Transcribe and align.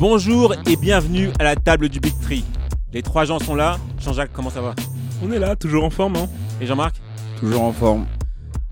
Bonjour 0.00 0.54
et 0.66 0.76
bienvenue 0.76 1.28
à 1.38 1.44
la 1.44 1.56
table 1.56 1.90
du 1.90 2.00
Big 2.00 2.18
Tree. 2.22 2.42
Les 2.94 3.02
trois 3.02 3.26
gens 3.26 3.38
sont 3.38 3.54
là. 3.54 3.78
Jean-Jacques, 3.98 4.32
comment 4.32 4.48
ça 4.48 4.62
va? 4.62 4.74
On 5.22 5.30
est 5.30 5.38
là, 5.38 5.56
toujours 5.56 5.84
en 5.84 5.90
forme, 5.90 6.16
hein 6.16 6.26
Et 6.58 6.64
Jean-Marc? 6.64 6.96
Toujours 7.38 7.60
en 7.64 7.72
forme. 7.74 8.06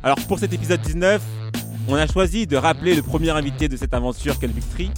Alors 0.03 0.17
pour 0.27 0.39
cet 0.39 0.55
épisode 0.55 0.81
19, 0.81 1.23
on 1.87 1.97
a 1.97 2.07
choisi 2.07 2.47
de 2.47 2.57
rappeler 2.57 2.95
le 2.95 3.03
premier 3.03 3.29
invité 3.29 3.69
de 3.69 3.77
cette 3.77 3.93
aventure 3.93 4.39
qu'est 4.39 4.47
le 4.47 4.55
Big 4.55 4.67
Tree. 4.70 4.91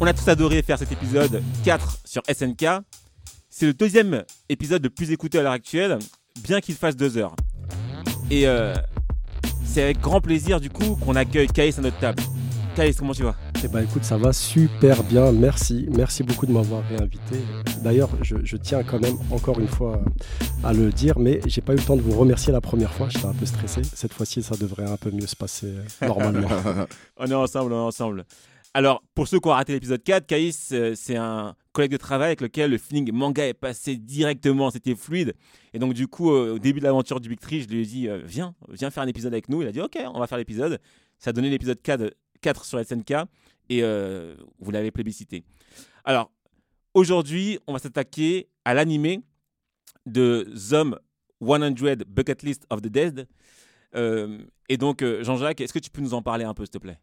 On 0.00 0.06
a 0.08 0.12
tous 0.12 0.26
adoré 0.26 0.62
faire 0.62 0.80
cet 0.80 0.90
épisode 0.90 1.40
4 1.62 1.98
sur 2.04 2.22
SNK. 2.28 2.66
C'est 3.48 3.66
le 3.66 3.72
deuxième 3.72 4.24
épisode 4.48 4.82
le 4.82 4.90
plus 4.90 5.12
écouté 5.12 5.38
à 5.38 5.44
l'heure 5.44 5.52
actuelle, 5.52 6.00
bien 6.42 6.60
qu'il 6.60 6.74
fasse 6.74 6.96
deux 6.96 7.18
heures. 7.18 7.36
Et 8.32 8.48
euh, 8.48 8.74
c'est 9.64 9.84
avec 9.84 10.00
grand 10.00 10.20
plaisir 10.20 10.58
du 10.60 10.70
coup 10.70 10.96
qu'on 10.96 11.14
accueille 11.14 11.46
Kaïs 11.46 11.78
à 11.78 11.82
notre 11.82 12.00
table. 12.00 12.20
Kaïs, 12.76 12.94
comment 12.98 13.14
tu 13.14 13.22
vas? 13.22 13.34
Eh 13.64 13.68
ben 13.68 13.80
écoute, 13.80 14.04
ça 14.04 14.18
va 14.18 14.34
super 14.34 15.02
bien, 15.02 15.32
merci. 15.32 15.88
Merci 15.96 16.22
beaucoup 16.22 16.44
de 16.44 16.52
m'avoir 16.52 16.86
réinvité. 16.86 17.36
D'ailleurs, 17.82 18.10
je, 18.20 18.36
je 18.44 18.58
tiens 18.58 18.82
quand 18.82 19.00
même 19.00 19.16
encore 19.30 19.58
une 19.58 19.66
fois 19.66 20.04
à 20.62 20.74
le 20.74 20.92
dire, 20.92 21.18
mais 21.18 21.40
j'ai 21.46 21.62
pas 21.62 21.72
eu 21.72 21.76
le 21.76 21.82
temps 21.82 21.96
de 21.96 22.02
vous 22.02 22.18
remercier 22.18 22.52
la 22.52 22.60
première 22.60 22.92
fois, 22.92 23.08
j'étais 23.08 23.24
un 23.24 23.32
peu 23.32 23.46
stressé. 23.46 23.80
Cette 23.82 24.12
fois-ci, 24.12 24.42
ça 24.42 24.58
devrait 24.58 24.84
un 24.84 24.98
peu 24.98 25.10
mieux 25.10 25.26
se 25.26 25.34
passer 25.34 25.68
euh, 25.68 26.06
normalement. 26.06 26.48
On 27.16 27.26
est 27.26 27.34
ensemble, 27.34 27.72
on 27.72 27.76
est 27.76 27.86
ensemble. 27.86 28.26
Alors, 28.74 29.02
pour 29.14 29.26
ceux 29.26 29.40
qui 29.40 29.48
ont 29.48 29.52
raté 29.52 29.72
l'épisode 29.72 30.02
4, 30.02 30.26
Kaïs, 30.26 30.68
euh, 30.72 30.92
c'est 30.94 31.16
un 31.16 31.54
collègue 31.72 31.92
de 31.92 31.96
travail 31.96 32.26
avec 32.26 32.42
lequel 32.42 32.72
le 32.72 32.76
feeling 32.76 33.10
manga 33.10 33.46
est 33.46 33.54
passé 33.54 33.96
directement, 33.96 34.70
c'était 34.70 34.94
fluide. 34.94 35.32
Et 35.72 35.78
donc, 35.78 35.94
du 35.94 36.08
coup, 36.08 36.30
euh, 36.30 36.56
au 36.56 36.58
début 36.58 36.80
de 36.80 36.84
l'aventure 36.84 37.20
du 37.20 37.30
Big 37.30 37.40
Tree, 37.40 37.62
je 37.62 37.68
lui 37.68 37.80
ai 37.80 37.86
dit, 37.86 38.08
viens, 38.26 38.54
viens 38.68 38.90
faire 38.90 39.02
un 39.02 39.08
épisode 39.08 39.32
avec 39.32 39.48
nous. 39.48 39.62
Il 39.62 39.68
a 39.68 39.72
dit, 39.72 39.80
ok, 39.80 39.98
on 40.12 40.20
va 40.20 40.26
faire 40.26 40.36
l'épisode. 40.36 40.78
Ça 41.18 41.30
a 41.30 41.32
donné 41.32 41.48
l'épisode 41.48 41.80
4, 41.80 42.12
4 42.40 42.64
sur 42.64 42.84
SNK 42.84 43.26
et 43.68 43.82
euh, 43.82 44.34
vous 44.58 44.70
l'avez 44.70 44.90
plébiscité. 44.90 45.44
Alors, 46.04 46.30
aujourd'hui, 46.94 47.58
on 47.66 47.72
va 47.72 47.78
s'attaquer 47.78 48.48
à 48.64 48.74
l'animé 48.74 49.22
de 50.06 50.48
Zom 50.54 50.98
100 51.40 52.04
Bucket 52.06 52.42
List 52.42 52.66
of 52.70 52.82
the 52.82 52.88
Dead. 52.88 53.28
Euh, 53.94 54.38
et 54.68 54.76
donc, 54.76 55.02
euh, 55.02 55.22
Jean-Jacques, 55.24 55.60
est-ce 55.60 55.72
que 55.72 55.78
tu 55.78 55.90
peux 55.90 56.00
nous 56.00 56.14
en 56.14 56.22
parler 56.22 56.44
un 56.44 56.54
peu, 56.54 56.64
s'il 56.64 56.72
te 56.72 56.78
plaît? 56.78 56.98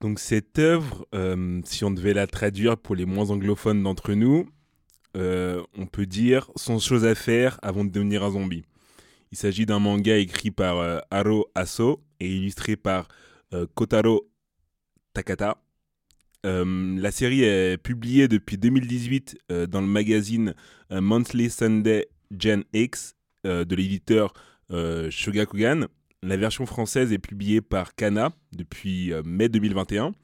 Donc 0.00 0.18
cette 0.18 0.58
œuvre, 0.58 1.06
si 1.64 1.82
on 1.82 1.90
devait 1.90 2.12
la 2.12 2.26
traduire 2.26 2.76
pour 2.76 2.94
les 2.94 3.06
moins 3.06 3.30
anglophones 3.30 3.82
d'entre 3.82 4.12
nous, 4.12 4.46
on 5.14 5.86
peut 5.90 6.04
dire 6.04 6.50
sans 6.56 6.78
chose 6.78 7.06
à 7.06 7.14
faire 7.14 7.58
avant 7.62 7.84
de 7.84 7.90
devenir 7.90 8.22
un 8.22 8.32
zombie. 8.32 8.64
Il 9.32 9.38
s'agit 9.38 9.64
d'un 9.64 9.78
manga 9.78 10.18
écrit 10.18 10.50
par 10.50 11.04
Haro 11.10 11.46
Aso 11.54 12.02
et 12.20 12.28
illustré 12.28 12.76
par 12.76 13.08
Kotaro 13.74 14.28
Takata. 15.14 15.56
Euh, 16.44 16.98
la 17.00 17.10
série 17.10 17.42
est 17.42 17.78
publiée 17.78 18.28
depuis 18.28 18.58
2018 18.58 19.38
euh, 19.50 19.66
dans 19.66 19.80
le 19.80 19.86
magazine 19.86 20.54
euh, 20.92 21.00
Monthly 21.00 21.48
Sunday 21.48 22.08
Gen 22.36 22.64
X 22.74 23.16
de 23.44 23.74
l'éditeur 23.74 24.32
Shogakukan. 25.10 25.82
La 26.22 26.38
version 26.38 26.64
française 26.64 27.12
est 27.12 27.18
publiée 27.18 27.60
par 27.60 27.94
Kana 27.94 28.30
depuis 28.52 29.12
mai 29.22 29.50
2021. 29.50 30.14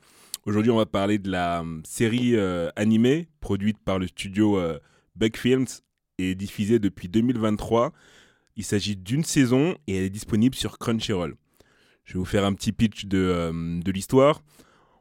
Aujourd'hui, 0.46 0.70
on 0.70 0.78
va 0.78 0.86
parler 0.86 1.18
de 1.18 1.30
la 1.30 1.62
série 1.84 2.34
animée 2.76 3.28
produite 3.40 3.78
par 3.78 3.98
le 3.98 4.06
studio 4.06 4.58
Bug 5.16 5.36
Films 5.36 5.66
et 6.16 6.34
diffusée 6.34 6.78
depuis 6.78 7.10
2023. 7.10 7.92
Il 8.56 8.64
s'agit 8.64 8.96
d'une 8.96 9.22
saison 9.22 9.76
et 9.86 9.98
elle 9.98 10.04
est 10.04 10.10
disponible 10.10 10.54
sur 10.54 10.78
Crunchyroll. 10.78 11.36
Je 12.06 12.14
vais 12.14 12.20
vous 12.20 12.24
faire 12.24 12.46
un 12.46 12.54
petit 12.54 12.72
pitch 12.72 13.04
de 13.04 13.90
l'histoire. 13.90 14.40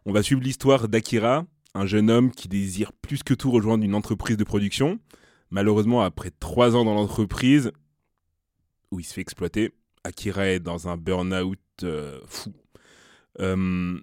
On 0.05 0.13
va 0.13 0.23
suivre 0.23 0.41
l'histoire 0.41 0.87
d'Akira, 0.87 1.45
un 1.73 1.85
jeune 1.85 2.09
homme 2.09 2.31
qui 2.31 2.47
désire 2.47 2.93
plus 2.93 3.21
que 3.23 3.33
tout 3.33 3.51
rejoindre 3.51 3.83
une 3.83 3.95
entreprise 3.95 4.37
de 4.37 4.43
production. 4.43 4.99
Malheureusement, 5.51 6.01
après 6.01 6.31
trois 6.31 6.75
ans 6.75 6.85
dans 6.85 6.93
l'entreprise, 6.93 7.71
où 8.91 8.99
il 8.99 9.03
se 9.03 9.13
fait 9.13 9.21
exploiter, 9.21 9.73
Akira 10.03 10.47
est 10.47 10.59
dans 10.59 10.87
un 10.87 10.97
burn-out 10.97 11.59
euh, 11.83 12.19
fou. 12.27 12.53
Euh, 13.39 13.99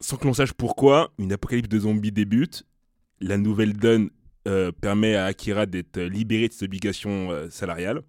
sans 0.00 0.16
que 0.16 0.26
l'on 0.26 0.34
sache 0.34 0.52
pourquoi, 0.52 1.12
une 1.18 1.32
apocalypse 1.32 1.68
de 1.68 1.78
zombies 1.78 2.12
débute. 2.12 2.64
La 3.20 3.38
nouvelle 3.38 3.72
donne 3.72 4.10
euh, 4.46 4.72
permet 4.72 5.14
à 5.14 5.24
Akira 5.24 5.66
d'être 5.66 5.98
libéré 6.00 6.48
de 6.48 6.52
ses 6.52 6.66
obligations 6.66 7.30
salariales. 7.50 8.02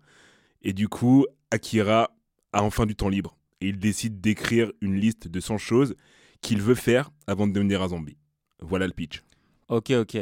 Et 0.61 0.73
du 0.73 0.89
coup, 0.89 1.25
Akira 1.51 2.11
a 2.51 2.63
enfin 2.63 2.85
du 2.85 2.95
temps 2.95 3.09
libre. 3.09 3.37
Et 3.61 3.69
il 3.69 3.79
décide 3.79 4.19
d'écrire 4.19 4.71
une 4.81 4.95
liste 4.95 5.27
de 5.29 5.39
100 5.39 5.57
choses 5.57 5.95
qu'il 6.45 6.61
veut 6.61 6.75
faire 6.75 7.11
avant 7.27 7.47
de 7.47 7.53
devenir 7.53 7.81
un 7.81 7.89
zombie. 7.89 8.17
Voilà 8.61 8.87
le 8.87 8.93
pitch. 8.93 9.23
Ok, 9.67 9.91
ok. 9.91 10.17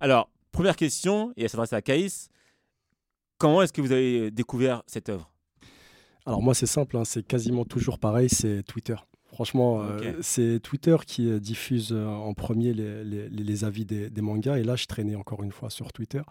Alors, 0.00 0.30
première 0.52 0.76
question, 0.76 1.32
et 1.36 1.42
elle 1.44 1.48
s'adresse 1.48 1.72
à 1.72 1.82
Kaïs. 1.82 2.28
Comment 3.38 3.62
est-ce 3.62 3.72
que 3.72 3.80
vous 3.80 3.92
avez 3.92 4.30
découvert 4.30 4.82
cette 4.86 5.08
œuvre? 5.08 5.30
Alors 6.26 6.42
moi, 6.42 6.54
c'est 6.54 6.66
simple, 6.66 6.96
hein, 6.96 7.04
c'est 7.04 7.26
quasiment 7.26 7.64
toujours 7.64 7.98
pareil, 7.98 8.28
c'est 8.30 8.62
Twitter. 8.62 8.96
Franchement, 9.26 9.82
euh, 9.82 10.12
c'est 10.22 10.60
Twitter 10.62 10.96
qui 11.06 11.28
euh, 11.28 11.40
diffuse 11.40 11.90
euh, 11.92 12.06
en 12.06 12.34
premier 12.34 12.72
les, 12.72 13.02
les- 13.04 13.28
les- 13.28 13.42
les 13.42 13.64
avis 13.64 13.84
des, 13.84 14.08
des 14.08 14.20
mangas. 14.22 14.58
Et 14.58 14.62
là, 14.62 14.76
je 14.76 14.86
traînais 14.86 15.16
encore 15.16 15.42
une 15.42 15.50
fois 15.50 15.70
sur 15.70 15.92
Twitter. 15.92 16.22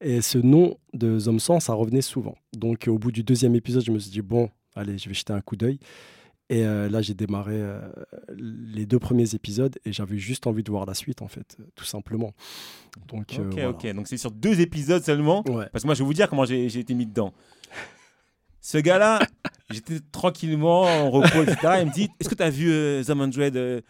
Et 0.00 0.22
ce 0.22 0.38
nom 0.38 0.78
de 0.94 1.18
Zomsan, 1.18 1.60
ça 1.60 1.74
revenait 1.74 2.00
souvent. 2.00 2.36
Donc, 2.56 2.86
au 2.88 2.98
bout 2.98 3.12
du 3.12 3.22
deuxième 3.22 3.54
épisode, 3.54 3.84
je 3.84 3.90
me 3.92 3.98
suis 3.98 4.10
dit, 4.10 4.22
bon, 4.22 4.48
allez, 4.74 4.96
je 4.96 5.08
vais 5.10 5.14
jeter 5.14 5.34
un 5.34 5.42
coup 5.42 5.56
d'œil. 5.56 5.78
Et 6.50 6.64
euh, 6.64 6.88
là, 6.88 7.02
j'ai 7.02 7.12
démarré 7.12 7.56
euh, 7.56 7.80
les 8.34 8.86
deux 8.86 8.98
premiers 8.98 9.34
épisodes 9.34 9.78
et 9.84 9.92
j'avais 9.92 10.16
juste 10.16 10.46
envie 10.46 10.62
de 10.62 10.70
voir 10.70 10.86
la 10.86 10.94
suite, 10.94 11.20
en 11.20 11.28
fait, 11.28 11.58
tout 11.74 11.84
simplement. 11.84 12.32
Donc, 13.08 13.38
euh, 13.38 13.44
Ok, 13.46 13.52
voilà. 13.52 13.70
ok. 13.70 13.86
Donc 13.94 14.08
c'est 14.08 14.16
sur 14.16 14.30
deux 14.30 14.60
épisodes 14.60 15.04
seulement. 15.04 15.44
Ouais. 15.48 15.66
Parce 15.72 15.82
que 15.82 15.88
moi, 15.88 15.94
je 15.94 16.02
vais 16.02 16.06
vous 16.06 16.14
dire 16.14 16.28
comment 16.28 16.46
j'ai 16.46 16.78
été 16.78 16.94
mis 16.94 17.04
dedans. 17.06 17.34
Ce 18.60 18.78
gars-là, 18.78 19.20
j'étais 19.70 20.00
tranquillement 20.12 20.82
en 20.82 21.10
repos, 21.10 21.42
etc. 21.42 21.80
Il 21.80 21.86
me 21.86 21.92
dit 21.92 22.08
Est-ce 22.18 22.28
que 22.28 22.34
tu 22.34 22.42
as 22.42 22.50
vu 22.50 22.70
The 23.04 23.10
Mandred 23.10 23.56
euh, 23.56 23.80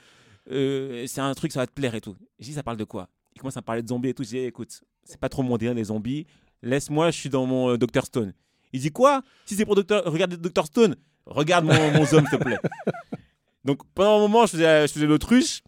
euh, 0.50 1.04
C'est 1.06 1.20
un 1.20 1.34
truc, 1.34 1.52
ça 1.52 1.60
va 1.60 1.66
te 1.66 1.72
plaire 1.72 1.94
et 1.94 2.00
tout. 2.00 2.16
Je 2.40 2.46
dis 2.46 2.52
Ça 2.52 2.62
parle 2.62 2.76
de 2.76 2.84
quoi? 2.84 3.08
Il 3.34 3.40
commence 3.40 3.56
à 3.56 3.60
me 3.60 3.64
parler 3.64 3.82
de 3.82 3.88
zombies 3.88 4.10
et 4.10 4.14
tout. 4.14 4.24
Je 4.24 4.30
dis 4.30 4.38
Écoute, 4.38 4.80
c'est 5.04 5.18
pas 5.20 5.28
trop 5.28 5.42
mon 5.42 5.56
délire, 5.56 5.74
les 5.74 5.84
zombies. 5.84 6.26
Laisse-moi, 6.62 7.12
je 7.12 7.18
suis 7.18 7.28
dans 7.30 7.46
mon 7.46 7.76
Dr. 7.76 8.04
Stone. 8.04 8.34
Il 8.72 8.80
dit 8.80 8.90
Quoi? 8.90 9.22
Si 9.46 9.54
c'est 9.54 9.64
pour 9.64 9.76
Dr. 9.76 10.02
Regarde 10.04 10.34
Dr. 10.34 10.66
Stone, 10.66 10.96
regarde 11.28 11.64
mon, 11.64 11.92
mon 11.92 12.04
zombie, 12.04 12.26
s'il 12.28 12.38
te 12.38 12.44
plaît. 12.44 12.58
Donc 13.64 13.80
pendant 13.94 14.16
un 14.16 14.20
moment, 14.20 14.46
je 14.46 14.52
faisais, 14.52 14.86
je 14.86 14.92
faisais 14.92 15.06
l'autruche. 15.06 15.62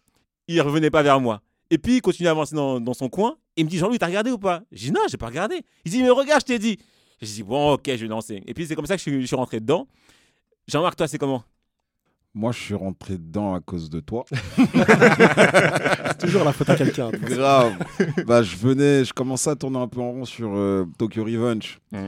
Il 0.47 0.59
revenait 0.61 0.89
pas 0.89 1.03
vers 1.03 1.19
moi. 1.19 1.41
Et 1.69 1.77
puis, 1.77 1.97
il 1.97 2.01
continue 2.01 2.27
à 2.27 2.31
avancer 2.31 2.55
dans, 2.55 2.81
dans 2.81 2.93
son 2.93 3.07
coin. 3.07 3.37
Il 3.55 3.65
me 3.65 3.69
dit 3.69 3.77
Jean-Louis, 3.77 3.97
t'as 3.97 4.07
regardé 4.07 4.31
ou 4.31 4.37
pas? 4.37 4.61
Je 4.71 4.85
dis 4.85 4.91
Non, 4.91 5.01
j'ai 5.09 5.17
pas 5.17 5.27
regardé. 5.27 5.61
Il 5.85 5.91
dit 5.91 6.03
Mais 6.03 6.09
regarde, 6.09 6.41
je 6.41 6.45
t'ai 6.47 6.59
dit. 6.59 6.77
J'ai 7.21 7.33
dit 7.35 7.43
Bon, 7.43 7.73
ok, 7.73 7.83
je 7.85 7.91
vais 7.93 8.07
lancer. 8.07 8.43
Et 8.45 8.53
puis, 8.53 8.65
c'est 8.67 8.75
comme 8.75 8.85
ça 8.85 8.95
que 8.95 9.03
je 9.03 9.09
suis, 9.09 9.21
je 9.21 9.27
suis 9.27 9.35
rentré 9.35 9.59
dedans. 9.59 9.87
Jean-Marc, 10.67 10.97
toi, 10.97 11.07
c'est 11.07 11.17
comment? 11.17 11.43
Moi, 12.33 12.51
je 12.53 12.59
suis 12.59 12.73
rentré 12.73 13.17
dedans 13.17 13.53
à 13.53 13.59
cause 13.59 13.89
de 13.89 13.99
toi. 13.99 14.25
Toujours 16.19 16.43
la 16.45 16.53
faute 16.53 16.69
à 16.69 16.75
quelqu'un. 16.75 17.09
Grave. 17.11 17.73
bah, 18.25 18.41
je 18.41 18.55
venais, 18.55 19.03
je 19.03 19.13
commençais 19.13 19.49
à 19.49 19.55
tourner 19.55 19.79
un 19.79 19.87
peu 19.87 19.99
en 19.99 20.11
rond 20.11 20.25
sur 20.25 20.49
euh, 20.53 20.85
Tokyo 20.97 21.25
Revenge. 21.25 21.79
Mm. 21.91 22.07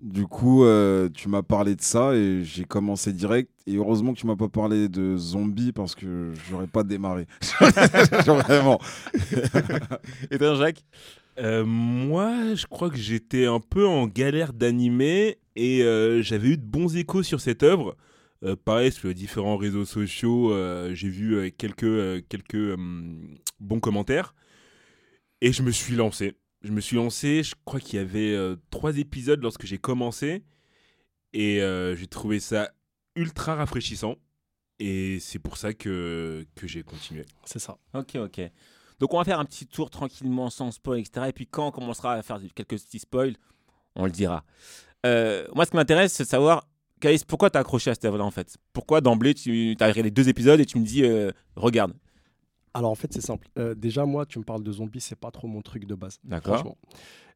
Du 0.00 0.26
coup, 0.26 0.64
euh, 0.64 1.08
tu 1.12 1.28
m'as 1.28 1.42
parlé 1.42 1.74
de 1.76 1.80
ça 1.82 2.14
et 2.14 2.42
j'ai 2.44 2.64
commencé 2.64 3.12
direct. 3.12 3.50
Et 3.66 3.76
heureusement 3.76 4.12
que 4.14 4.18
tu 4.18 4.26
m'as 4.26 4.36
pas 4.36 4.48
parlé 4.48 4.88
de 4.88 5.16
zombies 5.16 5.72
parce 5.72 5.94
que 5.94 6.32
j'aurais 6.50 6.66
pas 6.66 6.82
démarré. 6.82 7.26
Vraiment. 8.26 8.80
Et 10.30 10.38
toi, 10.38 10.54
Jacques 10.56 10.84
Euh, 11.38 11.64
moi, 11.64 12.54
je 12.54 12.66
crois 12.66 12.90
que 12.90 12.96
j'étais 12.98 13.46
un 13.46 13.60
peu 13.60 13.86
en 13.86 14.06
galère 14.06 14.52
d'animer 14.52 15.38
et 15.56 15.82
euh, 15.82 16.20
j'avais 16.22 16.48
eu 16.50 16.56
de 16.58 16.64
bons 16.64 16.94
échos 16.96 17.22
sur 17.22 17.40
cette 17.40 17.62
œuvre. 17.62 17.96
Euh, 18.44 18.56
pareil, 18.56 18.92
sur 18.92 19.08
les 19.08 19.14
différents 19.14 19.56
réseaux 19.56 19.84
sociaux, 19.86 20.52
euh, 20.52 20.94
j'ai 20.94 21.08
vu 21.08 21.36
euh, 21.36 21.50
quelques, 21.56 21.84
euh, 21.84 22.20
quelques 22.28 22.54
euh, 22.56 22.76
bons 23.60 23.80
commentaires 23.80 24.34
et 25.40 25.52
je 25.52 25.62
me 25.62 25.70
suis 25.70 25.94
lancé. 25.96 26.34
Je 26.62 26.70
me 26.70 26.80
suis 26.80 26.96
lancé, 26.96 27.42
je 27.42 27.54
crois 27.64 27.80
qu'il 27.80 27.98
y 27.98 28.02
avait 28.02 28.34
euh, 28.34 28.56
trois 28.70 28.96
épisodes 28.98 29.42
lorsque 29.42 29.66
j'ai 29.66 29.78
commencé 29.78 30.44
et 31.32 31.60
euh, 31.60 31.96
j'ai 31.96 32.06
trouvé 32.06 32.38
ça 32.40 32.70
ultra 33.16 33.56
rafraîchissant 33.56 34.16
et 34.78 35.18
c'est 35.20 35.38
pour 35.38 35.56
ça 35.56 35.74
que, 35.74 36.46
que 36.54 36.66
j'ai 36.66 36.82
continué. 36.82 37.24
C'est 37.44 37.58
ça. 37.58 37.78
Ok, 37.94 38.16
ok. 38.16 38.40
Donc 39.00 39.14
on 39.14 39.18
va 39.18 39.24
faire 39.24 39.40
un 39.40 39.44
petit 39.44 39.66
tour 39.66 39.90
tranquillement, 39.90 40.50
sans 40.50 40.70
spoil, 40.70 41.00
etc. 41.00 41.26
Et 41.28 41.32
puis 41.32 41.46
quand 41.46 41.68
on 41.68 41.70
commencera 41.72 42.14
à 42.14 42.22
faire 42.22 42.40
quelques 42.54 42.80
petits 42.80 43.00
spoils, 43.00 43.34
on 43.96 44.04
le 44.04 44.12
dira. 44.12 44.44
Euh, 45.04 45.46
moi, 45.54 45.64
ce 45.64 45.70
qui 45.70 45.76
m'intéresse, 45.76 46.12
c'est 46.12 46.24
de 46.24 46.28
savoir, 46.28 46.68
Caïs, 47.00 47.24
pourquoi 47.24 47.50
t'as 47.50 47.60
accroché 47.60 47.90
à 47.90 47.94
cette 47.94 48.04
œuvre-là, 48.04 48.24
en 48.24 48.30
fait? 48.30 48.56
Pourquoi 48.72 49.00
d'emblée, 49.00 49.34
tu 49.34 49.76
as 49.80 49.86
regardé 49.86 50.04
les 50.04 50.10
deux 50.10 50.28
épisodes 50.28 50.60
et 50.60 50.66
tu 50.66 50.78
me 50.78 50.84
dis, 50.84 51.04
euh, 51.04 51.32
regarde? 51.56 51.92
Alors 52.74 52.90
en 52.90 52.94
fait, 52.94 53.12
c'est 53.12 53.20
simple. 53.20 53.48
Euh, 53.58 53.74
déjà, 53.74 54.04
moi, 54.06 54.26
tu 54.26 54.38
me 54.38 54.44
parles 54.44 54.62
de 54.62 54.72
zombies, 54.72 55.00
c'est 55.00 55.18
pas 55.18 55.30
trop 55.30 55.46
mon 55.48 55.62
truc 55.62 55.86
de 55.86 55.94
base. 55.94 56.18
D'accord. 56.24 56.76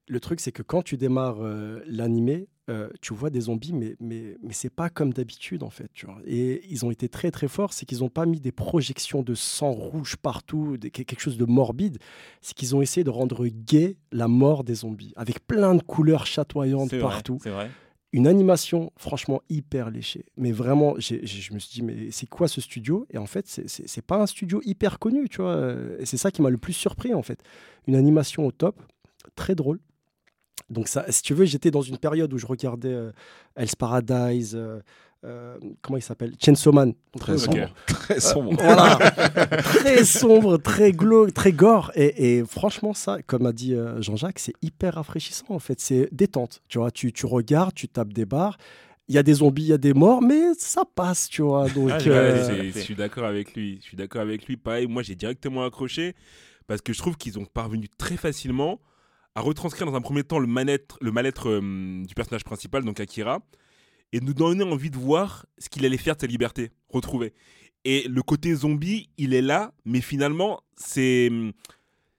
Le 0.08 0.20
truc, 0.20 0.38
c'est 0.38 0.52
que 0.52 0.62
quand 0.62 0.82
tu 0.82 0.96
démarres 0.96 1.40
euh, 1.40 1.80
l'animé, 1.86 2.46
euh, 2.70 2.88
tu 3.00 3.12
vois 3.12 3.28
des 3.28 3.40
zombies, 3.42 3.72
mais, 3.72 3.96
mais, 3.98 4.36
mais 4.40 4.52
c'est 4.52 4.70
pas 4.70 4.88
comme 4.88 5.12
d'habitude, 5.12 5.64
en 5.64 5.70
fait. 5.70 5.88
Tu 5.94 6.06
vois. 6.06 6.18
Et 6.24 6.62
ils 6.70 6.84
ont 6.84 6.92
été 6.92 7.08
très, 7.08 7.32
très 7.32 7.48
forts. 7.48 7.72
C'est 7.72 7.86
qu'ils 7.86 7.98
n'ont 7.98 8.08
pas 8.08 8.24
mis 8.24 8.38
des 8.38 8.52
projections 8.52 9.22
de 9.22 9.34
sang 9.34 9.72
rouge 9.72 10.14
partout, 10.16 10.76
des- 10.76 10.90
quelque 10.92 11.18
chose 11.20 11.36
de 11.36 11.44
morbide. 11.44 11.98
C'est 12.40 12.54
qu'ils 12.54 12.76
ont 12.76 12.82
essayé 12.82 13.02
de 13.02 13.10
rendre 13.10 13.46
gay 13.48 13.96
la 14.12 14.28
mort 14.28 14.62
des 14.62 14.74
zombies, 14.76 15.12
avec 15.16 15.44
plein 15.44 15.74
de 15.74 15.82
couleurs 15.82 16.24
chatoyantes 16.26 16.90
partout. 17.00 17.38
C'est 17.42 17.50
vrai. 17.50 17.68
Une 18.16 18.26
animation, 18.26 18.92
franchement, 18.96 19.42
hyper 19.50 19.90
léchée. 19.90 20.24
Mais 20.38 20.50
vraiment, 20.50 20.94
je 20.98 21.52
me 21.52 21.58
suis 21.58 21.70
dit, 21.70 21.82
mais 21.82 22.10
c'est 22.10 22.26
quoi 22.26 22.48
ce 22.48 22.62
studio? 22.62 23.06
Et 23.10 23.18
en 23.18 23.26
fait, 23.26 23.46
c'est- 23.46 24.00
pas 24.00 24.16
un 24.16 24.24
studio 24.26 24.62
hyper 24.64 24.98
connu, 24.98 25.28
tu 25.28 25.42
vois. 25.42 25.74
Et 25.98 26.06
c'est 26.06 26.16
ça 26.16 26.30
qui 26.30 26.40
m'a 26.40 26.48
le 26.48 26.56
plus 26.56 26.72
surpris, 26.72 27.12
en 27.12 27.20
fait. 27.20 27.42
Une 27.86 27.94
animation 27.94 28.46
au 28.46 28.52
top, 28.52 28.82
très 29.34 29.54
drôle. 29.54 29.80
Donc, 30.70 30.88
ça, 30.88 31.04
si 31.12 31.20
tu 31.20 31.34
veux, 31.34 31.44
j'étais 31.44 31.70
dans 31.70 31.82
une 31.82 31.98
période 31.98 32.32
où 32.32 32.38
je 32.38 32.46
regardais 32.46 32.88
euh, 32.90 33.12
Paradise, 33.78 34.54
euh, 34.54 34.80
euh, 35.26 35.58
comment 35.82 35.96
il 35.98 36.02
s'appelle? 36.02 36.32
Chainsaw 36.42 36.72
Man. 36.72 36.94
Très 37.18 37.36
sombre. 37.36 37.68
Très 37.86 38.20
sombre. 38.20 38.54
voilà, 38.62 38.96
très 39.62 40.04
sombre, 40.04 40.56
très 40.58 40.92
glauque, 40.92 41.34
très 41.34 41.52
gore. 41.52 41.90
Et, 41.94 42.38
et 42.38 42.44
franchement, 42.44 42.94
ça, 42.94 43.18
comme 43.26 43.44
a 43.46 43.52
dit 43.52 43.74
euh, 43.74 44.00
Jean-Jacques, 44.00 44.38
c'est 44.38 44.54
hyper 44.62 44.94
rafraîchissant 44.94 45.46
en 45.50 45.58
fait. 45.58 45.80
C'est 45.80 46.08
détente. 46.12 46.62
Tu 46.68 46.78
vois, 46.78 46.90
tu, 46.90 47.12
tu 47.12 47.26
regardes, 47.26 47.74
tu 47.74 47.88
tapes 47.88 48.12
des 48.12 48.24
barres. 48.24 48.56
Il 49.08 49.14
y 49.14 49.18
a 49.18 49.22
des 49.22 49.34
zombies, 49.34 49.62
il 49.62 49.68
y 49.68 49.72
a 49.72 49.78
des 49.78 49.94
morts, 49.94 50.20
mais 50.20 50.54
ça 50.58 50.82
passe, 50.84 51.28
tu 51.28 51.42
vois. 51.42 51.68
Donc, 51.68 51.90
Ah, 51.92 51.98
Ouais, 51.98 52.08
euh, 52.08 52.44
c'est- 52.72 52.80
je 52.80 52.84
suis 52.84 52.94
d'accord 52.96 53.24
avec 53.24 53.54
lui. 53.54 53.78
Je 53.80 53.86
suis 53.88 53.96
d'accord 53.96 54.20
avec 54.22 54.46
lui. 54.46 54.56
Pareil, 54.56 54.86
moi 54.86 55.02
j'ai 55.02 55.14
directement 55.14 55.64
accroché 55.64 56.14
parce 56.66 56.80
que 56.80 56.92
je 56.92 56.98
trouve 56.98 57.16
qu'ils 57.16 57.38
ont 57.38 57.44
parvenu 57.44 57.88
très 57.98 58.16
facilement 58.16 58.80
à 59.36 59.40
retranscrire 59.42 59.86
dans 59.86 59.94
un 59.96 60.00
premier 60.00 60.24
temps 60.24 60.38
le 60.38 60.46
mal-être, 60.46 60.96
le 61.00 61.12
mal-être 61.12 61.48
euh, 61.50 62.02
du 62.04 62.14
personnage 62.14 62.42
principal, 62.42 62.82
donc 62.84 62.98
Akira, 63.00 63.40
et 64.16 64.20
nous 64.20 64.32
donner 64.32 64.64
envie 64.64 64.90
de 64.90 64.96
voir 64.96 65.44
ce 65.58 65.68
qu'il 65.68 65.84
allait 65.84 65.98
faire 65.98 66.16
de 66.16 66.22
sa 66.22 66.26
liberté 66.26 66.70
retrouvée. 66.88 67.34
Et 67.84 68.08
le 68.08 68.22
côté 68.22 68.54
zombie, 68.54 69.10
il 69.18 69.34
est 69.34 69.42
là, 69.42 69.72
mais 69.84 70.00
finalement 70.00 70.60
c'est 70.76 71.30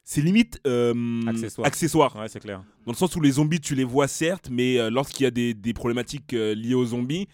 c'est 0.04 0.22
limite 0.22 0.62
euh, 0.68 0.94
Accessoire. 1.28 1.68
accessoire. 1.68 2.16
Ouais, 2.16 2.30
c'est 2.30 2.40
clair. 2.40 2.64
Dans 2.86 2.92
le 2.94 2.98
sens 2.98 3.14
où 3.16 3.20
les 3.22 3.32
zombies, 3.32 3.60
tu 3.60 3.76
les 3.76 3.84
vois 3.84 4.08
certes, 4.08 4.48
mais 4.50 4.78
euh, 4.80 4.90
lorsqu'il 4.90 5.24
y 5.24 5.28
a 5.28 5.32
des, 5.32 5.54
des 5.54 5.74
problématiques 5.74 6.34
euh, 6.34 6.54
liées 6.56 6.76
aux 6.76 6.86
zombies, 6.86 7.28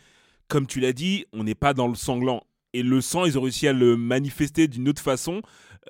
comme 0.47 0.65
tu 0.65 0.79
l'as 0.79 0.93
dit, 0.93 1.25
on 1.33 1.43
n'est 1.43 1.53
pas 1.55 1.73
dans 1.73 1.87
le 1.87 1.93
sanglant. 1.95 2.41
Et 2.73 2.81
le 2.81 3.01
sang, 3.01 3.25
ils 3.25 3.37
ont 3.37 3.41
réussi 3.41 3.67
à 3.67 3.73
le 3.73 3.95
manifester 3.97 4.67
d'une 4.67 4.89
autre 4.89 5.01
façon 5.03 5.41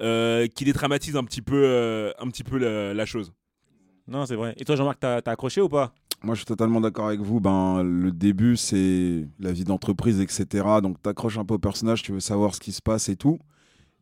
euh, 0.02 0.48
qui 0.48 0.66
dédramatise 0.66 1.16
un 1.16 1.24
petit 1.24 1.42
peu, 1.42 2.12
un 2.20 2.28
petit 2.28 2.44
peu 2.44 2.58
la, 2.58 2.94
la 2.94 3.06
chose. 3.06 3.32
Non, 4.06 4.26
c'est 4.26 4.36
vrai. 4.36 4.54
Et 4.58 4.66
toi, 4.66 4.76
Jean-Marc, 4.76 5.00
t'as 5.00 5.22
t'as 5.22 5.32
accroché 5.32 5.62
ou 5.62 5.70
pas? 5.70 5.94
Moi, 6.24 6.36
je 6.36 6.40
suis 6.40 6.46
totalement 6.46 6.80
d'accord 6.80 7.08
avec 7.08 7.20
vous. 7.20 7.42
Ben, 7.42 7.84
le 7.84 8.12
début, 8.12 8.56
c'est 8.56 9.28
la 9.40 9.52
vie 9.52 9.66
d'entreprise, 9.66 10.22
etc. 10.22 10.66
Donc, 10.82 10.98
tu 11.04 11.10
accroches 11.10 11.38
un 11.38 11.44
peu 11.44 11.56
au 11.56 11.60
personnage, 11.60 12.02
tu 12.02 12.14
veux 12.14 12.22
savoir 12.22 12.56
ce 12.56 12.62
qui 12.62 12.72
se 12.72 12.82
passe 12.82 13.10
et 13.10 13.18
tout. 13.18 13.40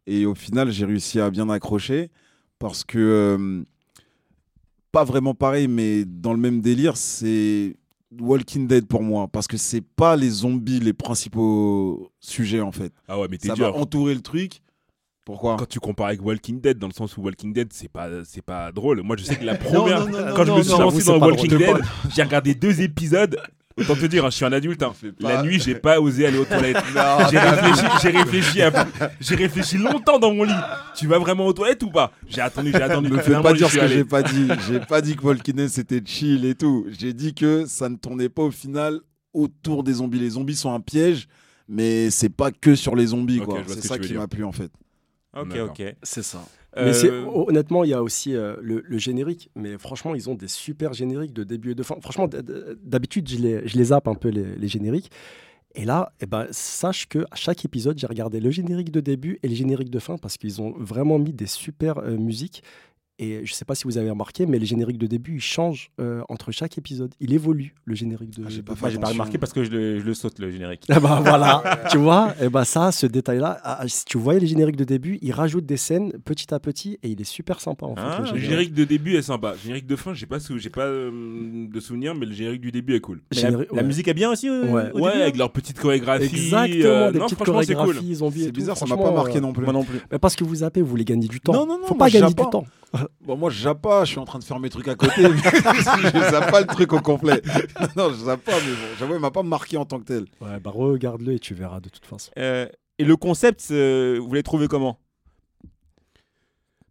Et 0.06 0.26
au 0.28 0.36
final, 0.36 0.72
j'ai 0.72 0.86
réussi 0.86 1.20
à 1.20 1.32
bien 1.32 1.50
accrocher 1.50 2.12
parce 2.60 2.84
que, 2.84 3.00
euh, 3.00 3.64
pas 4.92 5.04
vraiment 5.04 5.34
pareil, 5.34 5.68
mais 5.68 6.06
dans 6.06 6.34
le 6.34 6.40
même 6.40 6.62
délire, 6.62 6.96
c'est 6.96 7.76
Walking 8.20 8.68
Dead 8.68 8.86
pour 8.88 9.02
moi. 9.02 9.28
Parce 9.28 9.48
que 9.48 9.58
c'est 9.58 9.82
pas 9.82 10.16
les 10.16 10.30
zombies 10.30 10.80
les 10.80 10.94
principaux 10.94 12.12
sujets, 12.20 12.62
en 12.62 12.72
fait. 12.72 12.94
Ah 13.08 13.20
ouais, 13.20 13.28
mais 13.32 13.38
t'es 13.40 13.48
Ça 13.48 13.56
va 13.56 13.72
dur. 13.72 13.76
entourer 13.78 14.14
le 14.14 14.22
truc. 14.22 14.62
Pourquoi 15.26 15.56
Quand 15.58 15.68
tu 15.68 15.80
compares 15.80 16.08
avec 16.08 16.26
Walking 16.26 16.60
Dead, 16.62 16.78
dans 16.80 16.88
le 16.88 16.94
sens 16.94 17.16
où 17.16 17.22
Walking 17.22 17.54
Dead, 17.54 17.70
c'est 17.72 17.88
pas, 17.92 18.10
c'est 18.26 18.42
pas 18.44 18.72
drôle. 18.72 19.02
Moi, 19.04 19.16
je 19.18 19.24
sais 19.24 19.36
que 19.36 19.46
la 19.46 19.56
première, 19.56 20.06
non, 20.06 20.12
non, 20.12 20.26
non, 20.28 20.34
quand 20.36 20.46
je 20.46 20.52
me 20.52 20.64
suis 20.64 20.72
lancé 20.72 21.04
dans 21.04 21.20
Walking. 21.20 21.58
Dead, 21.58 21.78
j'ai 22.16 22.24
regardé 22.24 22.56
deux 22.56 22.82
épisodes. 22.82 23.38
Autant 23.78 23.96
te 23.96 24.06
dire, 24.06 24.26
hein, 24.26 24.30
je 24.30 24.36
suis 24.36 24.46
un 24.46 24.52
adulte. 24.52 24.84
hein. 24.84 24.92
La 25.20 25.42
nuit, 25.44 25.60
j'ai 25.60 25.76
pas 25.76 26.00
osé 26.02 26.26
aller 26.28 26.38
aux 26.38 26.44
toilettes. 26.46 26.76
J'ai 27.32 27.40
réfléchi, 27.40 27.86
j'ai 28.02 28.10
réfléchi, 28.10 28.62
à- 28.62 28.88
j'ai 29.22 29.36
réfléchi 29.36 29.78
longtemps 29.78 30.20
dans 30.20 30.34
mon 30.34 30.44
lit. 30.44 30.52
Tu 30.96 31.08
vas 31.08 31.18
vraiment 31.20 31.46
aux 31.48 31.54
toilettes 31.54 31.82
ou 31.84 31.90
pas? 31.90 32.12
J'ai 32.28 32.42
attendu, 32.42 32.72
j'ai 32.72 32.82
attendu. 32.82 33.10
Ne 33.10 33.16
me 33.16 33.22
fais 33.22 33.42
pas 33.42 33.54
dire 33.54 33.70
ce 33.70 33.78
que 33.78 33.88
j'ai 33.88 34.04
pas 34.04 34.24
dit. 34.24 34.48
J'ai 34.68 34.82
pas 34.82 35.02
dit 35.02 35.16
que 35.16 35.24
Walking 35.24 35.56
Dead 35.56 35.70
c'était 35.70 36.02
chill 36.04 36.44
et 36.46 36.54
tout. 36.56 36.86
J'ai 37.00 37.14
dit 37.14 37.34
que 37.34 37.66
ça 37.66 37.88
ne 37.88 37.96
tournait 37.96 38.28
pas 38.30 38.42
au 38.44 38.52
final 38.52 39.00
autour 39.34 39.84
des 39.84 39.94
zombies. 39.94 40.20
Les 40.20 40.32
zombies 40.32 40.56
sont 40.58 40.74
un 40.74 40.82
piège, 40.82 41.28
mais 41.70 42.10
c'est 42.10 42.30
pas 42.30 42.52
que 42.52 42.76
sur 42.76 42.96
les 42.98 43.08
zombies. 43.08 43.40
Quoi. 43.40 43.60
C'est 43.68 43.88
ça 43.88 43.98
qui 43.98 44.14
m'a 44.16 44.28
plu 44.28 44.44
en 44.44 44.52
fait. 44.52 44.70
Ok, 45.36 45.56
ok. 45.58 45.96
c'est 46.04 46.24
ça. 46.24 46.44
Euh, 46.78 46.86
Mais 46.86 46.94
c'est- 46.94 47.10
honnêtement, 47.12 47.84
il 47.84 47.90
y 47.90 47.94
a 47.94 48.02
aussi 48.02 48.34
euh, 48.36 48.56
le, 48.62 48.82
le 48.86 48.98
générique. 48.98 49.50
Mais 49.56 49.78
franchement, 49.78 50.16
ils 50.16 50.30
ont 50.30 50.36
des 50.36 50.48
super 50.48 50.94
génériques 50.94 51.34
de 51.34 51.44
début 51.44 51.72
et 51.72 51.76
de 51.76 51.84
fin. 51.84 51.96
Franchement, 52.02 52.30
d'habitude, 52.84 53.28
je 53.30 53.38
les, 53.38 53.68
je 53.68 53.78
les 53.78 53.86
zappe 53.86 54.08
un 54.08 54.16
peu 54.16 54.30
les, 54.30 54.56
les 54.56 54.68
génériques. 54.68 55.12
Et 55.74 55.86
là, 55.86 56.12
eh 56.20 56.26
ben, 56.26 56.48
sache 56.52 57.08
que 57.08 57.20
à 57.32 57.36
chaque 57.36 57.64
épisode, 57.64 57.98
j'ai 57.98 58.08
regardé 58.08 58.40
le 58.42 58.52
générique 58.52 58.92
de 58.92 59.00
début 59.00 59.40
et 59.42 59.48
le 59.48 59.56
générique 59.56 59.90
de 59.90 60.00
fin 60.00 60.18
parce 60.18 60.38
qu'ils 60.38 60.62
ont 60.62 60.72
vraiment 60.78 61.18
mis 61.18 61.32
des 61.34 61.46
super 61.48 61.98
euh, 62.00 62.18
musiques. 62.18 62.62
Et 63.24 63.46
je 63.46 63.52
ne 63.52 63.56
sais 63.56 63.66
pas 63.66 63.76
si 63.76 63.84
vous 63.84 64.00
avez 64.00 64.10
remarqué, 64.10 64.48
mais 64.48 64.58
les 64.58 64.66
génériques 64.66 64.98
de 64.98 65.06
début, 65.06 65.36
ils 65.36 65.42
changent 65.42 65.92
euh, 66.02 66.24
entre 66.28 66.52
chaque 66.52 66.78
épisode. 66.80 67.14
Il 67.20 67.34
évolue, 67.34 67.76
le 67.86 67.94
générique 67.94 68.32
de, 68.32 68.44
Ah, 68.46 68.50
j'ai 68.50 68.58
de 68.58 68.62
pas 68.64 68.90
j'ai 68.90 68.98
pas 68.98 69.10
remarqué 69.10 69.38
parce 69.38 69.54
que 69.54 69.64
je 69.64 69.70
le, 69.70 70.00
je 70.00 70.04
le 70.04 70.14
saute, 70.16 70.40
le 70.40 70.50
générique. 70.50 70.86
Ah 70.90 71.00
bah 71.00 71.22
voilà, 71.24 71.62
tu 71.92 71.98
vois, 72.00 72.34
et 72.42 72.50
bah 72.50 72.66
ça, 72.66 72.92
ce 72.92 73.06
détail-là, 73.06 73.60
ah, 73.64 73.84
si 73.88 74.06
tu 74.06 74.18
voyais 74.18 74.40
les 74.40 74.48
génériques 74.48 74.76
de 74.76 74.84
début, 74.86 75.20
il 75.22 75.32
rajoute 75.34 75.68
des 75.68 75.78
scènes 75.78 76.14
petit 76.26 76.52
à 76.52 76.60
petit 76.60 76.98
et 77.04 77.10
il 77.10 77.22
est 77.22 77.26
super 77.26 77.62
sympa 77.62 77.86
en 77.86 77.96
fait. 77.96 78.02
Ah, 78.04 78.16
le 78.18 78.22
Le 78.22 78.26
générique. 78.26 78.44
générique 78.50 78.74
de 78.74 78.84
début 78.86 79.16
est 79.18 79.22
sympa. 79.22 79.52
Le 79.52 79.60
générique 79.60 79.86
de 79.86 79.96
fin, 79.96 80.16
j'ai 80.16 80.26
pas, 80.26 80.40
sou- 80.40 80.58
j'ai 80.58 80.72
pas 80.72 80.86
euh, 80.88 81.68
de 81.72 81.80
souvenir, 81.80 82.16
mais 82.16 82.26
le 82.26 82.34
générique 82.34 82.62
du 82.62 82.72
début 82.72 82.96
est 82.96 83.02
cool. 83.02 83.22
La, 83.72 83.84
musique 83.84 84.08
est 84.08 84.16
bien 84.16 84.32
aussi 84.32 84.50
au, 84.50 84.54
Ouais. 84.64 84.92
au 84.94 85.00
Ouais, 85.02 85.12
début, 85.12 85.22
avec 85.22 85.38
leur 85.38 85.52
petite 85.52 85.78
chorégraphie. 85.80 86.24
Exactement, 86.26 86.86
euh, 86.86 87.12
des 87.12 87.20
non, 87.20 87.26
petites 87.26 87.38
cool. 87.38 87.46
chorégraphies, 87.48 88.16
zombies 88.16 88.42
et 88.42 88.46
C'est 88.46 88.52
bizarre, 88.52 88.78
ça 88.78 88.88
m'a 88.88 88.98
pas 88.98 89.12
marqué 89.12 89.38
euh, 89.38 89.42
non 89.42 89.54
plus. 89.54 89.64
Moi 89.64 89.74
non 89.74 89.84
plus. 89.84 90.00
mais 90.12 90.18
parce 90.18 90.36
que 90.36 90.44
vous 90.44 90.56
zappez, 90.56 90.82
vous 90.82 90.88
voulez 90.88 91.06
gagner 91.06 91.28
du 91.28 91.40
temps. 91.40 91.54
Non, 91.54 91.68
non, 91.68 91.78
non, 91.80 91.86
Faut 91.86 91.94
pas 91.94 92.10
gagner 92.10 92.28
du 92.28 92.36
temps. 92.36 92.66
Bon, 93.22 93.38
moi, 93.38 93.50
je 93.50 93.64
zappe 93.64 93.82
pas. 93.82 94.06
Je 94.06 94.12
suis 94.12 94.20
en 94.20 94.26
train 94.26 94.40
de 94.40 94.44
faire 94.44 94.60
mes 94.60 94.70
trucs 94.70 94.88
à 94.88 94.96
côté. 94.96 95.22
je 95.22 96.32
zappe 96.32 96.52
pas 96.52 96.62
le 96.62 96.68
truc 96.68 96.94
au 96.94 97.00
complet. 97.00 97.42
non, 97.96 98.10
je 98.10 98.26
zappe 98.26 98.44
pas, 98.44 98.60
mais 98.60 98.72
bon, 98.72 98.96
j'avoue, 99.00 99.16
il 99.16 99.20
m'a 99.20 99.32
pas 99.32 99.44
marqué 99.44 99.78
en 99.78 99.86
tant 99.86 100.00
que 100.00 100.06
tel. 100.06 100.26
Ouais, 100.42 100.60
bah 100.60 100.72
regarde-le 100.74 101.34
et 101.34 101.40
tu 101.40 101.54
verras 101.54 101.80
de 101.80 101.90
toute 101.90 102.06
façon. 102.06 102.32
Euh, 102.38 102.68
et 102.98 103.04
le 103.04 103.16
concept, 103.16 103.68
euh, 103.72 104.20
vous 104.22 104.34
l'avez 104.34 104.44
trouvé 104.44 104.68
comment? 104.68 105.00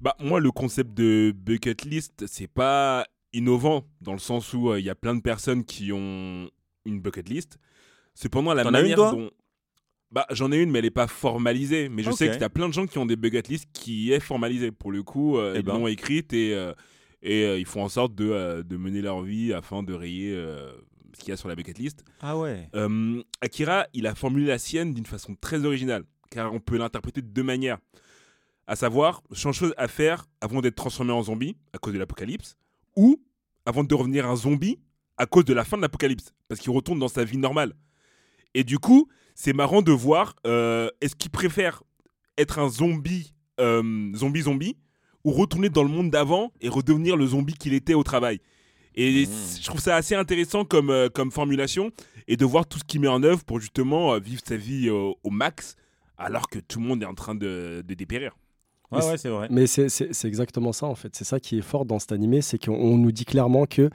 Bah, 0.00 0.16
moi, 0.18 0.40
le 0.40 0.50
concept 0.50 0.94
de 0.94 1.32
bucket 1.36 1.84
list, 1.84 2.26
c'est 2.26 2.48
pas 2.48 3.04
innovant 3.32 3.84
dans 4.00 4.12
le 4.12 4.18
sens 4.18 4.52
où 4.54 4.70
euh, 4.70 4.80
il 4.80 4.84
y 4.84 4.90
a 4.90 4.94
plein 4.94 5.14
de 5.14 5.20
personnes 5.20 5.64
qui 5.64 5.92
ont 5.92 6.48
une 6.84 7.00
bucket 7.00 7.28
list. 7.28 7.58
Cependant, 8.14 8.54
la 8.54 8.68
manière 8.68 8.96
dont. 8.96 9.30
Bah, 10.12 10.26
j'en 10.30 10.50
ai 10.50 10.58
une, 10.60 10.70
mais 10.70 10.80
elle 10.80 10.84
est 10.86 10.90
pas 10.90 11.06
formalisée. 11.06 11.88
Mais 11.88 12.02
je 12.02 12.10
sais 12.10 12.26
Ok. 12.26 12.32
qu'il 12.32 12.40
y 12.40 12.44
a 12.44 12.50
plein 12.50 12.68
de 12.68 12.74
gens 12.74 12.86
qui 12.86 12.98
ont 12.98 13.06
des 13.06 13.16
bucket 13.16 13.46
list 13.48 13.66
qui 13.72 14.12
est 14.12 14.18
formalisée. 14.20 14.72
Pour 14.72 14.90
le 14.90 15.02
coup, 15.02 15.38
euh, 15.38 15.52
Eh 15.54 15.58
ils 15.60 15.64
ben. 15.64 15.74
l'ont 15.74 15.86
écrite 15.86 16.32
et, 16.32 16.52
euh, 16.54 16.72
et 17.22 17.44
euh, 17.44 17.58
ils 17.58 17.66
font 17.66 17.82
en 17.84 17.88
sorte 17.88 18.14
de, 18.16 18.28
euh, 18.28 18.62
de 18.64 18.76
mener 18.76 19.02
leur 19.02 19.22
vie 19.22 19.52
afin 19.52 19.82
de 19.84 19.92
rayer 19.94 20.32
ce 21.14 21.20
qu'il 21.20 21.28
y 21.28 21.32
a 21.32 21.36
sur 21.36 21.48
la 21.48 21.54
bucket 21.54 21.78
list. 21.78 22.04
Ah 22.20 22.36
ouais. 22.36 22.68
Akira, 23.40 23.86
il 23.94 24.06
a 24.06 24.14
formulé 24.14 24.46
la 24.46 24.58
sienne 24.58 24.94
d'une 24.94 25.06
façon 25.06 25.36
très 25.40 25.64
originale, 25.64 26.04
car 26.30 26.52
on 26.52 26.60
peut 26.60 26.76
l'interpréter 26.76 27.22
de 27.22 27.28
deux 27.28 27.42
manières. 27.44 27.78
À 28.66 28.76
savoir, 28.76 29.22
change 29.32 29.56
chose 29.58 29.74
à 29.76 29.88
faire 29.88 30.26
avant 30.40 30.60
d'être 30.60 30.76
transformé 30.76 31.12
en 31.12 31.22
zombie 31.22 31.56
à 31.72 31.78
cause 31.78 31.92
de 31.92 31.98
l'apocalypse, 31.98 32.56
ou 32.96 33.20
avant 33.66 33.82
de 33.84 33.88
devenir 33.88 34.28
un 34.28 34.36
zombie 34.36 34.78
à 35.16 35.26
cause 35.26 35.44
de 35.44 35.52
la 35.52 35.64
fin 35.64 35.76
de 35.76 35.82
l'apocalypse, 35.82 36.32
parce 36.48 36.60
qu'il 36.60 36.70
retourne 36.70 36.98
dans 36.98 37.08
sa 37.08 37.24
vie 37.24 37.36
normale. 37.36 37.74
Et 38.54 38.64
du 38.64 38.78
coup, 38.78 39.08
c'est 39.34 39.52
marrant 39.52 39.82
de 39.82 39.92
voir, 39.92 40.36
euh, 40.46 40.88
est-ce 41.00 41.14
qu'il 41.16 41.30
préfère 41.30 41.82
être 42.38 42.58
un 42.58 42.68
zombie, 42.68 43.32
euh, 43.60 44.12
zombie 44.14 44.42
zombie, 44.42 44.76
ou 45.24 45.32
retourner 45.32 45.68
dans 45.68 45.82
le 45.82 45.88
monde 45.90 46.10
d'avant 46.10 46.52
et 46.60 46.68
redevenir 46.68 47.16
le 47.16 47.26
zombie 47.26 47.54
qu'il 47.54 47.74
était 47.74 47.94
au 47.94 48.02
travail? 48.02 48.40
Et 48.94 49.24
je 49.24 49.64
trouve 49.64 49.80
ça 49.80 49.94
assez 49.96 50.14
intéressant 50.14 50.64
comme, 50.64 50.90
euh, 50.90 51.08
comme 51.08 51.30
formulation 51.30 51.90
et 52.26 52.36
de 52.36 52.44
voir 52.44 52.66
tout 52.66 52.78
ce 52.78 52.84
qu'il 52.84 53.00
met 53.00 53.08
en 53.08 53.22
œuvre 53.22 53.44
pour 53.44 53.60
justement 53.60 54.14
euh, 54.14 54.18
vivre 54.18 54.42
sa 54.44 54.56
vie 54.56 54.88
euh, 54.88 55.12
au 55.22 55.30
max 55.30 55.76
alors 56.18 56.48
que 56.50 56.58
tout 56.58 56.80
le 56.80 56.86
monde 56.86 57.02
est 57.02 57.06
en 57.06 57.14
train 57.14 57.34
de, 57.34 57.82
de 57.86 57.94
dépérir. 57.94 58.36
Ouais, 58.90 59.04
ouais, 59.04 59.16
c'est 59.16 59.28
vrai. 59.28 59.46
Mais 59.50 59.68
c'est- 59.68 60.24
exactement 60.24 60.72
ça 60.72 60.86
en 60.86 60.96
fait. 60.96 61.14
C'est 61.14 61.24
ça 61.24 61.38
qui 61.38 61.58
est 61.58 61.62
fort 61.62 61.84
dans 61.84 62.00
cet 62.00 62.10
animé, 62.10 62.42
c'est 62.42 62.58
qu'on 62.62 62.74
on 62.74 62.98
nous 62.98 63.12
dit 63.12 63.24
clairement 63.24 63.64
que 63.64 63.88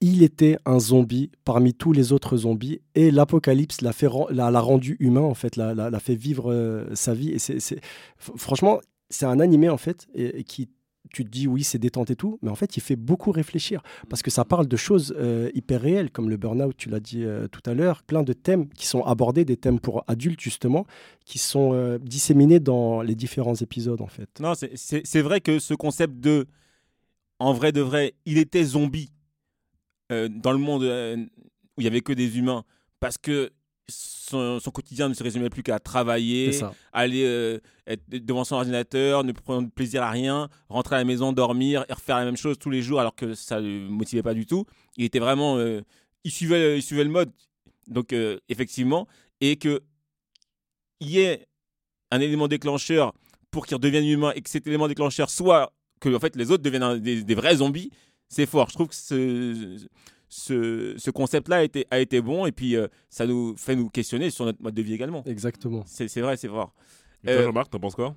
il 0.00 0.22
était 0.22 0.56
un 0.64 0.78
zombie 0.78 1.30
parmi 1.44 1.74
tous 1.74 1.92
les 1.92 2.12
autres 2.12 2.38
zombies 2.38 2.80
et 2.94 3.10
l'apocalypse 3.10 3.82
l'a 3.82 4.60
rendu 4.60 4.96
humain 4.98 5.20
en 5.20 5.34
fait, 5.34 5.56
l'a, 5.56 6.00
fait 6.00 6.14
vivre 6.14 6.50
euh, 6.50 6.86
sa 6.94 7.12
vie. 7.12 7.30
Et 7.30 7.38
c'est, 7.38 7.80
franchement, 8.16 8.80
c'est 9.10 9.26
un 9.26 9.40
animé 9.40 9.68
en 9.68 9.76
fait 9.76 10.08
et, 10.14 10.44
qui 10.44 10.70
tu 11.12 11.24
te 11.24 11.30
dis 11.30 11.48
oui 11.48 11.64
c'est 11.64 11.78
détente 11.78 12.10
et 12.10 12.16
tout, 12.16 12.38
mais 12.40 12.50
en 12.50 12.54
fait 12.54 12.76
il 12.76 12.80
fait 12.80 12.94
beaucoup 12.94 13.32
réfléchir 13.32 13.82
parce 14.08 14.22
que 14.22 14.30
ça 14.30 14.44
parle 14.44 14.68
de 14.68 14.76
choses 14.76 15.12
euh, 15.18 15.50
hyper 15.54 15.80
réelles 15.80 16.10
comme 16.10 16.30
le 16.30 16.36
burn-out, 16.36 16.76
tu 16.76 16.88
l'as 16.88 17.00
dit 17.00 17.24
euh, 17.24 17.48
tout 17.48 17.68
à 17.68 17.74
l'heure, 17.74 18.02
plein 18.04 18.22
de 18.22 18.32
thèmes 18.32 18.68
qui 18.68 18.86
sont 18.86 19.02
abordés, 19.02 19.44
des 19.44 19.56
thèmes 19.56 19.80
pour 19.80 20.04
adultes 20.06 20.40
justement, 20.40 20.86
qui 21.24 21.38
sont 21.38 21.98
disséminés 22.00 22.60
dans 22.60 23.02
les 23.02 23.14
différents 23.14 23.56
épisodes 23.56 24.00
en 24.00 24.06
fait. 24.06 24.28
Non, 24.40 24.54
c'est 24.54 24.72
c'est 24.76 25.22
vrai 25.22 25.40
que 25.40 25.58
ce 25.58 25.74
concept 25.74 26.20
de, 26.20 26.46
en 27.38 27.52
vrai 27.52 27.72
de 27.72 27.80
vrai, 27.80 28.14
il 28.24 28.38
était 28.38 28.62
zombie 28.62 29.10
euh, 30.10 30.28
dans 30.28 30.52
le 30.52 30.58
monde 30.58 30.82
euh, 30.82 31.16
où 31.16 31.80
il 31.80 31.84
y 31.84 31.86
avait 31.86 32.00
que 32.00 32.12
des 32.12 32.38
humains, 32.38 32.64
parce 32.98 33.16
que 33.18 33.50
son, 33.88 34.60
son 34.60 34.70
quotidien 34.70 35.08
ne 35.08 35.14
se 35.14 35.22
résumait 35.22 35.50
plus 35.50 35.62
qu'à 35.62 35.78
travailler, 35.78 36.58
aller 36.92 37.24
euh, 37.24 37.58
être 37.86 38.02
devant 38.08 38.44
son 38.44 38.56
ordinateur, 38.56 39.24
ne 39.24 39.32
prendre 39.32 39.68
plaisir 39.70 40.02
à 40.02 40.10
rien, 40.10 40.48
rentrer 40.68 40.96
à 40.96 40.98
la 40.98 41.04
maison, 41.04 41.32
dormir 41.32 41.84
et 41.88 41.92
refaire 41.92 42.16
la 42.16 42.24
même 42.24 42.36
chose 42.36 42.58
tous 42.58 42.70
les 42.70 42.82
jours 42.82 43.00
alors 43.00 43.14
que 43.14 43.34
ça 43.34 43.60
ne 43.60 43.66
le 43.66 43.88
motivait 43.88 44.22
pas 44.22 44.34
du 44.34 44.46
tout. 44.46 44.64
Il 44.96 45.04
était 45.04 45.18
vraiment. 45.18 45.58
il, 46.24 46.30
suivait, 46.30 46.78
il 46.78 46.82
suivait 46.82 47.04
le 47.04 47.10
mode. 47.10 47.32
Donc, 47.88 48.14
effectivement, 48.48 49.08
et 49.40 49.56
que 49.56 49.80
il 51.00 51.10
y 51.10 51.20
ait 51.20 51.48
un 52.12 52.20
élément 52.20 52.46
déclencheur 52.46 53.12
pour 53.50 53.66
qu'il 53.66 53.74
redevienne 53.76 54.06
humain 54.06 54.32
et 54.36 54.42
que 54.42 54.50
cet 54.50 54.66
élément 54.66 54.86
déclencheur 54.86 55.30
soit 55.30 55.72
que 56.00 56.14
en 56.14 56.20
fait, 56.20 56.36
les 56.36 56.50
autres 56.50 56.62
deviennent 56.62 56.98
des 56.98 57.34
vrais 57.34 57.56
zombies, 57.56 57.90
c'est 58.30 58.46
fort. 58.46 58.68
Je 58.70 58.74
trouve 58.74 58.88
que 58.88 58.94
ce, 58.94 59.86
ce, 60.28 60.94
ce 60.96 61.10
concept-là 61.10 61.56
a 61.56 61.62
été, 61.64 61.86
a 61.90 61.98
été 62.00 62.22
bon 62.22 62.46
et 62.46 62.52
puis 62.52 62.76
euh, 62.76 62.88
ça 63.10 63.26
nous 63.26 63.54
fait 63.58 63.76
nous 63.76 63.90
questionner 63.90 64.30
sur 64.30 64.46
notre 64.46 64.62
mode 64.62 64.74
de 64.74 64.80
vie 64.80 64.94
également. 64.94 65.22
Exactement. 65.26 65.82
C'est 65.86 66.20
vrai, 66.22 66.38
c'est 66.38 66.48
fort. 66.48 66.72
Et 67.24 67.26
toi, 67.26 67.34
Euh, 67.34 67.44
Jean-Marc, 67.44 67.70
t'en 67.70 67.80
penses 67.80 67.94
quoi? 67.96 68.16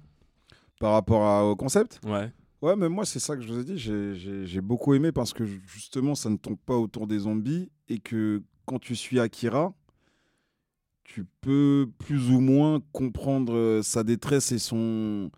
Par 0.79 0.93
rapport 0.93 1.23
à- 1.25 1.43
au 1.45 1.55
concept? 1.57 1.99
Ouais. 2.05 2.31
Ouais, 2.61 2.75
mais 2.77 2.87
moi, 2.87 3.03
c'est 3.05 3.19
ça 3.19 3.35
que 3.35 3.41
je 3.41 3.51
vous 3.51 3.59
ai 3.59 3.63
dit. 3.65 3.77
J'ai 3.77 4.61
beaucoup 4.61 4.93
aimé 4.93 5.11
parce 5.11 5.33
que 5.33 5.43
justement, 5.45 6.15
ça 6.15 6.29
ne 6.29 6.37
tombe 6.37 6.57
pas 6.65 6.77
autour 6.77 7.07
des 7.07 7.19
zombies 7.19 7.69
et 7.89 7.99
que 7.99 8.41
quand 8.65 8.79
tu 8.79 8.95
suis 8.95 9.19
Akira, 9.19 9.73
tu 11.03 11.25
peux 11.41 11.89
plus 11.99 12.29
ou 12.31 12.39
moins 12.39 12.79
comprendre 12.93 13.53
euh, 13.53 13.81
sa 13.83 14.03
détresse 14.03 14.51
et 14.53 14.59
son, 14.59 15.29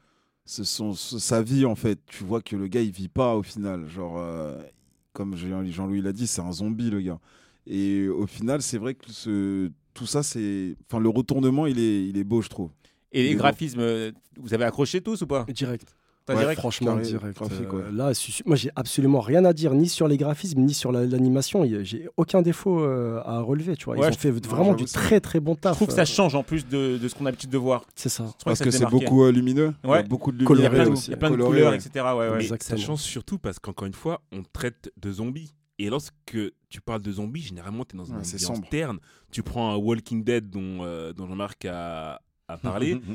ce- 0.46 0.64
son- 0.64 0.94
ce- 0.94 1.20
sa 1.20 1.42
vie 1.42 1.66
en 1.66 1.76
fait. 1.76 2.00
Tu 2.08 2.24
vois 2.24 2.42
que 2.42 2.56
le 2.56 2.68
gars, 2.68 2.82
il 2.82 2.92
vit 2.92 3.08
pas 3.10 3.36
au 3.36 3.44
final. 3.44 3.88
Genre, 3.88 4.18
euh, 4.18 4.62
comme 5.14 5.36
Jean- 5.36 5.66
Jean-Louis 5.66 6.02
l'a 6.02 6.14
dit, 6.14 6.28
c'est 6.28 6.42
un 6.42 6.52
zombie 6.52 6.90
le 6.90 7.02
gars. 7.02 7.20
Et 7.68 8.08
au 8.08 8.28
final, 8.28 8.62
c'est 8.62 8.78
vrai 8.78 8.94
que 8.94 9.12
ce, 9.12 9.72
tout 9.94 10.06
ça, 10.06 10.22
c'est, 10.24 10.76
enfin, 10.88 11.00
le 11.02 11.10
retournement, 11.10 11.66
il 11.66 11.80
est, 11.80 12.08
il 12.08 12.18
est 12.18 12.24
beau, 12.24 12.42
je 12.42 12.50
trouve. 12.50 12.70
Et 13.12 13.24
les 13.24 13.30
graphismes, 13.36 13.80
euh, 13.80 14.12
vous 14.38 14.54
avez 14.54 14.66
accroché 14.66 15.02
tous 15.02 15.22
ou 15.22 15.28
pas? 15.28 15.46
Direct. 15.52 15.96
Ouais, 16.34 16.40
direct 16.40 16.60
Franchement, 16.60 16.96
direct. 16.98 17.38
graphique, 17.38 17.68
Euh, 17.74 17.86
ouais. 17.90 17.92
là, 17.92 18.12
moi, 18.46 18.56
j'ai 18.56 18.72
absolument 18.76 19.20
rien 19.20 19.46
à 19.46 19.54
dire, 19.54 19.74
ni 19.76 19.88
sur 19.88 20.08
les 20.08 20.18
graphismes, 20.18 20.62
ni 20.62 20.74
sur 20.74 20.92
la- 20.92 21.06
l'animation. 21.06 21.64
J'ai 21.84 22.08
aucun 22.18 22.42
défaut 22.42 22.80
euh, 22.82 23.22
à 23.26 23.40
relever. 23.42 23.76
Tu 23.76 23.86
vois. 23.86 23.96
Ils 23.98 24.02
Ouais, 24.02 24.08
ont 24.08 24.12
je- 24.12 24.18
fait 24.18 24.32
vraiment 24.32 24.74
du 24.74 24.86
très 24.86 25.20
très 25.20 25.40
bon 25.40 25.54
Je 25.56 25.60
taf. 25.60 25.76
trouve 25.76 25.88
que 25.90 25.94
ça 25.94 26.02
euh, 26.02 26.06
change 26.06 26.34
en 26.34 26.42
plus 26.44 26.68
de, 26.68 26.98
de 26.98 27.08
ce 27.08 27.14
qu'on 27.14 27.26
a 27.26 27.30
l'habitude 27.30 27.52
de 27.52 27.58
voir. 27.60 27.86
C'est 27.96 28.10
ça. 28.10 28.24
Je 28.24 28.30
trouve 28.30 28.44
Parce 28.46 28.60
que 28.60 28.72
se 28.72 28.80
c'est 28.80 28.86
beaucoup 28.90 29.24
euh, 29.24 29.32
lumineux. 29.32 29.74
Il 29.84 29.88
y 29.88 29.90
a 29.90 29.94
Ouais. 29.98 30.04
beaucoup 30.04 30.32
de 30.32 30.38
Il 30.38 30.42
y 30.42 30.46
a 30.46 30.70
plein 30.70 30.70
lumière 30.70 30.86
de, 30.88 30.92
aussi. 30.94 31.08
il 31.08 31.12
y 31.12 31.14
a 31.14 31.18
plein 31.18 31.30
de 31.30 31.36
Coloré, 31.36 31.52
couleurs, 31.58 31.72
ouais. 31.72 31.78
etc. 31.78 32.06
Ouais, 32.18 32.30
ouais. 32.30 32.38
Mais 32.52 32.58
ça 32.60 32.78
change 32.78 33.02
surtout 33.02 33.38
parce 33.38 33.60
qu'encore 33.60 33.86
une 33.88 33.94
fois, 33.94 34.22
on 34.32 34.42
traite 34.44 34.92
de 34.98 35.12
zombies. 35.12 35.54
Et 35.78 35.90
lorsque 35.90 36.38
tu 36.70 36.82
parles 36.82 37.02
de 37.02 37.12
zombies, 37.12 37.42
généralement, 37.42 37.84
tu 37.86 37.96
es 37.96 38.00
dans 38.00 38.06
c'est 38.24 38.44
ambiance 38.48 38.70
terne. 38.72 38.98
Tu 39.32 39.44
prends 39.44 39.74
un 39.74 39.76
Walking 39.76 40.24
Dead 40.24 40.50
dont, 40.50 40.80
euh, 40.82 41.12
dont 41.14 41.28
Jean-Marc 41.28 41.66
a, 41.66 42.20
a 42.48 42.58
parlé. 42.58 43.00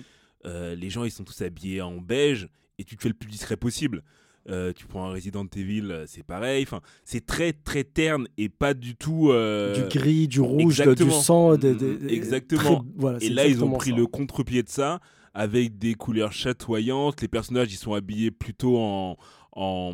Euh, 0.46 0.74
les 0.74 0.88
gens, 0.88 1.04
ils 1.04 1.10
sont 1.10 1.22
tous 1.22 1.42
habillés 1.42 1.82
en 1.82 1.98
beige 1.98 2.48
et 2.80 2.84
tu 2.84 2.96
te 2.96 3.02
fais 3.02 3.08
le 3.08 3.14
plus 3.14 3.28
discret 3.30 3.56
possible. 3.56 4.02
Euh, 4.49 4.72
tu 4.75 4.87
prends 4.87 5.04
un 5.06 5.12
Resident 5.12 5.46
Evil, 5.54 5.90
euh, 5.90 6.04
c'est 6.06 6.22
pareil. 6.22 6.62
Enfin, 6.62 6.80
c'est 7.04 7.25
très 7.26 7.52
très 7.52 7.84
terne 7.84 8.26
et 8.38 8.49
pas 8.49 8.72
du 8.72 8.96
tout. 8.96 9.28
euh, 9.30 9.75
Du 9.88 9.99
gris, 9.99 10.28
du 10.28 10.40
rouge, 10.40 10.78
de- 10.78 10.94
du 10.94 11.10
sang. 11.10 11.56
des- 11.56 11.75
Mm, 11.75 12.08
exactement. 12.08 12.60
très- 12.62 12.90
voilà, 12.96 13.18
Et 13.20 13.28
là, 13.28 13.46
ils 13.46 13.62
ont 13.62 13.70
pris 13.72 13.90
ça. 13.90 13.96
le 13.96 14.06
contre-pied 14.06 14.62
de 14.62 14.68
ça 14.70 15.00
avec 15.34 15.78
des 15.78 15.94
couleurs 15.94 16.32
chatoyantes. 16.32 17.20
Les 17.20 17.28
personnages, 17.28 17.70
ils 17.72 17.76
sont 17.76 17.92
habillés 17.92 18.30
plutôt 18.30 18.78
en, 18.78 19.16
en, 19.52 19.92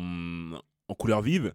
en 0.87 0.93
couleurs 0.95 1.21
vives. 1.21 1.53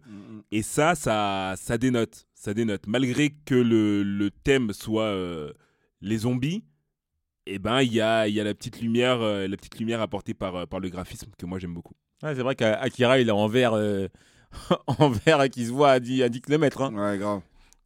Et 0.51 0.61
ça, 0.61 0.93
ça, 0.95 1.55
ça 1.57 1.77
dénote. 1.79 2.27
Ça 2.35 2.53
dénote. 2.53 2.85
Malgré 2.87 3.31
que 3.45 3.55
le, 3.55 4.03
le 4.03 4.29
thème 4.29 4.71
soit 4.71 5.05
euh, 5.05 5.51
les 6.01 6.19
zombies, 6.19 6.63
eh 7.45 7.59
ben, 7.59 7.81
il 7.81 7.93
y 7.93 8.01
a, 8.01 8.27
il 8.27 8.33
y 8.33 8.39
a 8.39 8.43
la 8.43 8.53
petite 8.53 8.81
lumière, 8.81 9.21
euh, 9.21 9.47
la 9.47 9.57
petite 9.57 9.77
lumière 9.79 10.01
apportée 10.01 10.33
par, 10.33 10.55
euh, 10.55 10.65
par 10.65 10.79
le 10.79 10.89
graphisme 10.89 11.29
que 11.37 11.45
moi 11.45 11.59
j'aime 11.59 11.73
beaucoup. 11.73 11.93
Ouais, 12.21 12.33
c'est 12.35 12.41
vrai 12.41 12.55
qu'Akira, 12.55 13.19
il 13.19 13.27
est 13.27 13.31
en 13.31 13.47
vert, 13.47 13.73
euh, 13.73 14.07
en 14.87 15.09
vert 15.09 15.49
qui 15.49 15.65
se 15.65 15.71
voit 15.71 15.91
à 15.91 15.99
10, 15.99 16.23
à 16.23 16.29
10 16.29 16.41
km. 16.41 16.81
hein. 16.81 16.93
Ouais, 16.93 17.17
grave. 17.17 17.41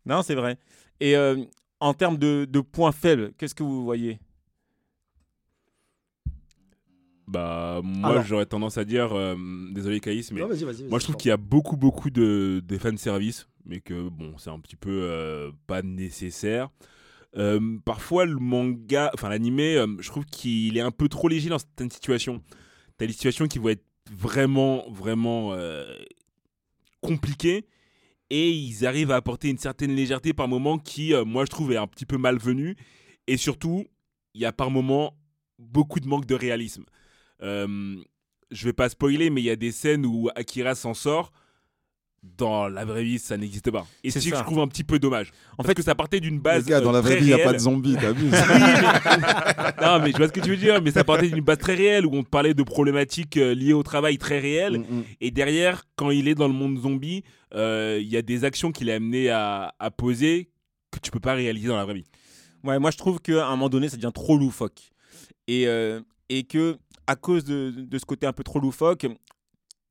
Non, 0.05 0.21
c'est 0.21 0.35
vrai. 0.35 0.57
Et 0.99 1.15
euh, 1.17 1.43
en 1.79 1.93
termes 1.93 2.17
de, 2.17 2.45
de 2.49 2.59
points 2.59 2.91
faibles, 2.91 3.33
qu'est-ce 3.37 3.55
que 3.55 3.63
vous 3.63 3.83
voyez? 3.83 4.19
Bah, 7.27 7.81
moi, 7.83 8.11
Alors. 8.11 8.23
j'aurais 8.23 8.45
tendance 8.45 8.77
à 8.77 8.85
dire, 8.85 9.11
euh, 9.13 9.35
désolé 9.71 9.99
Caïs, 9.99 10.31
mais 10.31 10.39
Non, 10.39 10.47
vas-y, 10.47 10.63
vas-y, 10.63 10.83
Moi, 10.85 10.97
je 10.99 11.03
trouve 11.03 11.17
qu'il 11.17 11.27
y 11.27 11.33
a 11.33 11.37
beaucoup, 11.37 11.75
beaucoup 11.75 12.09
de, 12.09 12.63
de 12.65 12.77
fanservice, 12.77 13.47
mais 13.65 13.81
que 13.81 14.07
bon, 14.07 14.37
c'est 14.37 14.49
un 14.49 14.59
petit 14.59 14.77
peu 14.77 14.89
euh, 15.03 15.51
pas 15.67 15.81
nécessaire. 15.81 16.69
Euh, 17.37 17.77
parfois, 17.85 18.25
le 18.25 18.37
manga, 18.37 19.11
enfin 19.13 19.29
l'animé, 19.29 19.75
euh, 19.75 19.87
je 19.99 20.07
trouve 20.09 20.25
qu'il 20.25 20.75
est 20.77 20.81
un 20.81 20.91
peu 20.91 21.07
trop 21.07 21.27
léger 21.27 21.49
dans 21.49 21.59
certaines 21.59 21.91
situations. 21.91 22.41
T'as 22.97 23.05
des 23.05 23.13
situations 23.13 23.47
qui 23.47 23.59
vont 23.59 23.69
être 23.69 23.85
vraiment, 24.11 24.89
vraiment 24.89 25.53
euh, 25.53 25.85
compliquées, 27.01 27.65
et 28.29 28.49
ils 28.49 28.85
arrivent 28.85 29.11
à 29.11 29.15
apporter 29.17 29.49
une 29.49 29.57
certaine 29.57 29.95
légèreté 29.95 30.33
par 30.33 30.47
moment 30.47 30.77
qui, 30.79 31.13
moi, 31.25 31.45
je 31.45 31.51
trouve 31.51 31.71
est 31.71 31.77
un 31.77 31.87
petit 31.87 32.05
peu 32.05 32.17
malvenue. 32.17 32.75
Et 33.27 33.37
surtout, 33.37 33.85
il 34.33 34.41
y 34.41 34.45
a 34.45 34.51
par 34.51 34.69
moment 34.69 35.17
beaucoup 35.59 35.99
de 35.99 36.07
manque 36.07 36.25
de 36.25 36.35
réalisme. 36.35 36.83
Je 37.39 38.65
vais 38.65 38.73
pas 38.73 38.89
spoiler, 38.89 39.29
mais 39.29 39.41
il 39.41 39.45
y 39.45 39.49
a 39.49 39.55
des 39.55 39.71
scènes 39.71 40.05
où 40.05 40.29
Akira 40.35 40.75
s'en 40.75 40.93
sort. 40.93 41.31
Dans 42.23 42.67
la 42.67 42.83
vraie 42.83 43.03
vie, 43.03 43.19
ça 43.19 43.37
n'existe 43.37 43.71
pas. 43.71 43.85
Et 44.03 44.09
C'est 44.11 44.19
ce 44.19 44.29
que 44.29 44.35
je 44.35 44.41
trouve 44.43 44.59
un 44.59 44.67
petit 44.67 44.83
peu 44.83 44.99
dommage. 44.99 45.31
En 45.53 45.57
Parce 45.57 45.69
fait, 45.69 45.75
que 45.75 45.81
ça 45.83 45.95
partait 45.95 46.19
d'une 46.19 46.35
Les 46.35 46.39
base. 46.41 46.65
gars, 46.65 46.81
dans 46.81 46.89
euh, 46.89 46.93
la 46.93 47.01
vraie 47.01 47.11
très 47.15 47.19
vie, 47.21 47.31
il 47.31 47.35
n'y 47.35 47.41
a 47.41 47.43
pas 47.45 47.53
de 47.53 47.59
zombies, 47.59 47.95
t'abuses. 47.95 48.31
Oui, 48.49 48.59
mais- 48.59 49.81
non, 49.85 49.99
mais 50.03 50.11
je 50.11 50.17
vois 50.17 50.27
ce 50.27 50.33
que 50.33 50.39
tu 50.41 50.49
veux 50.49 50.57
dire, 50.57 50.81
mais 50.81 50.91
ça 50.91 51.03
partait 51.03 51.29
d'une 51.29 51.43
base 51.43 51.59
très 51.59 51.75
réelle 51.75 52.05
où 52.05 52.15
on 52.15 52.23
te 52.23 52.29
parlait 52.29 52.53
de 52.53 52.63
problématiques 52.63 53.37
euh, 53.37 53.53
liées 53.53 53.73
au 53.73 53.83
travail 53.83 54.17
très 54.17 54.39
réelles. 54.39 54.79
Mm, 54.79 54.81
mm. 54.97 55.03
Et 55.21 55.31
derrière, 55.31 55.83
quand 55.95 56.09
il 56.09 56.27
est 56.27 56.35
dans 56.35 56.47
le 56.47 56.53
monde 56.53 56.79
zombie, 56.79 57.23
euh, 57.53 57.99
il 58.01 58.07
y 58.07 58.17
a 58.17 58.21
des 58.21 58.43
actions 58.43 58.71
qu'il 58.71 58.89
a 58.89 58.95
amené 58.95 59.29
à, 59.29 59.73
à 59.79 59.91
poser 59.91 60.49
que 60.91 60.99
tu 60.99 61.11
peux 61.11 61.19
pas 61.19 61.33
réaliser 61.35 61.67
dans 61.67 61.77
la 61.77 61.85
vraie 61.85 61.93
vie. 61.95 62.05
Ouais, 62.63 62.79
moi 62.79 62.91
je 62.91 62.97
trouve 62.97 63.21
qu'à 63.21 63.45
un 63.47 63.51
moment 63.51 63.69
donné, 63.69 63.87
ça 63.89 63.95
devient 63.95 64.11
trop 64.13 64.37
loufoque. 64.37 64.89
Et, 65.47 65.67
euh, 65.67 66.01
et 66.29 66.43
que 66.43 66.77
à 67.05 67.15
cause 67.15 67.45
de, 67.45 67.71
de 67.71 67.97
ce 67.99 68.05
côté 68.05 68.25
un 68.27 68.33
peu 68.33 68.43
trop 68.43 68.59
loufoque, 68.59 69.03
il 69.03 69.15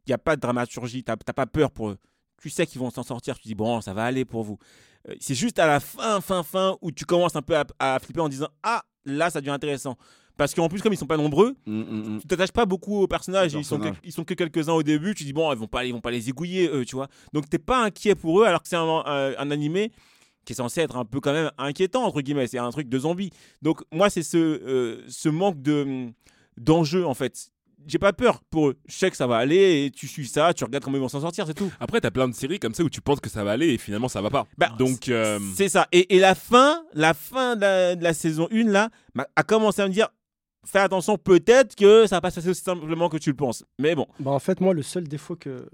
n'y 0.08 0.12
a 0.14 0.18
pas 0.18 0.36
de 0.36 0.40
dramaturgie, 0.40 1.02
tu 1.02 1.10
n'as 1.10 1.16
pas 1.16 1.46
peur 1.46 1.70
pour 1.70 1.90
eux. 1.90 1.96
Tu 2.40 2.50
sais 2.50 2.66
qu'ils 2.66 2.80
vont 2.80 2.90
s'en 2.90 3.02
sortir, 3.02 3.38
tu 3.38 3.48
dis 3.48 3.54
bon, 3.54 3.80
ça 3.80 3.94
va 3.94 4.04
aller 4.04 4.24
pour 4.24 4.42
vous. 4.44 4.58
Euh, 5.08 5.14
C'est 5.20 5.34
juste 5.34 5.58
à 5.58 5.66
la 5.66 5.80
fin, 5.80 6.20
fin, 6.20 6.42
fin, 6.42 6.76
où 6.82 6.92
tu 6.92 7.04
commences 7.04 7.36
un 7.36 7.42
peu 7.42 7.56
à, 7.56 7.64
à 7.78 7.98
flipper 7.98 8.20
en 8.20 8.28
disant 8.28 8.48
ah, 8.62 8.82
là 9.04 9.30
ça 9.30 9.40
devient 9.40 9.50
intéressant. 9.52 9.96
Parce 10.36 10.54
qu'en 10.54 10.68
plus, 10.68 10.82
comme 10.82 10.92
ils 10.92 10.98
sont 10.98 11.06
pas 11.06 11.16
nombreux, 11.16 11.56
Mm, 11.64 11.80
mm, 11.80 12.14
mm. 12.16 12.20
tu 12.20 12.26
t'attaches 12.26 12.52
pas 12.52 12.66
beaucoup 12.66 13.00
aux 13.00 13.06
personnages. 13.06 13.54
Ils 13.54 13.64
sont, 13.64 13.78
que, 13.78 13.88
ils 14.04 14.12
sont 14.12 14.22
que 14.24 14.34
quelques-uns 14.34 14.74
au 14.74 14.82
début. 14.82 15.14
Tu 15.14 15.24
dis, 15.24 15.32
bon, 15.32 15.50
ils 15.50 15.58
vont 15.58 15.66
pas, 15.66 15.86
ils 15.86 15.92
vont 15.94 16.02
pas 16.02 16.10
les 16.10 16.28
égouiller, 16.28 16.68
eux, 16.68 16.84
tu 16.84 16.94
vois. 16.94 17.08
Donc, 17.32 17.48
t'es 17.48 17.58
pas 17.58 17.82
inquiet 17.84 18.14
pour 18.14 18.42
eux, 18.42 18.44
alors 18.44 18.62
que 18.62 18.68
c'est 18.68 18.76
un, 18.76 18.82
un, 18.86 19.34
un 19.38 19.50
animé 19.50 19.92
qui 20.44 20.52
est 20.52 20.56
censé 20.56 20.82
être 20.82 20.96
un 20.98 21.06
peu 21.06 21.20
quand 21.20 21.32
même 21.32 21.50
inquiétant, 21.56 22.04
entre 22.04 22.20
guillemets. 22.20 22.46
C'est 22.48 22.58
un 22.58 22.68
truc 22.70 22.90
de 22.90 22.98
zombie. 22.98 23.30
Donc, 23.62 23.80
moi, 23.90 24.10
c'est 24.10 24.22
ce, 24.22 24.36
euh, 24.36 25.02
ce 25.08 25.30
manque 25.30 25.62
de, 25.62 26.08
d'enjeu, 26.58 27.06
en 27.06 27.14
fait. 27.14 27.48
J'ai 27.86 27.98
pas 27.98 28.12
peur 28.12 28.40
pour 28.50 28.68
eux. 28.68 28.76
Je 28.86 28.94
sais 28.96 29.10
que 29.10 29.16
ça 29.16 29.26
va 29.26 29.36
aller 29.36 29.84
et 29.86 29.90
tu 29.90 30.06
suis 30.06 30.26
ça, 30.26 30.52
tu 30.52 30.64
regardes 30.64 30.82
comment 30.84 30.96
ils 30.96 31.00
vont 31.00 31.08
s'en 31.08 31.20
sortir, 31.20 31.46
c'est 31.46 31.54
tout. 31.54 31.70
Après, 31.80 32.00
t'as 32.00 32.10
plein 32.10 32.28
de 32.28 32.34
séries 32.34 32.58
comme 32.58 32.74
ça 32.74 32.82
où 32.82 32.90
tu 32.90 33.00
penses 33.00 33.20
que 33.20 33.30
ça 33.30 33.44
va 33.44 33.52
aller 33.52 33.68
et 33.68 33.78
finalement 33.78 34.08
ça 34.08 34.20
va 34.20 34.30
pas. 34.30 34.46
Bah, 34.58 34.70
Donc, 34.78 35.08
euh, 35.08 35.38
C'est 35.54 35.68
ça. 35.68 35.86
Et, 35.92 36.16
et 36.16 36.18
la 36.18 36.34
fin, 36.34 36.82
la 36.94 37.14
fin 37.14 37.56
de 37.56 37.60
la, 37.60 37.96
de 37.96 38.02
la 38.02 38.12
saison 38.14 38.48
1, 38.52 38.64
là, 38.64 38.90
a 39.36 39.42
commencé 39.42 39.82
à 39.82 39.88
me 39.88 39.92
dire 39.92 40.08
fais 40.64 40.80
attention, 40.80 41.16
peut-être 41.16 41.76
que 41.76 42.06
ça 42.08 42.16
va 42.16 42.20
pas 42.20 42.30
se 42.30 42.36
passer 42.36 42.48
aussi 42.48 42.62
simplement 42.62 43.08
que 43.08 43.18
tu 43.18 43.30
le 43.30 43.36
penses. 43.36 43.64
Mais 43.78 43.94
bon, 43.94 44.06
Bah, 44.18 44.32
en 44.32 44.38
fait, 44.40 44.60
moi, 44.60 44.74
le 44.74 44.82
seul 44.82 45.06
défaut 45.06 45.36
que 45.36 45.68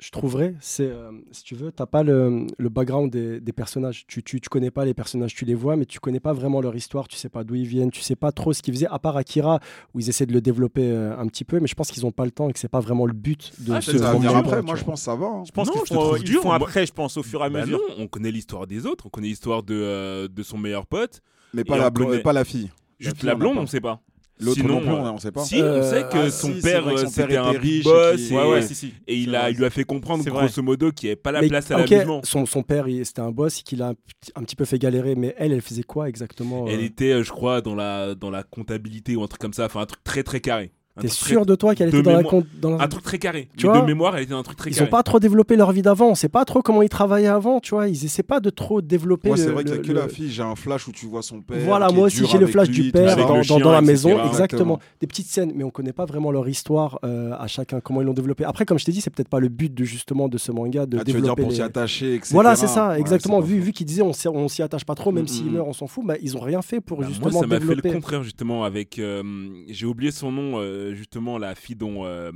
je 0.00 0.10
trouverais, 0.10 0.54
c'est, 0.60 0.86
euh, 0.86 1.10
si 1.30 1.44
tu 1.44 1.54
veux, 1.54 1.70
t'as 1.72 1.84
pas 1.86 2.02
le, 2.02 2.46
le 2.58 2.68
background 2.70 3.12
des, 3.12 3.38
des 3.38 3.52
personnages. 3.52 4.04
Tu, 4.06 4.22
tu, 4.22 4.40
tu 4.40 4.48
connais 4.48 4.70
pas 4.70 4.84
les 4.86 4.94
personnages, 4.94 5.34
tu 5.34 5.44
les 5.44 5.54
vois, 5.54 5.76
mais 5.76 5.84
tu 5.84 6.00
connais 6.00 6.20
pas 6.20 6.32
vraiment 6.32 6.60
leur 6.62 6.74
histoire, 6.74 7.06
tu 7.06 7.16
sais 7.16 7.28
pas 7.28 7.44
d'où 7.44 7.54
ils 7.54 7.66
viennent, 7.66 7.90
tu 7.90 8.00
sais 8.00 8.16
pas 8.16 8.32
trop 8.32 8.52
ce 8.54 8.62
qu'ils 8.62 8.72
faisaient, 8.74 8.86
à 8.90 8.98
part 8.98 9.16
Akira, 9.16 9.60
où 9.94 10.00
ils 10.00 10.08
essaient 10.08 10.26
de 10.26 10.32
le 10.32 10.40
développer 10.40 10.90
euh, 10.90 11.16
un 11.18 11.26
petit 11.26 11.44
peu, 11.44 11.60
mais 11.60 11.66
je 11.66 11.74
pense 11.74 11.90
qu'ils 11.90 12.06
ont 12.06 12.12
pas 12.12 12.24
le 12.24 12.30
temps 12.30 12.48
et 12.48 12.52
que 12.52 12.58
c'est 12.58 12.68
pas 12.68 12.80
vraiment 12.80 13.04
le 13.06 13.12
but 13.12 13.52
de 13.58 13.72
Ah, 13.74 13.80
ce 13.82 13.96
ça 13.98 14.10
après, 14.10 14.62
moi 14.62 14.74
je 14.76 14.84
pense 14.84 15.00
que 15.00 15.04
ça 15.04 15.14
va. 15.16 15.26
hein. 15.26 15.42
je 15.46 15.52
pense 15.52 15.68
Non, 15.68 15.74
qu'ils 15.82 15.94
font, 15.94 16.16
ils 16.16 16.32
font 16.34 16.52
après, 16.52 16.86
je 16.86 16.92
pense, 16.92 17.16
au 17.18 17.22
fur 17.22 17.42
et 17.42 17.44
à 17.44 17.50
bah 17.50 17.60
mesure. 17.60 17.78
non, 17.90 17.94
on 17.98 18.06
connaît 18.06 18.30
l'histoire 18.30 18.66
des 18.66 18.86
autres, 18.86 19.04
on 19.06 19.10
connaît 19.10 19.28
l'histoire 19.28 19.62
de, 19.62 19.74
euh, 19.74 20.28
de 20.28 20.42
son 20.42 20.56
meilleur 20.56 20.86
pote. 20.86 21.20
Mais 21.52 21.64
pas 21.64 21.76
la, 21.76 21.88
on 21.88 21.90
blonde- 21.90 22.08
connaît- 22.10 22.22
pas 22.22 22.32
la 22.32 22.44
fille. 22.44 22.70
Juste 22.98 23.18
fille, 23.18 23.26
la 23.26 23.32
on 23.32 23.36
a 23.36 23.38
blonde, 23.38 23.58
on 23.58 23.66
sait 23.66 23.80
pas. 23.80 24.00
L'autre 24.40 24.60
Sinon, 24.60 24.74
non 24.74 24.80
plus, 24.80 24.90
euh, 24.90 25.12
on 25.12 25.18
sait 25.18 25.32
pas. 25.32 25.44
Si, 25.44 25.56
on 25.56 25.64
Euh, 25.64 25.90
sait 25.90 26.02
que 26.04 26.16
ah, 26.26 26.30
son 26.30 26.54
si, 26.54 26.60
père 26.62 26.86
euh, 26.88 26.96
son 26.96 27.02
père 27.04 27.10
c'était 27.10 27.36
un 27.36 27.50
riche 27.50 27.80
et 27.86 27.90
boss 27.90 28.20
et, 28.30 28.34
Ouais, 28.34 28.50
ouais, 28.50 28.62
si, 28.62 28.74
si. 28.74 28.94
et 29.06 29.16
il, 29.16 29.34
a, 29.36 29.50
lui 29.50 29.64
a 29.64 29.70
fait 29.70 29.84
comprendre 29.84 30.24
grosso 30.24 30.62
modo 30.62 30.90
qu'il 30.92 31.08
n'y 31.08 31.10
avait 31.12 31.16
pas 31.20 31.32
la 31.32 31.40
Mais, 31.42 31.48
place 31.48 31.70
à 31.70 31.78
ok, 31.80 31.90
l'amusement. 31.90 32.20
son, 32.24 32.46
son 32.46 32.62
père, 32.62 32.88
il- 32.88 33.04
c'était 33.04 33.20
un 33.20 33.30
boss, 33.32 33.62
qu'il 33.62 33.82
a 33.82 33.88
un, 33.88 33.94
petit- 33.94 34.32
un 34.34 34.42
petit 34.42 34.56
peu 34.56 34.64
fait 34.64 34.78
galérer, 34.78 35.14
mais 35.14 35.34
elle, 35.38 35.52
elle 35.52 35.60
faisait 35.62 35.82
quoi 35.82 36.08
exactement 36.08 36.66
Elle 36.68 36.80
euh 36.80 36.84
était, 36.84 37.22
je 37.22 37.30
crois, 37.30 37.60
dans 37.60 37.74
la, 37.74 38.14
dans 38.14 38.30
la 38.30 38.42
comptabilité 38.42 39.14
ou 39.16 39.22
un 39.22 39.26
truc 39.26 39.40
comme 39.40 39.52
ça, 39.52 39.66
enfin 39.66 39.80
un 39.80 39.86
truc 39.86 40.02
très 40.04 40.22
très 40.22 40.40
carré. 40.40 40.70
T'es 41.00 41.08
sûr 41.08 41.46
de 41.46 41.54
toi 41.54 41.74
qu'elle 41.74 41.88
était 41.88 42.02
dans 42.02 42.12
la, 42.12 42.22
con- 42.22 42.44
dans 42.60 42.76
la- 42.76 42.84
Un 42.84 42.88
truc 42.88 43.02
très 43.02 43.18
carré. 43.18 43.48
Tu 43.56 43.66
vois 43.66 43.80
de 43.80 43.86
mémoire, 43.86 44.16
elle 44.16 44.22
était 44.24 44.32
dans 44.32 44.38
un 44.38 44.42
truc 44.42 44.56
très 44.58 44.70
Ils 44.70 44.74
carré. 44.74 44.86
ont 44.86 44.90
pas 44.90 45.02
trop 45.02 45.18
développé 45.20 45.56
leur 45.56 45.72
vie 45.72 45.82
d'avant. 45.82 46.08
On 46.10 46.14
sait 46.14 46.28
pas 46.28 46.44
trop 46.44 46.62
comment 46.62 46.82
ils 46.82 46.88
travaillaient 46.88 47.26
avant, 47.28 47.60
tu 47.60 47.74
vois. 47.74 47.88
Ils 47.88 48.04
essaient 48.04 48.22
pas 48.22 48.40
de 48.40 48.50
trop 48.50 48.80
développer. 48.80 49.28
Moi, 49.28 49.36
c'est 49.36 49.50
vrai 49.50 49.64
qu'il 49.64 49.74
y 49.74 49.78
a 49.78 49.82
que 49.82 49.88
le- 49.88 49.94
la 49.94 50.08
fille. 50.08 50.30
J'ai 50.30 50.42
un 50.42 50.54
flash 50.56 50.86
où 50.88 50.92
tu 50.92 51.06
vois 51.06 51.22
son 51.22 51.40
père. 51.40 51.58
Voilà, 51.64 51.90
moi 51.90 52.06
aussi 52.06 52.24
j'ai 52.26 52.38
le 52.38 52.46
flash 52.46 52.68
lui, 52.68 52.82
du 52.84 52.92
père 52.92 53.16
dans, 53.16 53.28
le 53.28 53.38
dans- 53.38 53.42
chien, 53.42 53.58
dans 53.58 53.72
la 53.72 53.80
maison, 53.80 54.10
exactement. 54.10 54.30
Exactement. 54.40 54.78
Des 55.00 55.06
petites 55.06 55.26
scènes, 55.28 55.52
mais 55.54 55.64
on 55.64 55.70
connaît 55.70 55.92
pas 55.92 56.04
vraiment 56.06 56.30
leur 56.32 56.48
histoire 56.48 56.98
euh, 57.04 57.32
à 57.38 57.46
chacun, 57.46 57.80
comment 57.80 58.00
ils 58.00 58.04
l'ont 58.04 58.12
développé. 58.14 58.44
Après, 58.44 58.64
comme 58.64 58.78
je 58.78 58.84
t'ai 58.84 58.92
dit, 58.92 59.00
c'est 59.00 59.10
peut-être 59.10 59.28
pas 59.28 59.40
le 59.40 59.48
but 59.48 59.72
de 59.72 59.84
justement 59.84 60.28
de 60.28 60.38
ce 60.38 60.50
manga 60.52 60.86
de 60.86 60.98
Ah, 60.98 61.04
tu 61.04 61.12
veux 61.12 61.20
dire 61.20 61.22
développer. 61.22 61.42
pour 61.42 61.50
les- 61.50 61.56
s'y 61.56 61.62
attacher, 61.62 62.14
etc. 62.14 62.30
Voilà, 62.34 62.56
c'est 62.56 62.66
ça, 62.66 62.98
exactement. 62.98 63.40
vu 63.40 63.72
qu'ils 63.72 63.86
disaient 63.86 64.02
on 64.02 64.12
s'y- 64.12 64.28
on 64.28 64.48
s'y 64.48 64.62
attache 64.62 64.84
pas 64.84 64.94
trop, 64.94 65.12
même 65.12 65.24
Mm, 65.24 65.28
s'il 65.28 65.46
mm, 65.46 65.52
meurt, 65.52 65.68
on 65.68 65.72
s'en 65.72 65.86
fout. 65.86 66.04
Bah, 66.06 66.14
ils 66.22 66.36
ont 66.36 66.40
rien 66.40 66.62
fait 66.62 66.80
pour 66.80 66.98
Bah, 67.00 67.06
justement 67.08 67.30
moi, 67.30 67.40
ça 67.42 67.46
m'a 67.46 67.54
fait 67.56 67.60
développer. 67.60 67.88
le 67.88 67.94
contraire 67.94 68.22
justement 68.22 68.64
avec. 68.64 68.98
euh, 68.98 69.22
J'ai 69.68 69.86
oublié 69.86 70.10
son 70.10 70.32
nom, 70.32 70.58
euh, 70.60 70.89
justement, 70.94 71.38
la 71.38 71.54
fille 71.54 71.76
dont 71.76 72.04
euh, 72.04 72.30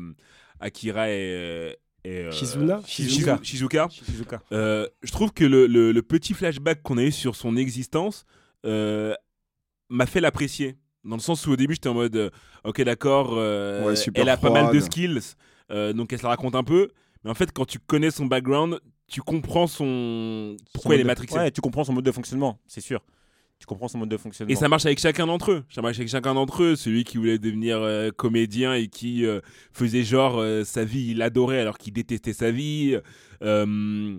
Akira 0.61 1.09
est. 1.11 1.79
est, 2.05 2.09
euh, 2.27 2.31
Shizuna 2.31 2.81
Shizu- 2.87 3.09
Shizuka. 3.09 3.39
Shizuka. 3.43 3.89
Shizuka. 3.91 4.43
Euh, 4.53 4.87
je 5.03 5.11
trouve 5.13 5.33
que 5.33 5.45
le, 5.45 5.67
le- 5.67 5.93
le 5.93 6.03
petit 6.03 6.35
flashback 6.35 6.83
qu'on 6.83 6.99
a 6.99 7.03
eu 7.05 7.13
sur 7.13 7.35
son 7.37 7.57
existence 7.57 8.25
euh, 8.67 9.15
m'a 9.89 10.07
fait 10.07 10.21
l'apprécier. 10.21 10.77
Dans 11.05 11.17
le 11.17 11.21
sens 11.23 11.47
où 11.47 11.53
au 11.53 11.57
début 11.57 11.75
j'étais 11.75 11.89
en 11.91 11.95
mode, 11.95 12.17
euh, 12.17 12.31
ok 12.65 12.81
d'accord, 12.83 13.35
euh, 13.37 13.85
Ouais, 13.85 13.95
elle 14.15 14.29
a 14.31 14.37
pas 14.39 14.51
mal 14.51 14.75
de 14.75 14.81
skills, 14.81 15.21
euh, 15.71 15.93
donc 15.93 16.13
elle 16.13 16.19
se 16.19 16.23
la 16.23 16.31
raconte 16.31 16.55
un 16.55 16.65
peu. 16.65 16.89
Mais 17.25 17.31
en 17.31 17.35
fait, 17.35 17.53
quand 17.53 17.67
tu 17.67 17.79
connais 17.79 18.11
son 18.11 18.25
background, 18.27 18.81
tu 19.07 19.21
comprends 19.21 19.67
son 19.67 20.57
Son 20.59 20.65
pourquoi 20.73 20.95
elle 20.95 21.01
est 21.03 21.05
mode 21.05 21.09
de- 21.17 21.21
matrixée. 21.21 21.37
Ouais, 21.39 21.51
tu 21.51 21.61
comprends 21.61 21.85
son 21.85 21.93
mode 21.93 22.05
de 22.07 22.13
fonctionnement, 22.13 22.59
c'est 22.67 22.81
sûr. 22.81 23.05
Tu 23.59 23.67
comprends 23.67 23.89
son 23.89 23.99
mode 23.99 24.09
de 24.11 24.17
fonctionnement. 24.17 24.53
Et 24.53 24.57
ça 24.57 24.69
marche 24.69 24.85
avec 24.85 24.99
chacun 24.99 25.27
d'entre 25.27 25.53
eux. 25.53 25.65
Ça 25.71 25.81
marche 25.81 25.97
avec 25.97 26.09
chacun 26.09 26.35
d'entre 26.35 26.63
eux. 26.63 26.77
Celui 26.77 27.05
qui 27.05 27.17
voulait 27.17 27.39
devenir 27.39 27.79
euh, 27.81 28.11
comédien 28.11 28.75
et 28.75 28.89
qui 28.89 29.25
euh, 29.25 29.41
faisait 29.73 30.03
genre 30.05 30.39
euh, 30.39 30.65
sa 30.65 30.85
vie, 30.85 31.13
il 31.13 31.23
adorait 31.23 31.61
alors 31.61 31.79
qu'il 31.79 31.93
détestait 31.95 32.35
sa 32.35 32.51
vie. 32.51 32.99
Euh, 33.43 34.19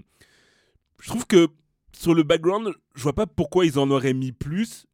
je 1.02 1.08
trouve 1.08 1.28
que 1.28 1.48
sur 1.92 2.14
le 2.14 2.24
background, 2.24 2.74
je 2.96 3.04
vois 3.04 3.14
pas 3.14 3.28
pourquoi 3.28 3.66
ils 3.66 3.78
en 3.78 3.90
auraient 3.92 4.14
mis 4.14 4.32
plus. 4.32 4.86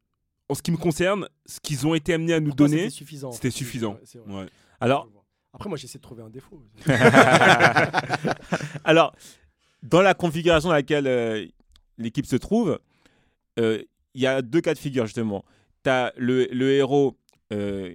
En 0.48 0.54
ce 0.54 0.60
qui 0.62 0.70
me 0.70 0.76
concerne, 0.76 1.28
ce 1.46 1.58
qu'ils 1.60 1.86
ont 1.86 1.94
été 1.94 2.12
amenés 2.12 2.34
à 2.34 2.40
nous 2.40 2.52
donner, 2.52 2.78
c'était 2.78 2.90
suffisant. 2.90 3.32
c'était 3.32 3.50
suffisant. 3.50 3.98
Ouais. 4.26 4.46
Alors, 4.80 5.08
Après, 5.54 5.68
moi, 5.70 5.78
j'essaie 5.78 5.96
de 5.98 6.02
trouver 6.02 6.22
un 6.22 6.28
défaut. 6.28 6.62
Alors, 8.84 9.14
dans 9.82 10.02
la 10.02 10.12
configuration 10.14 10.68
dans 10.68 10.74
laquelle 10.74 11.06
euh, 11.06 11.46
l'équipe 11.96 12.26
se 12.26 12.36
trouve, 12.36 12.78
euh, 13.58 13.82
il 14.14 14.22
y 14.22 14.26
a 14.26 14.42
deux 14.42 14.60
cas 14.60 14.74
de 14.74 14.78
figure 14.78 15.06
justement. 15.06 15.44
Tu 15.84 15.90
as 15.90 16.12
le, 16.16 16.70
héros 16.70 17.16
euh, 17.52 17.94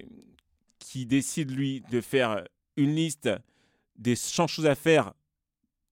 qui 0.79 1.05
décide, 1.05 1.51
lui, 1.51 1.83
de 1.91 2.01
faire 2.01 2.43
une 2.75 2.95
liste 2.95 3.29
des 3.97 4.15
100 4.15 4.47
choses 4.47 4.65
à 4.65 4.75
faire 4.75 5.13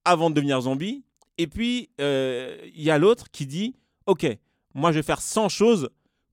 avant 0.03 0.29
de 0.29 0.35
devenir 0.35 0.61
zombie. 0.61 1.03
Et 1.38 1.47
puis, 1.47 1.89
euh, 1.99 2.57
il 2.73 2.83
y 2.83 2.91
a 2.91 2.97
l'autre 2.97 3.29
qui 3.31 3.45
dit, 3.45 3.75
OK, 4.05 4.25
moi 4.73 4.91
je 4.91 4.99
vais 4.99 5.03
faire 5.03 5.21
100 5.21 5.49
choses 5.49 5.89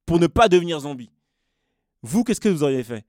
pour 0.06 0.18
ne 0.18 0.26
pas 0.26 0.48
devenir 0.48 0.80
zombie. 0.80 1.10
Vous, 2.02 2.24
qu'est-ce 2.24 2.40
que 2.40 2.48
vous 2.48 2.62
auriez 2.62 2.84
fait 2.84 3.04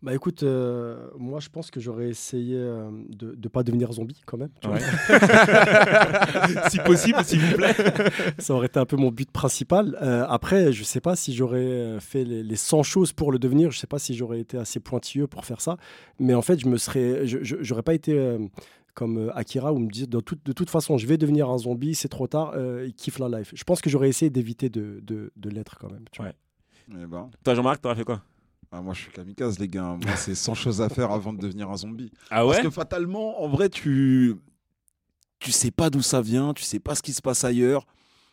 Bah 0.00 0.14
écoute, 0.14 0.44
euh, 0.44 1.08
moi 1.18 1.40
je 1.40 1.48
pense 1.48 1.72
que 1.72 1.80
j'aurais 1.80 2.08
essayé 2.08 2.54
euh, 2.56 2.88
de 3.08 3.36
ne 3.42 3.48
pas 3.48 3.64
devenir 3.64 3.90
zombie 3.92 4.20
quand 4.26 4.36
même. 4.36 4.50
tu 4.60 4.68
vois. 4.68 4.78
si 6.70 6.78
possible, 6.78 7.24
s'il 7.24 7.40
vous 7.40 7.56
plaît. 7.56 7.74
Ça 8.38 8.54
aurait 8.54 8.66
été 8.66 8.78
un 8.78 8.86
peu 8.86 8.96
mon 8.96 9.10
but 9.10 9.30
principal. 9.30 9.96
Euh, 10.00 10.24
après, 10.28 10.72
je 10.72 10.84
sais 10.84 11.00
pas 11.00 11.16
si 11.16 11.34
j'aurais 11.34 11.96
fait 12.00 12.22
les, 12.24 12.42
les 12.44 12.56
100 12.56 12.84
choses 12.84 13.12
pour 13.12 13.32
le 13.32 13.38
devenir. 13.40 13.70
Je 13.72 13.78
sais 13.78 13.86
pas 13.88 13.98
si 13.98 14.14
j'aurais 14.14 14.38
été 14.40 14.56
assez 14.56 14.78
pointilleux 14.80 15.26
pour 15.26 15.44
faire 15.44 15.60
ça. 15.60 15.76
Mais 16.20 16.34
en 16.34 16.42
fait, 16.42 16.60
je 16.60 16.68
me 16.68 16.76
serais, 16.76 17.26
je- 17.26 17.42
je- 17.42 17.56
j'aurais 17.60 17.82
pas 17.82 17.94
été 17.94 18.16
euh, 18.16 18.38
comme 18.94 19.32
Akira 19.34 19.72
où 19.72 19.78
me 19.78 19.90
dit 19.90 20.06
de, 20.06 20.20
toute- 20.20 20.44
de 20.46 20.52
toute 20.52 20.70
façon, 20.70 20.96
je 20.98 21.06
vais 21.08 21.18
devenir 21.18 21.48
un 21.50 21.58
zombie, 21.58 21.94
c'est 21.96 22.08
trop 22.08 22.26
tard, 22.28 22.52
euh, 22.54 22.84
il 22.86 22.94
kiffe 22.94 23.18
la 23.18 23.28
life. 23.40 23.52
Je 23.54 23.64
pense 23.64 23.80
que 23.80 23.90
j'aurais 23.90 24.08
essayé 24.08 24.30
d'éviter 24.30 24.68
de, 24.68 25.00
de, 25.02 25.32
de 25.36 25.50
l'être 25.50 25.76
quand 25.78 25.90
même. 25.90 26.04
tu 26.12 26.22
vois. 26.22 26.30
Ouais. 26.30 26.34
Eh 27.02 27.06
ben, 27.06 27.30
Toi, 27.44 27.54
Jean-Marc, 27.54 27.80
t'aurais 27.82 27.96
fait 27.96 28.04
quoi? 28.04 28.22
Ah, 28.70 28.80
moi, 28.82 28.94
je 28.94 29.00
suis 29.02 29.10
kamikaze, 29.12 29.58
les 29.58 29.68
gars. 29.68 29.96
Moi, 30.02 30.16
c'est 30.16 30.34
100 30.34 30.54
choses 30.54 30.80
à 30.82 30.88
faire 30.88 31.10
avant 31.10 31.32
de 31.32 31.38
devenir 31.40 31.70
un 31.70 31.76
zombie. 31.76 32.10
Ah 32.30 32.44
Parce 32.44 32.60
que 32.60 32.70
fatalement, 32.70 33.42
en 33.42 33.48
vrai, 33.48 33.68
tu 33.68 34.36
tu 35.38 35.52
sais 35.52 35.70
pas 35.70 35.88
d'où 35.88 36.02
ça 36.02 36.20
vient, 36.20 36.52
tu 36.52 36.64
sais 36.64 36.80
pas 36.80 36.94
ce 36.94 37.02
qui 37.02 37.12
se 37.12 37.22
passe 37.22 37.44
ailleurs. 37.44 37.86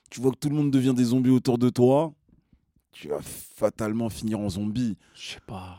Tu 0.09 0.19
vois 0.21 0.31
que 0.31 0.37
tout 0.37 0.49
le 0.49 0.55
monde 0.55 0.71
devient 0.71 0.93
des 0.93 1.05
zombies 1.05 1.29
autour 1.29 1.57
de 1.57 1.69
toi. 1.69 2.13
Tu 2.91 3.07
vas 3.09 3.19
fatalement 3.21 4.09
finir 4.09 4.39
en 4.39 4.49
zombie. 4.49 4.97
Je 5.13 5.33
sais 5.33 5.39
pas. 5.45 5.77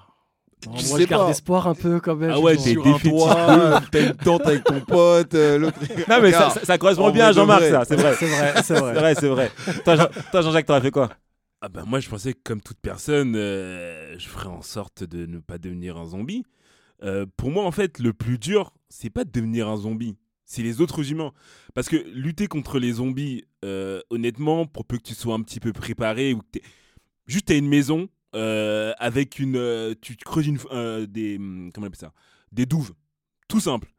Je 0.64 0.68
moi, 0.68 0.78
sais 0.80 1.02
je 1.02 1.08
garde 1.08 1.24
pas. 1.24 1.30
espoir 1.30 1.68
un 1.68 1.74
peu 1.74 2.00
quand 2.00 2.16
même. 2.16 2.30
Ah 2.30 2.40
ouais, 2.40 2.56
t'es 2.56 2.74
défaitiste. 2.74 3.02
toit, 3.10 3.80
t'as 3.92 4.00
une 4.02 4.16
tente 4.16 4.46
avec 4.46 4.64
ton 4.64 4.80
pote, 4.80 5.34
euh, 5.34 5.58
l'autre. 5.58 5.78
Non, 6.08 6.20
mais 6.20 6.32
ça, 6.32 6.38
Regarde, 6.48 6.52
ça- 6.58 6.64
ça 6.64 6.78
correspond 6.78 7.04
en 7.06 7.10
bien 7.10 7.26
à 7.26 7.32
Jean-Marc, 7.32 7.62
ça, 7.64 7.84
c'est 7.84 7.96
vrai. 7.96 8.14
C'est 8.18 8.26
vrai, 8.26 8.52
c'est 8.56 8.62
C'est 8.64 8.74
vrai. 8.80 8.94
vrai, 8.94 9.14
c'est 9.14 9.28
vrai. 9.28 9.52
Toi, 9.84 9.96
Jean- 9.96 10.08
toi, 10.32 10.42
Jean-Jacques, 10.42 10.66
t'aurais 10.66 10.80
fait 10.80 10.90
quoi? 10.90 11.10
Ah 11.62 11.68
bah 11.68 11.84
moi 11.86 12.00
je 12.00 12.08
pensais 12.08 12.34
que 12.34 12.40
comme 12.44 12.60
toute 12.60 12.78
personne, 12.80 13.34
euh, 13.34 14.18
je 14.18 14.28
ferais 14.28 14.48
en 14.48 14.62
sorte 14.62 15.04
de 15.04 15.24
ne 15.26 15.38
pas 15.38 15.58
devenir 15.58 15.96
un 15.96 16.06
zombie. 16.06 16.44
Euh, 17.02 17.26
pour 17.36 17.50
moi 17.50 17.64
en 17.64 17.70
fait, 17.70 17.98
le 17.98 18.12
plus 18.12 18.38
dur, 18.38 18.72
c'est 18.90 19.10
pas 19.10 19.24
de 19.24 19.30
devenir 19.30 19.68
un 19.68 19.76
zombie, 19.76 20.16
c'est 20.44 20.62
les 20.62 20.80
autres 20.82 21.10
humains. 21.10 21.32
Parce 21.74 21.88
que 21.88 21.96
lutter 21.96 22.46
contre 22.46 22.78
les 22.78 22.92
zombies, 22.92 23.44
euh, 23.64 24.00
honnêtement, 24.10 24.66
pour 24.66 24.84
peu 24.84 24.98
que 24.98 25.02
tu 25.02 25.14
sois 25.14 25.34
un 25.34 25.42
petit 25.42 25.60
peu 25.60 25.72
préparé, 25.72 26.34
ou 26.34 26.40
que 26.40 26.58
juste 27.26 27.46
t'as 27.46 27.56
une 27.56 27.68
maison 27.68 28.08
avec 28.98 29.38
une, 29.38 29.94
tu 30.02 30.14
creuses 30.16 30.46
une, 30.46 30.58
des, 31.06 31.36
hum, 31.38 31.70
comment 31.72 31.86
on 31.86 31.88
appelle 31.88 31.98
ça, 31.98 32.12
des 32.52 32.66
douves, 32.66 32.92
tout 33.48 33.60
simple. 33.60 33.90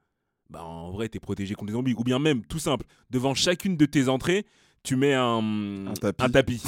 Bah 0.52 0.64
en 0.64 0.92
vrai 0.92 1.10
t'es 1.10 1.20
protégé 1.20 1.56
contre 1.56 1.68
les 1.68 1.74
zombies. 1.74 1.96
Ou 1.98 2.04
bien 2.04 2.20
même, 2.20 2.46
tout 2.46 2.60
simple, 2.60 2.86
devant 3.10 3.34
chacune 3.34 3.78
de 3.78 3.86
tes 3.88 4.10
entrées, 4.10 4.46
tu 4.84 4.96
mets 4.96 5.14
un, 5.14 5.88
Un 5.88 5.94
tapis. 5.94 6.24
un 6.24 6.30
tapis. 6.30 6.64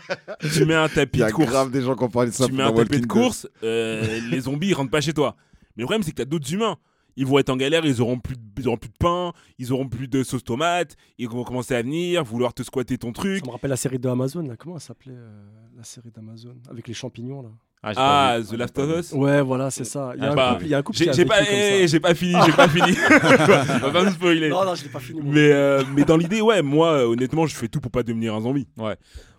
tu 0.54 0.64
mets 0.64 0.74
un 0.74 0.88
tapis 0.88 1.18
Il 1.18 1.20
y 1.20 1.24
a 1.24 1.28
de 1.28 1.32
course 1.32 1.48
grave 1.48 1.70
des 1.70 1.82
gens 1.82 1.96
qui 1.96 2.04
ont 2.04 2.08
parlé 2.08 2.30
de 2.30 2.34
ça 2.34 2.46
tu 2.46 2.52
mets 2.52 2.62
un 2.62 2.72
tapis 2.72 3.00
de 3.00 3.06
course, 3.06 3.48
euh, 3.62 4.20
les 4.30 4.40
zombies 4.40 4.68
ils 4.68 4.74
rentrent 4.74 4.90
pas 4.90 5.00
chez 5.00 5.12
toi. 5.12 5.36
Mais 5.76 5.82
le 5.82 5.86
problème 5.86 6.02
c'est 6.02 6.12
que 6.12 6.16
t'as 6.16 6.24
d'autres 6.24 6.52
humains. 6.52 6.76
Ils 7.16 7.26
vont 7.26 7.38
être 7.38 7.50
en 7.50 7.56
galère, 7.56 7.84
ils 7.86 8.00
auront 8.00 8.18
plus 8.18 8.34
de, 8.36 8.42
ils 8.58 8.66
auront 8.66 8.76
plus 8.76 8.88
de 8.88 8.96
pain, 8.98 9.32
ils 9.58 9.72
auront 9.72 9.88
plus 9.88 10.08
de 10.08 10.24
sauce 10.24 10.42
tomate, 10.42 10.96
ils 11.18 11.28
vont 11.28 11.44
commencer 11.44 11.74
à 11.74 11.82
venir, 11.82 12.24
vouloir 12.24 12.52
te 12.54 12.62
squatter 12.64 12.98
ton 12.98 13.12
truc. 13.12 13.38
Ça 13.40 13.46
me 13.46 13.52
rappelle 13.52 13.70
la 13.70 13.76
série 13.76 14.00
de 14.00 14.08
Amazon, 14.08 14.42
là. 14.42 14.56
Comment 14.56 14.76
elle 14.76 14.80
s'appelait 14.80 15.14
euh, 15.14 15.44
la 15.76 15.84
série 15.84 16.10
d'Amazon? 16.10 16.56
Avec 16.68 16.88
les 16.88 16.94
champions, 16.94 17.42
là. 17.42 17.50
Ah, 17.96 18.38
vu. 18.40 18.46
The 18.56 18.58
Last 18.58 18.78
of 18.78 18.98
Us 18.98 19.12
Ouais, 19.12 19.42
voilà, 19.42 19.70
c'est 19.70 19.84
ça. 19.84 20.12
Il 20.16 20.22
y 20.22 20.26
a 20.26 20.28
Ah, 20.28 20.32
un 20.32 20.34
bah, 20.36 20.50
couple, 20.54 20.64
il 20.64 20.70
y 20.70 20.74
a 20.74 20.78
un 20.78 20.82
couple 20.82 20.98
qui 20.98 21.12
J'ai 21.12 21.24
pas, 21.24 21.38
comme 21.38 21.46
eh, 21.50 21.80
ça. 21.80 21.86
j'ai 21.86 22.00
pas 22.00 22.14
fini, 22.14 22.34
j'ai 22.46 22.52
pas 22.52 22.68
fini. 22.76 22.96
On 23.10 23.78
va 23.86 23.90
pas 23.90 24.04
me 24.04 24.10
spoiler. 24.10 24.48
Non, 24.48 24.64
non, 24.64 24.74
je 24.74 24.84
l'ai 24.84 24.88
pas 24.90 25.00
fini. 25.00 25.20
Mais, 25.22 25.52
euh, 25.52 25.82
mais 25.94 26.04
dans 26.04 26.16
l'idée, 26.16 26.40
ouais, 26.40 26.62
moi, 26.62 26.92
euh, 26.92 27.06
honnêtement, 27.06 27.46
je 27.46 27.54
fais 27.54 27.68
tout 27.68 27.80
pour 27.80 27.90
pas 27.90 28.02
devenir 28.02 28.34
un 28.34 28.40
zombie. 28.40 28.66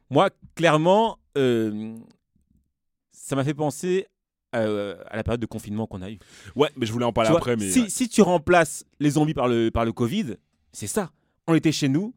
Moi, 0.10 0.30
clairement, 0.56 1.18
euh, 1.38 1.96
ça 3.12 3.36
m'a 3.36 3.44
fait 3.44 3.54
penser 3.56 4.08
euh, 4.56 4.96
à 5.10 5.18
la 5.18 5.24
période 5.24 5.42
de 5.42 5.46
confinement 5.48 5.88
qu'on 5.88 6.02
a 6.02 6.10
eue. 6.10 6.20
Ouais, 6.56 6.70
mais 6.78 6.86
je 6.86 6.92
voulais 6.94 7.06
en 7.06 7.12
parler 7.12 7.28
Tu 7.28 7.32
vois, 7.32 7.40
après, 7.40 7.56
mais. 7.58 7.70
si, 7.70 7.82
ouais. 7.82 7.90
si 7.90 8.08
tu 8.08 8.22
remplaces 8.22 8.86
les 9.00 9.12
zombies 9.12 9.34
par 9.34 9.48
le, 9.48 9.70
par 9.72 9.84
le 9.86 9.92
Covid, 9.92 10.36
c'est 10.72 10.88
ça. 10.88 11.12
On 11.48 11.56
était 11.56 11.72
chez 11.72 11.90
nous, 11.90 12.14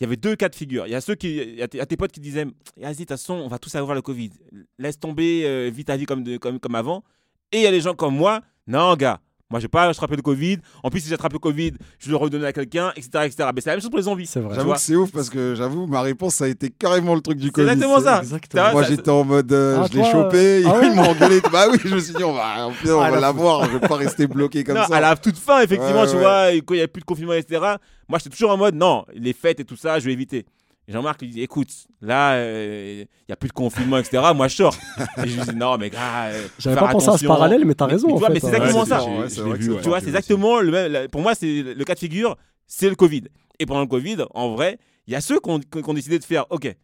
il 0.00 0.04
y 0.04 0.06
avait 0.06 0.16
deux 0.16 0.36
cas 0.36 0.48
de 0.48 0.54
figure. 0.54 0.86
Il 0.86 0.90
y 0.90 0.94
a 0.94 1.00
ceux 1.00 1.14
qui, 1.14 1.36
il 1.36 1.56
y 1.56 1.62
a 1.62 1.68
tes, 1.68 1.96
potes 1.96 2.12
qui 2.12 2.20
disaient, 2.20 2.44
vas-y, 2.76 2.92
de 2.92 2.98
toute 2.98 3.08
façon, 3.08 3.34
on 3.34 3.48
va 3.48 3.58
tous 3.58 3.74
avoir 3.74 3.94
le 3.94 4.02
Covid. 4.02 4.30
Laisse 4.78 4.98
tomber, 5.00 5.42
euh, 5.44 5.70
vis 5.74 5.84
ta 5.84 5.96
vie 5.96 6.06
comme, 6.06 6.38
comme, 6.38 6.60
comme 6.60 6.74
avant. 6.74 7.02
Et 7.50 7.58
il 7.58 7.62
y 7.62 7.66
a 7.66 7.70
les 7.70 7.80
gens 7.80 7.94
comme 7.94 8.14
moi, 8.14 8.42
non, 8.66 8.94
gars, 8.94 9.20
moi, 9.50 9.60
je 9.60 9.64
vais 9.64 9.68
pas 9.68 9.84
attraper 9.88 10.16
le 10.16 10.20
Covid. 10.22 10.58
En 10.82 10.90
plus, 10.90 11.00
si 11.00 11.08
j'attrape 11.08 11.32
le 11.32 11.38
Covid, 11.38 11.72
je 11.98 12.06
vais 12.06 12.10
le 12.10 12.16
redonner 12.16 12.44
à 12.46 12.52
quelqu'un, 12.52 12.92
etc., 12.96 13.08
etc. 13.24 13.48
Mais 13.54 13.60
c'est 13.62 13.70
la 13.70 13.76
même 13.76 13.80
chose 13.80 13.88
pour 13.88 13.98
les 13.98 14.04
zombies. 14.04 14.26
C'est 14.26 14.40
vrai. 14.40 14.54
J'avoue 14.54 14.72
que 14.74 14.78
c'est 14.80 14.94
ouf 14.94 15.10
parce 15.10 15.30
que 15.30 15.54
j'avoue, 15.54 15.86
ma 15.86 16.02
réponse, 16.02 16.34
ça 16.34 16.44
a 16.44 16.48
été 16.48 16.68
carrément 16.68 17.14
le 17.14 17.22
truc 17.22 17.38
du 17.38 17.50
Covid. 17.50 17.66
exactement 17.70 17.98
ça. 18.00 18.18
exactement. 18.20 18.64
Ça, 18.66 18.72
Moi, 18.72 18.82
j'étais 18.82 19.10
en 19.10 19.24
mode, 19.24 19.50
euh, 19.52 19.78
Ah, 19.80 19.86
je 19.90 19.96
l'ai 19.96 20.02
toi, 20.02 20.12
chopé, 20.12 20.62
ah 20.66 20.78
ouais 20.78 20.86
ils 20.88 20.94
m'ont 20.94 21.02
engueulé. 21.08 21.40
Bah 21.50 21.66
oui, 21.72 21.78
je 21.82 21.94
me 21.94 21.98
suis 22.00 22.12
dit, 22.14 22.24
on 22.24 22.34
va, 22.34 22.66
on 22.68 22.70
va 22.70 23.04
Ah, 23.06 23.10
la 23.10 23.20
l'avoir, 23.20 23.64
je 23.64 23.78
vais 23.78 23.88
pas 23.88 23.96
rester 23.96 24.26
bloqué 24.26 24.64
comme 24.64 24.76
non, 24.76 24.84
ça. 24.86 24.96
à 24.96 25.00
la 25.00 25.16
toute 25.16 25.38
fin, 25.38 25.62
effectivement, 25.62 26.02
Ouais, 26.02 26.06
tu 26.08 26.14
ouais. 26.16 26.20
vois, 26.20 26.48
quand 26.66 26.74
il 26.74 26.78
n'y 26.78 26.82
a 26.82 26.88
plus 26.88 27.00
de 27.00 27.06
confinement, 27.06 27.32
etc. 27.32 27.60
Moi, 28.08 28.18
j'étais 28.18 28.30
toujours 28.30 28.50
en 28.50 28.56
mode, 28.58 28.74
non, 28.74 29.04
les 29.14 29.32
fêtes 29.32 29.60
et 29.60 29.64
tout 29.64 29.76
ça, 29.76 29.98
je 29.98 30.04
vais 30.04 30.12
éviter. 30.12 30.44
Jean-Marc 30.88 31.20
lui 31.20 31.28
dit, 31.28 31.42
écoute, 31.42 31.68
là, 32.00 32.32
euh, 32.34 33.04
il 33.04 33.24
n'y 33.28 33.32
a 33.32 33.36
plus 33.36 33.48
de 33.48 33.52
confinement, 33.52 33.98
etc. 33.98 34.22
Moi, 34.34 34.48
je 34.48 34.56
sors. 34.56 34.74
et 35.18 35.28
je 35.28 35.36
lui 35.38 35.42
dis, 35.46 35.54
non, 35.54 35.76
mais 35.76 35.90
gars, 35.90 36.26
euh, 36.28 36.48
J'avais 36.58 36.76
pas 36.76 36.88
pensé 36.88 37.08
à 37.10 37.18
ce 37.18 37.26
parallèle, 37.26 37.64
mais 37.66 37.74
t'as 37.74 37.86
raison. 37.86 38.08
tu 38.08 38.14
vois, 38.18 38.28
fait, 38.28 38.34
mais 38.34 38.40
c'est 38.40 38.46
hein. 38.46 38.64
exactement 38.64 38.80
Ouais, 38.80 38.86
ça. 38.88 39.00
c'est- 39.00 39.06
Ouais, 39.06 39.24
je 39.24 39.28
c'est 39.28 39.36
l'ai 39.36 39.42
vrai 39.42 39.58
que 39.58 39.62
vu, 39.62 39.68
c'est 39.70 39.74
ouais. 39.76 39.82
Tu 39.82 39.88
vois, 39.88 40.00
c'est 40.00 40.06
exactement 40.06 40.60
le 40.60 40.70
même. 40.70 40.92
la- 40.92 41.08
Pour 41.08 41.20
moi, 41.20 41.34
c'est 41.34 41.62
le 41.62 41.84
cas 41.84 41.94
de 41.94 41.98
figure, 41.98 42.36
c'est 42.66 42.88
le 42.88 42.94
Covid. 42.96 43.24
Et 43.58 43.66
pendant 43.66 43.80
le 43.82 43.86
Covid, 43.86 44.16
en 44.34 44.54
vrai, 44.54 44.78
il 45.06 45.12
y 45.12 45.16
a 45.16 45.20
ceux 45.20 45.40
qui 45.40 45.50
ont, 45.50 45.60
ont 45.86 45.94
décidé 45.94 46.18
de 46.18 46.24
faire 46.24 46.46
OK, 46.50 46.74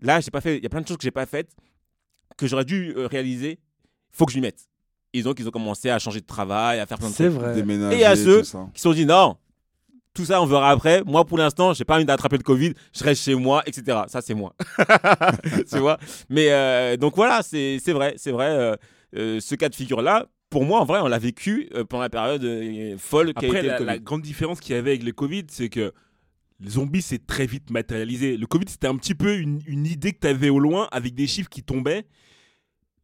là, 0.00 0.20
j'ai 0.20 0.30
pas 0.32 0.40
fait, 0.40 0.56
il 0.58 0.62
y 0.62 0.66
a 0.66 0.68
plein 0.68 0.80
de 0.80 0.88
choses 0.88 0.96
que 0.96 1.02
j'ai 1.04 1.10
pas 1.12 1.26
faites, 1.26 1.50
que 2.36 2.46
j'aurais 2.46 2.64
dû 2.64 2.94
euh, 2.96 3.06
réaliser, 3.06 3.60
faut 4.10 4.26
que 4.26 4.32
je 4.32 4.38
m'y 4.38 4.42
mette. 4.42 4.66
Et 5.12 5.22
donc, 5.22 5.38
ils 5.38 5.46
ont 5.46 5.50
commencé 5.50 5.90
à 5.90 5.98
changer 5.98 6.20
de 6.20 6.26
travail, 6.26 6.80
à 6.80 6.86
faire 6.86 6.98
plein 6.98 7.10
de 7.10 7.14
C'est 7.14 7.28
trucs. 7.28 7.38
vrai. 7.38 7.54
Déménager, 7.54 7.98
Et 8.00 8.04
à 8.06 8.16
ceux 8.16 8.38
tout 8.40 8.44
ça. 8.44 8.66
Qui 8.72 8.80
se 8.80 8.82
sont 8.84 8.92
dit 8.94 9.04
non, 9.06 9.36
tout 10.14 10.24
ça, 10.26 10.42
on 10.42 10.46
verra 10.46 10.70
après. 10.70 11.02
Moi, 11.06 11.24
pour 11.24 11.38
l'instant, 11.38 11.72
j'ai 11.72 11.84
pas 11.84 11.96
envie 11.96 12.04
d'attraper 12.04 12.36
le 12.36 12.42
Covid, 12.42 12.74
je 12.94 13.04
reste 13.04 13.22
chez 13.24 13.34
moi, 13.34 13.62
etc. 13.66 14.00
Ça, 14.08 14.20
c'est 14.20 14.34
moi. 14.34 14.54
tu 15.70 15.78
vois? 15.78 15.98
Mais 16.28 16.48
euh, 16.52 16.96
donc 16.96 17.16
voilà, 17.16 17.42
c'est 17.42 17.78
vrai, 17.88 18.14
c'est 18.16 18.32
vrai. 18.32 18.48
euh, 18.50 18.76
euh, 19.16 19.40
ce 19.40 19.54
cas 19.54 19.68
de 19.68 19.74
figure-là, 19.74 20.26
pour 20.50 20.64
moi, 20.64 20.80
en 20.80 20.84
vrai, 20.84 21.00
on 21.00 21.08
l'a 21.08 21.18
vécu 21.18 21.70
pendant 21.88 22.02
la 22.02 22.10
période 22.10 22.46
folle 22.98 23.32
qui 23.34 23.44
a 23.44 23.48
Après, 23.48 23.58
été 23.60 23.68
la, 23.68 23.78
le 23.78 23.84
la 23.86 23.98
grande 23.98 24.22
différence 24.22 24.60
qu'il 24.60 24.74
y 24.74 24.78
avait 24.78 24.90
avec 24.90 25.02
le 25.02 25.12
Covid, 25.12 25.44
c'est 25.48 25.68
que 25.70 25.92
les 26.60 26.70
zombies, 26.70 27.02
c'est 27.02 27.26
très 27.26 27.46
vite 27.46 27.70
matérialisé. 27.70 28.36
Le 28.36 28.46
Covid, 28.46 28.66
c'était 28.68 28.86
un 28.86 28.96
petit 28.96 29.14
peu 29.14 29.36
une, 29.38 29.60
une 29.66 29.86
idée 29.86 30.12
que 30.12 30.20
tu 30.20 30.26
avais 30.28 30.50
au 30.50 30.58
loin 30.58 30.88
avec 30.92 31.14
des 31.14 31.26
chiffres 31.26 31.48
qui 31.48 31.62
tombaient. 31.62 32.04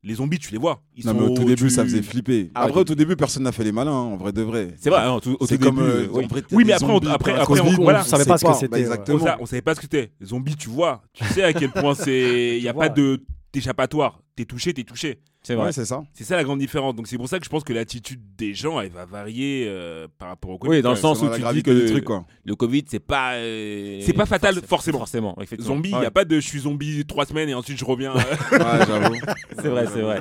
Les 0.05 0.15
zombies, 0.15 0.39
tu 0.39 0.53
les 0.53 0.59
vois. 0.59 0.81
Ils 0.97 1.05
Non, 1.05 1.13
sont 1.13 1.19
mais 1.19 1.27
au 1.27 1.35
tout 1.35 1.45
début, 1.45 1.63
tu- 1.65 1.71
ça 1.71 1.83
faisait 1.83 2.03
flipper. 2.03 2.51
Ah, 2.55 2.63
Après, 2.63 2.75
ouais. 2.75 2.81
au 2.83 2.85
tout 2.85 2.95
début, 2.95 3.17
personne 3.17 3.43
n'a 3.43 3.51
fait 3.51 3.65
les 3.65 3.73
malins, 3.73 3.91
hein, 3.91 3.95
en 3.95 4.17
vrai 4.17 4.31
de 4.33 4.43
vrai. 4.43 4.75
C'est 4.79 4.91
vrai, 4.91 5.01
hein, 5.01 5.15
au 5.15 5.21
tout, 5.21 5.37
au 5.41 5.47
C'est 5.47 5.59
tout 5.59 5.65
comme. 5.65 5.77
début, 5.77 5.89
euh, 5.89 6.07
euh, 6.15 6.43
oui. 6.53 6.65
mais 6.65 6.73
après, 6.73 6.87
on- 6.87 6.95
zombies 6.95 7.09
après- 7.09 7.33
après, 7.35 7.61
on- 7.61 7.83
voilà, 7.83 8.01
on 8.03 8.05
savait 8.05 8.25
pas 8.25 8.39
ce 8.39 8.45
que 8.45 8.53
c'était, 8.55 8.69
Bah, 8.69 8.79
exactement. 8.79 9.25
on 9.41 9.47
savait 9.47 9.61
pas 9.63 9.75
ce 9.75 9.81
que 9.81 9.87
c'était. 9.91 10.13
Zombie, 10.25 10.55
tu 10.57 10.69
vois. 10.69 11.03
Tu 11.13 11.25
sais 11.25 11.43
à 11.43 11.53
quel 11.53 11.71
point 11.73 11.95
c'est. 11.97 12.59
Il 12.59 12.63
n'y 12.63 12.69
a 12.69 12.75
pas 12.75 12.89
de 12.89 13.21
d'échappatoire. 13.59 14.21
T'es 14.37 14.45
touché, 14.45 14.73
t'es 14.75 14.85
touché. 14.85 15.19
C'est 15.43 15.55
vrai. 15.55 15.67
Ouais, 15.67 15.73
c'est 15.73 15.85
ça. 15.85 16.03
C'est 16.13 16.25
ça 16.25 16.37
la 16.37 16.45
grande 16.45 16.59
différence. 16.59 16.95
Donc 16.95 17.07
c'est 17.07 17.17
pour 17.17 17.29
ça 17.29 17.39
que 17.39 17.45
je 17.45 17.49
pense 17.51 17.65
que 17.65 17.73
l'attitude 17.73 18.21
des 18.37 18.55
gens, 18.55 18.81
elle 18.81 18.91
va 18.91 19.05
varier 19.07 19.65
euh, 19.69 20.09
par 20.19 20.29
rapport 20.29 20.51
au 20.51 20.59
Covid. 20.59 20.77
Oui, 20.77 20.83
dans 20.83 20.91
le 20.91 20.97
sens 20.97 21.23
où 21.23 21.29
tu 21.31 21.41
dis 21.55 21.63
que 21.63 21.89
truc, 21.91 22.05
quoi. 22.05 22.25
le 22.45 22.55
Covid, 22.57 22.85
c'est 22.89 22.99
pas. 23.01 23.35
euh, 23.35 24.01
C'est 24.03 24.13
pas 24.13 24.27
fatal, 24.27 24.55
forc- 24.57 24.67
forcément. 24.67 24.99
Forcément, 24.99 25.37
effectivement. 25.41 25.75
Zombie, 25.77 25.91
il 25.91 25.99
n'y 25.99 26.07
a 26.07 26.11
pas 26.11 26.25
de 26.25 26.37
je 26.41 26.47
suis 26.47 26.61
zombie 26.61 27.05
trois 27.07 27.25
semaines 27.27 27.49
et 27.49 27.55
ensuite 27.55 27.79
je 27.79 27.85
reviens. 27.85 28.15
Ouais, 28.15 28.23
j'avoue. 28.87 29.15
C'est 29.63 29.69
vrai, 29.69 29.87
c'est 29.87 30.03
vrai. 30.03 30.21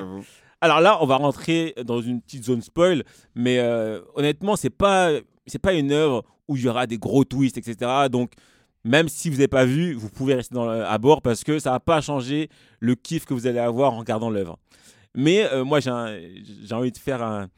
Alors 0.61 0.81
là, 0.81 0.97
on 1.01 1.05
va 1.05 1.17
rentrer 1.17 1.75
dans 1.85 2.01
une 2.01 2.21
petite 2.21 2.45
zone 2.45 2.61
spoil, 2.61 3.03
mais 3.35 3.59
euh, 3.59 4.01
honnêtement, 4.15 4.55
c'est 4.55 4.71
pas 4.71 5.11
c'est 5.45 5.59
pas 5.59 5.73
une 5.73 5.91
œuvre 5.91 6.23
où 6.47 6.55
il 6.57 6.63
y 6.63 6.67
aura 6.67 6.87
des 6.87 6.97
gros 6.97 7.23
twists, 7.25 7.57
etc. 7.57 7.91
Donc 8.11 8.31
même 8.87 9.09
si 9.09 9.29
vous 9.29 9.35
n'avez 9.35 9.47
pas 9.47 9.65
vu, 9.65 9.93
vous 9.93 10.09
pouvez 10.09 10.35
rester 10.35 10.57
à 10.57 10.97
bord 10.97 11.21
parce 11.21 11.43
que 11.43 11.59
ça 11.59 11.71
va 11.71 11.79
pas 11.79 12.01
changer 12.01 12.49
le 12.79 12.95
kiff 12.95 13.25
que 13.25 13.33
vous 13.33 13.45
allez 13.45 13.59
avoir 13.59 13.93
en 13.93 13.99
regardant 13.99 14.29
l'œuvre. 14.29 14.57
Mais 15.13 15.43
euh, 15.51 15.63
moi, 15.63 15.79
j'ai 15.79 15.91
envie 15.91 16.91
de 16.91 16.97
faire 16.97 17.21
un, 17.21 17.49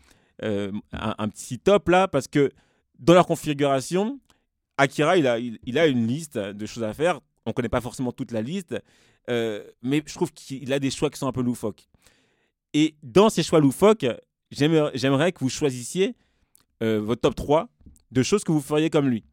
euh, 0.43 0.71
un, 0.91 1.15
un 1.17 1.29
petit 1.29 1.59
top 1.59 1.89
là 1.89 2.07
parce 2.07 2.27
que 2.27 2.51
dans 2.97 3.13
leur 3.13 3.27
configuration, 3.27 4.19
Akira, 4.77 5.17
il 5.17 5.27
a, 5.27 5.87
une 5.87 6.07
liste 6.07 6.37
de 6.37 6.65
choses 6.65 6.83
à 6.83 6.93
faire. 6.93 7.19
On 7.45 7.53
connaît 7.53 7.69
pas 7.69 7.81
forcément 7.81 8.11
toute 8.11 8.31
la 8.31 8.41
liste, 8.41 8.75
euh, 9.29 9.63
mais 9.81 10.01
je 10.05 10.13
trouve 10.13 10.31
qu'il 10.31 10.71
a 10.73 10.79
des 10.79 10.91
choix 10.91 11.09
qui 11.09 11.19
sont 11.19 11.27
un 11.27 11.31
peu 11.31 11.41
loufoques. 11.41 11.87
Et 12.73 12.95
dans 13.03 13.29
ces 13.29 13.43
choix 13.43 13.59
loufoques, 13.59 14.05
j'aimerais 14.51 15.31
que 15.31 15.39
vous 15.39 15.49
choisissiez 15.49 16.15
votre 16.81 17.21
top 17.21 17.35
3 17.35 17.69
de 18.11 18.23
choses 18.23 18.43
que 18.43 18.51
vous 18.51 18.61
feriez 18.61 18.89
comme 18.89 19.09
lui, 19.09 19.25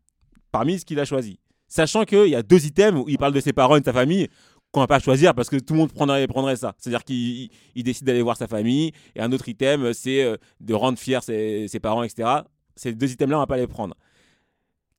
parmi 0.50 0.78
ce 0.78 0.84
qu'il 0.84 0.98
a 0.98 1.04
choisi. 1.04 1.38
Sachant 1.68 2.04
qu'il 2.04 2.28
y 2.28 2.34
a 2.34 2.42
deux 2.42 2.64
items 2.66 3.00
où 3.00 3.08
il 3.08 3.18
parle 3.18 3.32
de 3.32 3.40
ses 3.40 3.52
parents 3.52 3.76
et 3.76 3.80
de 3.80 3.84
sa 3.84 3.92
famille 3.92 4.28
qu'on 4.72 4.80
va 4.80 4.86
pas 4.86 4.98
choisir 5.00 5.34
parce 5.34 5.48
que 5.48 5.56
tout 5.56 5.74
le 5.74 5.80
monde 5.80 5.92
prendrait, 5.92 6.56
ça. 6.56 6.74
C'est-à-dire 6.78 7.04
qu'il 7.04 7.16
il- 7.16 7.50
il 7.76 7.82
décide 7.82 8.06
d'aller 8.06 8.22
voir 8.22 8.36
sa 8.36 8.46
famille 8.46 8.92
et 9.14 9.20
un 9.20 9.32
autre 9.32 9.48
item, 9.48 9.92
c'est 9.94 10.22
euh, 10.22 10.36
de 10.60 10.74
rendre 10.74 10.98
fiers 10.98 11.20
ses, 11.22 11.66
ses 11.68 11.80
parents, 11.80 12.02
etc. 12.02 12.28
Ces 12.74 12.92
deux 12.92 13.10
items-là, 13.12 13.36
on 13.38 13.40
va 13.40 13.46
pas 13.46 13.56
les 13.56 13.66
prendre. 13.66 13.94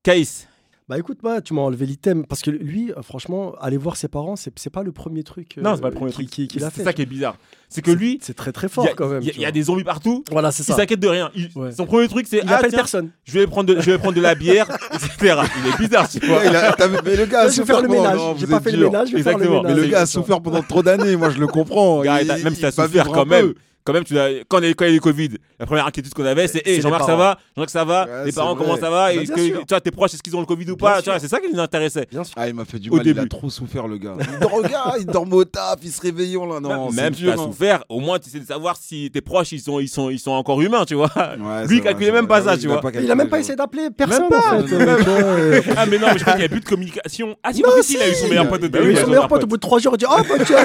Caïs, 0.02 0.48
Bah 0.88 0.96
écoute, 0.98 1.18
moi, 1.22 1.42
tu 1.42 1.52
m'as 1.52 1.60
enlevé 1.60 1.84
l'item 1.84 2.24
parce 2.24 2.40
que 2.40 2.50
lui, 2.50 2.92
euh, 2.92 3.02
franchement, 3.02 3.52
aller 3.60 3.76
voir 3.76 3.96
ses 3.96 4.08
parents, 4.08 4.36
c'est 4.36 4.58
c'est 4.58 4.70
pas 4.72 4.82
le 4.82 4.90
premier 4.90 5.22
truc. 5.22 5.56
euh, 5.58 5.60
non, 5.60 5.74
c'est 5.74 5.82
pas 5.82 5.90
le 5.90 5.94
premier 5.94 6.10
qui- 6.10 6.14
truc. 6.14 6.30
qui- 6.30 6.48
qu'il 6.48 6.64
a 6.64 6.70
c'est 6.70 6.76
fait. 6.76 6.84
ça 6.84 6.92
qui 6.94 7.02
est 7.02 7.06
bizarre. 7.06 7.36
C'est 7.68 7.82
que 7.82 7.90
C'est- 7.90 7.96
lui, 7.98 8.18
c'est 8.22 8.32
très 8.32 8.52
très 8.52 8.68
il 8.68 8.70
fort 8.70 8.86
y 8.86 8.88
a, 8.88 8.94
quand 8.94 9.08
même. 9.08 9.20
il 9.22 9.28
y 9.28 9.30
a- 9.30 9.34
il 9.36 9.44
a 9.44 9.50
des 9.50 9.64
zombies 9.64 9.84
partout. 9.84 10.24
Voilà, 10.30 10.50
c'est 10.50 10.62
Il 10.62 10.66
ça. 10.66 10.76
s'inquiète 10.76 11.00
de 11.00 11.08
rien. 11.08 11.30
Il- 11.34 11.50
Ouais. 11.56 11.72
Son 11.72 11.84
premier 11.84 12.08
truc, 12.08 12.26
c'est 12.26 12.38
Il 12.38 12.44
ah, 12.48 12.56
appelle 12.56 12.70
tiens, 12.70 12.78
personne. 12.78 13.10
je 13.24 13.32
vais 13.38 13.46
prendre 13.46 13.74
de, 13.74 13.78
je 13.82 13.90
vais 13.90 13.98
prendre 13.98 14.14
de 14.14 14.20
la 14.22 14.34
bière, 14.34 14.66
etc. 14.94 15.36
Il 15.62 15.68
est 15.68 15.78
bizarre, 15.78 16.08
tu 16.08 16.20
vois. 16.24 16.42
Il 16.46 16.56
a- 16.56 16.74
Mais 17.04 17.16
le 17.16 17.26
gars 17.26 17.40
a 17.40 17.50
souffert 17.50 17.82
le 17.82 17.88
pendant- 17.88 18.02
ménage. 18.04 18.20
J'ai 18.38 18.46
pas 18.46 18.60
fait 18.60 18.72
le 18.72 18.84
ménage, 18.86 19.14
Exactement. 19.14 19.62
Mais 19.64 19.74
le 19.74 19.84
gars 19.88 20.00
a 20.00 20.06
souffert 20.06 20.40
pendant 20.40 20.62
trop 20.62 20.82
d'années, 20.82 21.16
moi 21.16 21.28
je 21.28 21.38
le 21.38 21.48
comprends. 21.48 22.02
Il- 22.02 22.08
même 22.08 22.38
il 22.46 22.54
si 22.54 22.62
t'as 22.62 22.70
va 22.70 22.86
souffert 22.86 23.08
quand 23.08 23.26
même. 23.26 23.52
Quand 23.88 23.94
même, 23.94 24.04
tu 24.04 24.14
quand 24.48 24.58
il 24.58 24.66
y 24.66 24.70
a 24.70 24.74
quand 24.74 24.84
il 24.84 24.88
y 24.88 24.90
a 24.90 24.90
eu 24.90 24.94
le 24.96 25.00
Covid, 25.00 25.30
la 25.58 25.64
première 25.64 25.86
inquiétude 25.86 26.12
qu'on 26.12 26.26
avait, 26.26 26.46
c'est 26.46 26.66
hey, 26.66 26.76
les 26.76 26.82
Jean-Marc, 26.82 27.00
ça 27.00 27.06
parents. 27.06 27.18
va? 27.18 27.38
Jean-Marc, 27.56 27.70
ça 27.70 27.84
va? 27.86 28.04
Ouais, 28.06 28.26
Les 28.26 28.32
parents, 28.32 28.54
vrai. 28.54 28.64
comment 28.64 28.76
ça 28.78 28.90
va? 28.90 29.06
Bah, 29.06 29.14
Est-ce 29.14 29.32
bien 29.32 29.34
que 29.34 29.46
sûr. 29.46 29.58
tu 29.60 29.64
vois, 29.70 29.80
tes 29.80 29.90
proches, 29.90 30.12
est-ce 30.14 30.22
qu'ils 30.22 30.36
ont 30.36 30.40
le 30.40 30.46
Covid 30.46 30.70
ou 30.70 30.76
Bien 30.76 30.88
pas? 30.88 30.98
Tu 31.02 31.06
vois, 31.08 31.14
sûr. 31.18 31.22
C'est 31.22 31.28
ça 31.28 31.40
qui 31.40 31.50
nous 31.50 31.58
intéressait. 31.58 32.06
Bien 32.10 32.22
sûr. 32.22 32.34
Ah, 32.36 32.46
il 32.48 32.54
m'a 32.54 32.66
fait 32.66 32.78
du 32.78 32.90
Au 32.90 32.96
mal, 32.96 33.06
il 33.06 33.10
a 33.10 33.14
début. 33.14 33.28
trop 33.30 33.48
souffert 33.48 33.88
le 33.88 33.96
gars. 33.96 34.14
Il 34.30 34.38
dort, 34.40 34.52
regarde, 34.52 34.96
il 35.00 35.06
dort 35.06 35.26
au 35.32 35.44
taf, 35.44 35.78
il 35.82 35.90
se 35.90 36.00
réveille, 36.02 36.36
oh 36.36 36.46
là, 36.46 36.60
non, 36.60 36.90
même 36.92 37.14
si 37.14 37.22
tu 37.22 37.30
as 37.30 37.32
hein. 37.32 37.36
souffert, 37.36 37.82
au 37.88 37.98
moins 38.00 38.18
tu 38.18 38.28
sais 38.28 38.40
de 38.40 38.46
savoir 38.46 38.76
si 38.76 39.10
tes 39.10 39.20
proches 39.22 39.52
ils 39.52 39.60
sont, 39.60 39.80
ils 39.80 39.88
sont, 39.88 40.10
ils 40.10 40.18
sont 40.18 40.32
encore 40.32 40.60
humains, 40.60 40.84
tu 40.84 40.94
vois. 40.94 41.10
Ouais, 41.16 41.66
Lui, 41.66 41.78
il 41.78 41.82
calculait 41.82 42.12
même 42.12 42.26
pas 42.28 42.42
ça, 42.42 42.52
Ouais, 42.52 42.58
tu 42.58 42.64
il 42.66 42.70
a 42.72 42.80
vois. 42.80 42.92
Il 43.00 43.10
a 43.10 43.14
même 43.14 43.28
pas 43.30 43.38
essayé 43.40 43.56
d'appeler 43.56 43.88
personne 43.96 44.24
en 44.24 44.30
fait. 44.66 45.64
ah, 45.76 45.86
mais 45.86 45.98
non, 45.98 46.08
mais 46.12 46.18
je 46.18 46.22
crois 46.22 46.32
qu'il 46.34 46.40
n'y 46.40 46.44
a 46.44 46.48
plus 46.48 46.60
de 46.60 46.64
communication. 46.68 47.36
Ah, 47.42 47.52
si, 47.52 47.62
il 47.94 48.02
a 48.02 48.08
eu 48.10 48.14
son 48.14 48.28
meilleur 48.28 48.48
pote 48.48 48.62
au 48.64 48.68
Bah 48.68 48.78
Il 48.80 48.84
a 48.84 48.84
oui, 48.84 48.90
eu 48.90 48.94
début. 48.94 49.00
son 49.04 49.10
meilleur 49.10 49.28
pote 49.28 49.44
au 49.44 49.46
bout 49.46 49.56
de 49.56 49.60
trois 49.60 49.78
jours, 49.78 49.94
il 49.94 49.98
dit 49.98 50.06
Ah, 50.08 50.22
bah 50.28 50.44
tiens, 50.44 50.64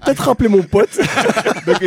peut-être 0.00 0.22
rappeler 0.22 0.48
mon 0.48 0.62
pote. 0.62 0.88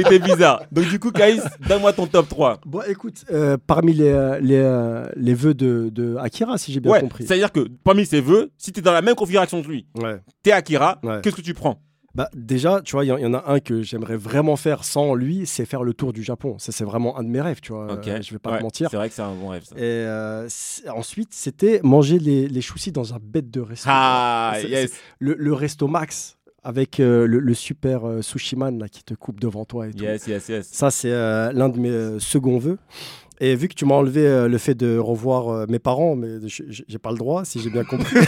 Était 0.02 0.20
bizarre. 0.20 0.64
Donc 0.72 0.88
du 0.88 1.00
coup, 1.00 1.12
Kaïs, 1.12 1.42
donne-moi 1.68 1.94
ton 1.94 2.08
top 2.08 2.28
3. 2.30 2.60
Bon, 2.66 2.82
écoute, 2.88 3.24
euh, 3.32 3.58
parmi 3.66 3.94
les, 3.94 4.10
euh, 4.10 4.40
les, 4.40 4.56
euh, 4.58 5.06
les 5.16 5.34
vœux 5.34 5.54
de, 5.54 5.90
de 5.92 6.16
Akira, 6.18 6.58
si 6.58 6.72
j'ai 6.74 6.80
bien 6.80 6.92
Ouais, 6.92 7.00
compris. 7.02 7.26
c'est-à-dire 7.26 7.52
que 7.52 7.68
parmi 7.84 8.06
ses 8.06 8.22
vœux, 8.22 8.52
si 8.58 8.72
tu 8.72 8.80
es 8.80 8.84
dans 8.84 8.94
la 8.94 9.02
même 9.02 9.16
configuration 9.16 9.62
que 9.62 9.68
lui, 9.68 9.88
Ouais. 9.96 10.18
t'es 10.44 10.52
Akira, 10.52 11.00
Ouais. 11.04 11.20
qu'est-ce 11.24 11.36
que 11.36 11.42
tu 11.42 11.54
prends? 11.54 11.82
Bah, 12.14 12.28
déjà, 12.36 12.82
tu 12.82 12.92
vois, 12.92 13.06
il 13.06 13.08
y, 13.08 13.12
en- 13.14 13.18
il 13.18 13.24
y 13.24 13.26
en 13.26 13.34
a 13.34 13.44
un 13.50 13.62
que 13.62 13.82
j'aimerais 13.84 14.18
vraiment 14.18 14.58
faire 14.58 14.84
sans 14.84 15.16
lui, 15.16 15.46
c'est 15.46 15.64
faire 15.66 15.82
le 15.82 15.94
tour 15.94 16.12
du 16.12 16.24
Japon. 16.24 16.58
Ça, 16.60 16.74
c'est 16.74 16.84
vraiment 16.84 17.18
un 17.18 17.24
de 17.24 17.30
mes 17.30 17.40
rêves, 17.40 17.62
tu 17.62 17.72
vois. 17.72 17.94
Ok. 17.94 18.06
euh, 18.10 18.22
je 18.22 18.34
vais 18.34 18.38
pas 18.40 18.52
Ouais, 18.52 18.58
te 18.58 18.64
mentir. 18.64 18.90
C'est 18.92 18.98
vrai 18.98 19.08
que 19.08 19.16
c'est 19.16 19.22
un 19.22 19.34
bon 19.34 19.48
rêve 19.48 19.64
ça. 19.64 19.76
Et 19.78 19.80
euh, 19.82 20.46
ensuite, 20.94 21.30
c'était 21.34 21.80
manger 21.84 22.20
les, 22.20 22.50
les 22.50 22.62
choucis 22.62 22.92
dans 22.92 23.14
un 23.14 23.18
bête 23.22 23.50
de 23.50 23.62
resto. 23.62 23.88
Ah, 23.90 24.56
yes. 24.62 24.92
Le, 25.20 25.36
le 25.40 25.54
resto 25.54 25.88
Max 25.88 26.38
avec 26.64 27.00
euh, 27.00 27.26
le, 27.26 27.40
le 27.40 27.54
super 27.54 28.08
euh, 28.08 28.22
sushi 28.22 28.56
man 28.56 28.78
là, 28.80 28.88
qui 28.88 29.04
te 29.04 29.14
coupe 29.14 29.40
devant 29.40 29.66
toi 29.66 29.88
et 29.88 29.94
tout. 29.94 30.04
Yes, 30.04 30.28
yes, 30.28 30.48
yes. 30.50 30.70
Ça, 30.72 30.92
c'est 30.92 31.12
euh, 31.12 31.52
l'un 31.54 31.70
de 31.70 31.80
mes 31.80 31.90
euh, 31.90 32.20
seconds 32.20 32.60
vœux. 32.60 32.78
Et 33.44 33.56
vu 33.56 33.68
que 33.68 33.74
tu 33.74 33.86
m'as 33.86 33.96
enlevé 33.96 34.26
euh, 34.28 34.48
le 34.48 34.58
fait 34.60 34.76
de 34.76 35.00
revoir 35.00 35.50
euh, 35.50 35.66
mes 35.68 35.80
parents, 35.80 36.16
mais 36.16 36.28
j'ai 36.46 37.00
pas 37.00 37.10
le 37.12 37.18
droit, 37.18 37.44
si 37.44 37.60
j'ai 37.60 37.72
bien 37.72 37.84
compris. 37.84 38.16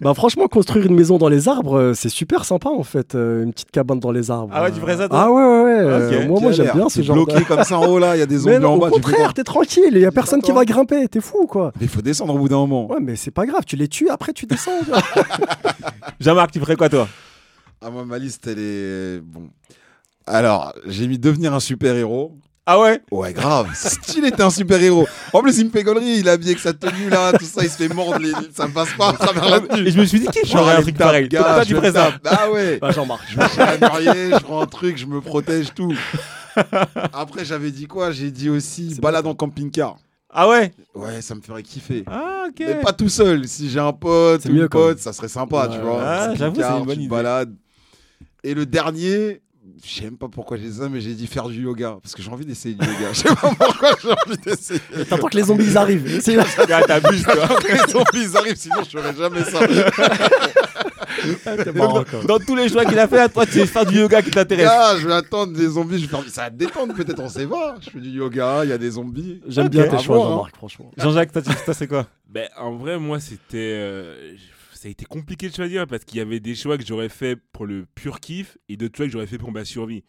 bah, 0.00 0.14
franchement, 0.14 0.46
construire 0.46 0.86
une 0.86 0.94
maison 0.94 1.18
dans 1.18 1.28
les 1.28 1.48
arbres, 1.48 1.76
euh, 1.76 1.92
c'est 1.94 2.08
super 2.08 2.44
sympa 2.44 2.68
en 2.68 2.84
fait. 2.84 3.16
euh, 3.16 3.42
une 3.42 3.52
petite 3.52 3.72
cabane 3.72 3.98
dans 3.98 4.12
les 4.12 4.30
arbres. 4.30 4.52
Ah 4.54 4.62
ouais, 4.62 4.70
tu 4.72 4.78
ferais 4.80 4.96
ça, 4.96 5.08
toi 5.08 5.22
Ah 5.24 5.30
ouais, 5.32 5.42
ouais, 5.42 5.62
ouais. 5.64 5.80
euh, 5.80 6.20
Ok. 6.22 6.28
moi, 6.28 6.40
moi 6.40 6.52
j'aime 6.52 6.70
bien 6.72 6.88
ce 6.88 7.00
T'es 7.00 7.02
genre 7.02 7.16
de... 7.16 7.24
bloqué 7.24 7.44
comme 7.44 7.64
ça 7.64 7.78
en 7.78 7.86
haut 7.86 7.98
là, 7.98 8.16
il 8.16 8.20
y 8.20 8.22
a 8.22 8.26
des 8.26 8.38
non, 8.60 8.70
en 8.70 8.74
au 8.76 8.78
bas. 8.78 8.88
quoi 8.90 9.00
contraire, 9.00 9.34
t'es 9.34 9.42
tranquille, 9.44 9.90
il 9.92 9.98
y 9.98 10.06
a 10.06 10.12
personne 10.12 10.40
qui 10.40 10.52
va 10.52 10.64
grimper, 10.64 11.08
t'es 11.08 11.20
fou 11.20 11.46
quoi. 11.48 11.72
Mais 11.80 11.86
il 11.86 11.90
faut 11.90 12.02
descendre 12.02 12.34
au 12.34 12.38
bout 12.38 12.48
d'un 12.48 12.56
moment. 12.58 12.88
Ouais, 12.90 12.98
mais 13.00 13.16
c'est 13.16 13.30
pas 13.32 13.44
grave, 13.46 13.64
tu 13.66 13.74
les 13.76 13.88
tues, 13.88 14.08
après 14.08 14.32
tu 14.32 14.46
descends. 14.46 14.70
Jean-Marc, 16.20 16.52
tu 16.52 16.60
ferais 16.60 16.76
quoi 16.76 16.88
toi? 16.88 17.08
Ah, 17.82 17.90
moi, 17.90 18.04
ma 18.04 18.18
liste, 18.18 18.46
elle 18.46 18.58
est. 18.58 19.20
Bon. 19.20 19.48
Alors, 20.30 20.72
j'ai 20.86 21.08
mis 21.08 21.18
devenir 21.18 21.52
un 21.54 21.60
super-héros. 21.60 22.36
Ah 22.66 22.78
ouais? 22.78 23.00
Ouais, 23.10 23.32
grave. 23.32 23.68
Stylé, 23.74 24.30
t'es 24.30 24.42
un 24.42 24.50
super-héros. 24.50 25.08
En 25.32 25.42
plus, 25.42 25.58
il 25.58 25.66
me 25.66 25.70
fait 25.70 25.82
gaulerie, 25.82 26.18
il 26.18 26.28
est 26.28 26.30
habillé 26.30 26.50
avec 26.52 26.60
sa 26.62 26.72
tenue 26.72 27.08
là, 27.10 27.32
tout 27.32 27.44
ça, 27.44 27.64
il 27.64 27.70
se 27.70 27.76
fait 27.76 27.92
mordre, 27.92 28.18
les- 28.20 28.32
ça 28.54 28.68
me 28.68 28.72
passe 28.72 28.92
pas 28.96 29.08
à 29.08 29.12
travers 29.14 29.48
la 29.50 29.60
tenue. 29.60 29.88
Et 29.88 29.90
je 29.90 29.98
me 29.98 30.04
suis 30.04 30.20
dit 30.20 30.26
qui 30.28 30.46
ferait 30.46 30.74
un 30.76 30.82
truc 30.82 30.96
pareil? 30.96 31.28
Toi, 31.28 31.64
tu 31.64 31.74
ferais 31.74 31.90
ça 31.92 32.12
Ah 32.24 32.48
ouais. 32.50 32.78
bah, 32.78 32.92
Jean-Marc. 32.92 33.22
Je 33.28 33.38
me 33.40 33.48
suis 33.48 33.60
amarié, 33.60 34.30
je 34.34 34.38
prends 34.44 34.60
un 34.62 34.66
truc, 34.66 34.98
je 34.98 35.06
me 35.06 35.20
protège, 35.20 35.74
tout. 35.74 35.92
Après, 37.12 37.44
j'avais 37.44 37.70
dit 37.72 37.86
quoi? 37.86 38.12
J'ai 38.12 38.30
dit 38.30 38.50
aussi 38.50 38.96
balade 39.00 39.26
en 39.26 39.34
camping-car. 39.34 39.96
Ah 40.32 40.48
ouais? 40.48 40.72
Ouais, 40.94 41.22
ça 41.22 41.34
me 41.34 41.40
ferait 41.40 41.64
kiffer. 41.64 42.04
Ah, 42.06 42.44
ok. 42.48 42.54
Mais 42.60 42.80
pas 42.82 42.92
tout 42.92 43.08
seul. 43.08 43.48
Si 43.48 43.68
j'ai 43.68 43.80
un 43.80 43.92
pote 43.92 44.44
ou 44.44 44.50
une 44.50 44.68
pote, 44.68 44.98
ça 45.00 45.12
serait 45.12 45.28
sympa, 45.28 45.68
tu 45.72 45.78
vois. 45.80 46.00
ah, 46.04 46.34
j'avoue, 46.36 46.60
c'est 46.60 46.78
une 46.78 46.84
bonne 46.84 47.00
idée. 47.00 47.08
balades. 47.08 47.54
Et 48.44 48.54
le 48.54 48.64
dernier, 48.64 49.40
je 49.84 49.94
sais 49.94 50.04
même 50.04 50.16
pas 50.16 50.28
pourquoi 50.28 50.56
j'ai 50.56 50.68
dit 50.68 50.78
ça, 50.78 50.88
mais 50.88 51.00
j'ai 51.00 51.14
dit 51.14 51.26
faire 51.26 51.48
du 51.48 51.62
yoga. 51.62 51.98
Parce 52.02 52.14
que 52.14 52.22
j'ai 52.22 52.30
envie 52.30 52.44
d'essayer 52.44 52.74
du 52.74 52.84
yoga. 52.86 53.08
Je 53.12 53.18
sais 53.18 53.28
pas 53.28 53.54
pourquoi 53.58 53.90
j'ai 54.02 54.10
envie 54.10 54.38
d'essayer. 54.44 54.80
T'attends 55.08 55.28
que 55.28 55.36
les 55.36 55.44
zombies 55.44 55.64
ils 55.66 55.76
arrivent. 55.78 56.20
C'est 56.22 56.34
Gars, 56.66 56.82
t'abuses, 56.82 57.22
toi. 57.24 57.34
Les 57.68 57.76
zombies 57.92 58.30
ils 58.30 58.36
arrivent, 58.36 58.56
sinon 58.56 58.76
je 58.84 58.98
ferais 58.98 59.14
jamais 59.16 59.44
ça. 59.44 59.60
Marrant, 61.74 62.04
quoi. 62.04 62.22
Dans 62.24 62.38
tous 62.38 62.56
les 62.56 62.68
choix 62.68 62.84
qu'il 62.84 62.98
a 62.98 63.08
fait, 63.08 63.28
toi, 63.28 63.46
tu 63.46 63.52
sais 63.52 63.66
faire 63.66 63.86
du 63.86 63.98
yoga 63.98 64.22
qui 64.22 64.30
t'intéresse. 64.30 64.66
Gars, 64.66 64.96
je 64.98 65.06
vais 65.06 65.14
attendre 65.14 65.52
des 65.52 65.68
zombies. 65.68 65.98
Je 65.98 66.06
vais 66.06 66.16
faire... 66.16 66.24
Ça 66.28 66.42
va 66.42 66.50
te 66.50 66.56
détendre 66.56 66.94
peut-être, 66.94 67.20
on 67.20 67.28
sait 67.28 67.46
pas. 67.46 67.76
Je 67.80 67.90
fais 67.90 67.98
du 68.00 68.10
yoga, 68.10 68.64
il 68.64 68.70
y 68.70 68.72
a 68.72 68.78
des 68.78 68.90
zombies. 68.92 69.40
J'aime 69.46 69.68
bien 69.68 69.84
à 69.84 69.88
tes 69.88 69.98
choix, 69.98 70.16
hein. 70.16 70.22
Jean-Marc, 70.22 70.56
franchement. 70.56 70.90
Jean-Jacques, 70.96 71.32
toi, 71.32 71.74
c'est 71.74 71.86
quoi? 71.86 72.06
Ben, 72.28 72.48
en 72.56 72.76
vrai, 72.76 72.98
moi, 72.98 73.18
c'était. 73.20 73.38
euh, 73.54 74.34
ça 74.80 74.88
a 74.88 74.90
été 74.90 75.04
compliqué 75.04 75.50
de 75.50 75.54
choisir 75.54 75.86
parce 75.86 76.06
qu'il 76.06 76.16
y 76.16 76.20
avait 76.22 76.40
des 76.40 76.54
choix 76.54 76.78
que 76.78 76.86
j'aurais 76.86 77.10
fait 77.10 77.36
pour 77.36 77.66
le 77.66 77.84
pur 77.94 78.18
kiff 78.18 78.56
et 78.70 78.78
d'autres 78.78 78.96
choix 78.96 79.04
que 79.04 79.12
j'aurais 79.12 79.26
fait 79.26 79.36
pour 79.36 79.52
ma 79.52 79.66
survie. 79.66 80.04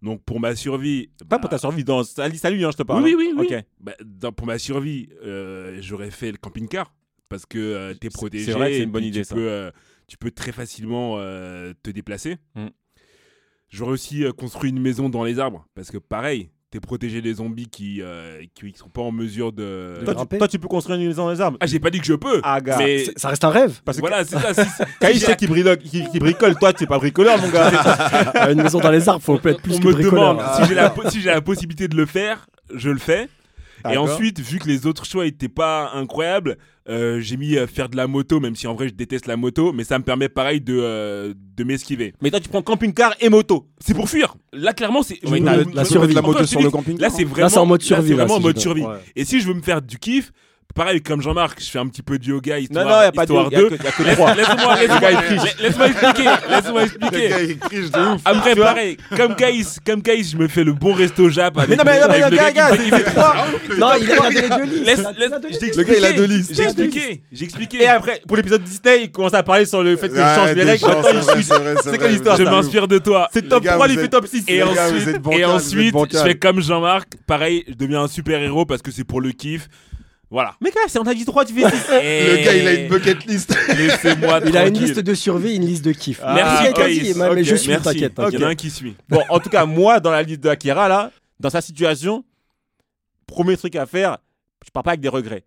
Donc, 0.00 0.24
pour 0.24 0.40
ma 0.40 0.56
survie. 0.56 1.10
Pas 1.18 1.36
bah, 1.36 1.38
pour 1.40 1.50
ta 1.50 1.58
survie. 1.58 1.84
Dans... 1.84 2.02
Salut, 2.04 2.38
salut, 2.38 2.64
hein, 2.64 2.70
je 2.70 2.78
te 2.78 2.82
parle. 2.84 3.04
Oui, 3.04 3.14
oui, 3.14 3.34
oui. 3.36 3.46
Ok. 3.46 3.64
bah, 3.80 3.92
dans- 4.02 4.32
pour 4.32 4.46
ma 4.46 4.58
survie, 4.58 5.10
euh, 5.22 5.76
j'aurais 5.82 6.10
fait 6.10 6.32
le 6.32 6.38
camping-car 6.38 6.94
parce 7.28 7.44
que 7.44 7.58
euh, 7.58 7.92
t'es 7.92 8.08
protégé. 8.08 8.52
vrai 8.52 8.70
que 8.70 8.76
c'est 8.76 8.82
une 8.84 8.90
bonne 8.90 9.04
idée, 9.04 9.20
tu 9.20 9.24
ça. 9.26 9.34
Peux, 9.34 9.46
euh, 9.46 9.70
tu 10.06 10.16
peux 10.16 10.30
très 10.30 10.52
facilement 10.52 11.16
euh, 11.18 11.74
te 11.82 11.90
déplacer. 11.90 12.38
Mm. 12.54 12.68
J'aurais 13.68 13.92
aussi 13.92 14.24
construit 14.38 14.70
une 14.70 14.80
maison 14.80 15.10
dans 15.10 15.24
les 15.24 15.38
arbres 15.38 15.66
parce 15.74 15.90
que, 15.90 15.98
pareil, 15.98 16.48
t'es 16.74 16.80
protégé 16.80 17.22
des 17.22 17.34
zombies 17.34 17.68
qui, 17.68 18.02
euh, 18.02 18.40
qui, 18.52 18.72
qui 18.72 18.76
sont 18.76 18.88
pas 18.88 19.00
en 19.00 19.12
mesure 19.12 19.52
de. 19.52 20.00
Toi, 20.04 20.12
tu, 20.12 20.16
grimper 20.16 20.38
toi, 20.38 20.48
tu 20.48 20.58
peux 20.58 20.66
construire 20.66 20.98
une 20.98 21.06
maison 21.06 21.26
dans 21.26 21.30
les 21.30 21.40
arbres. 21.40 21.56
Ah, 21.60 21.66
j'ai 21.66 21.78
pas 21.78 21.90
dit 21.90 22.00
que 22.00 22.06
je 22.06 22.14
peux. 22.14 22.40
Ah, 22.42 22.60
gars. 22.60 22.78
mais 22.78 23.04
Ça 23.14 23.28
reste 23.28 23.44
un 23.44 23.50
rêve. 23.50 23.80
Parce 23.84 23.98
que 23.98 24.00
voilà, 24.00 24.24
c'est 24.24 24.36
ça. 24.40 24.52
c'est 24.52 25.36
qui 25.36 25.46
bricole, 25.46 25.78
qui, 25.78 26.04
qui 26.10 26.18
bricole. 26.18 26.56
Toi, 26.56 26.72
tu 26.72 26.82
es 26.82 26.86
pas 26.88 26.98
bricoleur, 26.98 27.40
mon 27.40 27.48
gars. 27.48 27.70
Une 28.50 28.60
maison 28.60 28.80
dans 28.80 28.90
les 28.90 29.08
arbres, 29.08 29.22
faut 29.22 29.38
peut 29.38 29.50
être 29.50 29.62
plus 29.62 29.76
on 29.76 29.78
que 29.78 29.86
me 29.86 29.92
bricoleur. 29.92 30.34
demande 30.34 30.44
si 30.56 30.68
j'ai 30.68 30.74
la, 30.74 30.94
si 31.10 31.20
j'ai 31.20 31.30
la 31.30 31.40
possibilité 31.40 31.86
de 31.86 31.96
le 31.96 32.06
faire, 32.06 32.48
je 32.74 32.90
le 32.90 32.98
fais. 32.98 33.28
Et 33.88 33.96
ensuite, 33.96 34.40
vu 34.40 34.58
que 34.58 34.66
les 34.66 34.84
autres 34.84 35.04
choix 35.04 35.26
étaient 35.26 35.48
pas 35.48 35.92
incroyables, 35.94 36.58
euh, 36.88 37.18
j'ai 37.20 37.36
mis 37.36 37.56
euh, 37.56 37.66
faire 37.66 37.88
de 37.88 37.96
la 37.96 38.06
moto, 38.06 38.40
même 38.40 38.54
si 38.56 38.66
en 38.66 38.74
vrai 38.74 38.88
je 38.88 38.94
déteste 38.94 39.26
la 39.26 39.36
moto, 39.36 39.72
mais 39.72 39.84
ça 39.84 39.98
me 39.98 40.04
permet 40.04 40.28
pareil 40.28 40.60
de, 40.60 40.76
euh, 40.78 41.34
de 41.56 41.64
m'esquiver. 41.64 42.12
Mais 42.20 42.30
toi, 42.30 42.40
tu 42.40 42.48
prends 42.48 42.62
camping-car 42.62 43.14
et 43.20 43.28
moto. 43.28 43.66
C'est 43.80 43.94
pour 43.94 44.08
fuir. 44.08 44.34
Là, 44.52 44.72
clairement, 44.72 45.02
c'est. 45.02 45.18
Je- 45.22 45.28
la 45.34 45.84
je- 45.84 45.88
survie. 45.88 46.12
la 46.14 46.20
encore, 46.20 46.32
moto 46.32 46.38
je 46.40 46.44
te 46.44 46.48
sur 46.50 46.58
dis, 46.60 46.64
le 46.64 46.70
camping. 46.70 46.98
Là, 46.98 47.10
c'est 47.10 47.24
vraiment. 47.24 47.46
Là, 47.46 47.48
c'est 47.48 47.58
en 47.58 47.66
mode 47.66 47.82
survie. 47.82 48.10
là, 48.10 48.16
vraiment 48.16 48.34
en 48.34 48.38
si 48.38 48.42
mode 48.42 48.58
survie. 48.58 48.82
ouais. 48.82 48.96
Et 49.16 49.24
si 49.24 49.40
je 49.40 49.46
veux 49.46 49.54
me 49.54 49.62
faire 49.62 49.80
du 49.82 49.98
kiff, 49.98 50.32
pareil 50.74 51.00
comme 51.02 51.22
Jean-Marc, 51.22 51.60
je 51.62 51.70
fais 51.70 51.78
un 51.78 51.86
petit 51.86 52.02
peu 52.02 52.18
de 52.18 52.24
yoga 52.24 52.54
Non, 52.56 52.60
histoire, 52.60 52.84
non, 52.86 52.92
il 52.92 53.00
n'y 53.00 53.04
a 53.04 53.12
pas 53.12 53.26
de. 53.26 53.32
histoire 53.32 53.52
Y 53.52 53.54
a 53.56 53.58
que, 53.58 53.74
y 53.74 53.86
a 53.86 53.92
que 53.92 54.02
Laisse- 54.02 54.14
trois. 54.16 54.34
Laisse-moi 54.34 54.76
laisse-moi 55.60 55.86
expliquer. 55.88 56.30
Laisse-moi 56.50 56.80
Le 56.80 56.86
expliquer. 56.86 57.28
gars, 57.28 57.40
il 57.42 57.58
triche 57.58 57.90
de 57.90 58.00
ouf. 58.14 58.20
Après, 58.24 58.54
pareil, 58.56 58.96
comme 59.16 59.34
Gaïs, 59.34 59.78
comme 59.86 60.02
Gaïs, 60.02 60.30
je 60.32 60.36
me 60.36 60.48
fais 60.48 60.64
le 60.64 60.72
bon 60.72 60.92
resto 60.94 61.28
Jap. 61.28 61.56
avec 61.58 61.70
Mais 61.70 61.76
non, 61.76 61.82
mais, 61.86 62.00
non, 62.00 62.06
mais, 62.08 62.30
le 62.30 62.36
gars, 62.36 62.50
gars 62.52 62.70
il 62.74 62.90
fait 62.94 63.04
trois. 63.04 63.34
Non, 63.78 63.88
il 64.00 64.10
a 64.12 64.30
les 64.30 64.48
deux 64.48 64.64
listes. 64.64 64.84
Laisse, 64.86 64.98
laisse. 65.18 65.76
Le 65.76 65.82
gars, 65.84 65.94
il 65.98 66.04
a 66.04 66.12
deux 66.12 66.24
listes. 66.24 66.54
J'ai 66.54 66.62
expliqué. 66.64 67.22
J'ai 67.32 67.44
expliqué. 67.44 67.82
Et 67.82 67.86
après, 67.86 68.20
pour 68.26 68.36
l'épisode 68.36 68.62
Disney, 68.62 69.04
il 69.04 69.10
commence 69.12 69.34
à 69.34 69.42
parler 69.42 69.66
sur 69.66 69.82
le 69.82 69.96
fait 69.96 70.08
que 70.08 70.16
je 70.16 70.20
change 70.20 70.52
les 70.54 70.64
règles. 70.64 70.86
c'est 71.82 71.98
quelle 71.98 72.12
histoire, 72.14 72.36
je 72.36 72.42
m'inspire 72.44 72.88
de 72.88 72.98
toi. 72.98 73.28
C'est 73.32 73.48
top 73.48 73.62
gars, 73.62 73.74
3, 73.74 73.86
vous 73.86 73.92
il 73.94 73.98
fait 74.00 74.08
top 74.08 74.26
6. 74.26 74.44
Et 74.48 74.62
ensuite, 75.44 75.94
je 76.12 76.18
fais 76.18 76.34
comme 76.34 76.60
Jean-Marc. 76.60 77.10
Pareil, 77.26 77.64
je 77.68 77.74
deviens 77.74 78.02
un 78.02 78.08
super-héros 78.08 78.66
parce 78.66 78.82
que 78.82 78.90
c'est 78.90 79.04
pour 79.04 79.20
le 79.20 79.30
kiff. 79.32 79.68
Voilà. 80.30 80.56
Mais 80.60 80.70
gars, 80.70 80.80
c'est 80.88 80.98
on 80.98 81.02
a 81.06 81.14
dit 81.14 81.24
3, 81.24 81.44
tu 81.44 81.54
fais 81.54 81.60
6. 81.60 81.66
Le 81.90 82.44
gars, 82.44 82.54
il 82.54 82.66
a 82.66 82.74
une 82.74 82.88
bucket 82.88 83.24
list. 83.26 83.54
Laissez-moi 83.76 84.40
Il 84.46 84.56
a 84.56 84.66
une 84.66 84.78
liste 84.78 84.98
de 85.00 85.14
survie, 85.14 85.54
une 85.56 85.66
liste 85.66 85.84
de 85.84 85.92
kiff. 85.92 86.20
Ah, 86.22 86.34
Merci, 86.34 86.64
il 86.68 86.72
Gaïs. 86.74 87.02
dit, 87.14 87.18
mais- 87.18 87.44
je 87.44 87.54
suis, 87.54 87.76
t'inquiète. 87.76 88.12
Il 88.32 88.40
y 88.40 88.44
en 88.44 88.46
a 88.48 88.50
un 88.50 88.54
qui 88.54 88.70
suit. 88.70 88.96
Bon, 89.08 89.22
en 89.28 89.38
tout 89.38 89.50
cas, 89.50 89.64
moi, 89.66 90.00
dans 90.00 90.10
la 90.10 90.22
liste 90.22 90.40
de 90.40 90.48
Akira, 90.48 90.88
là, 90.88 91.10
dans 91.38 91.50
sa 91.50 91.60
situation, 91.60 92.24
premier 93.26 93.56
truc 93.56 93.76
à 93.76 93.86
faire, 93.86 94.18
je 94.64 94.70
pars 94.70 94.82
pas 94.82 94.90
avec 94.92 95.00
des 95.00 95.08
regrets. 95.08 95.44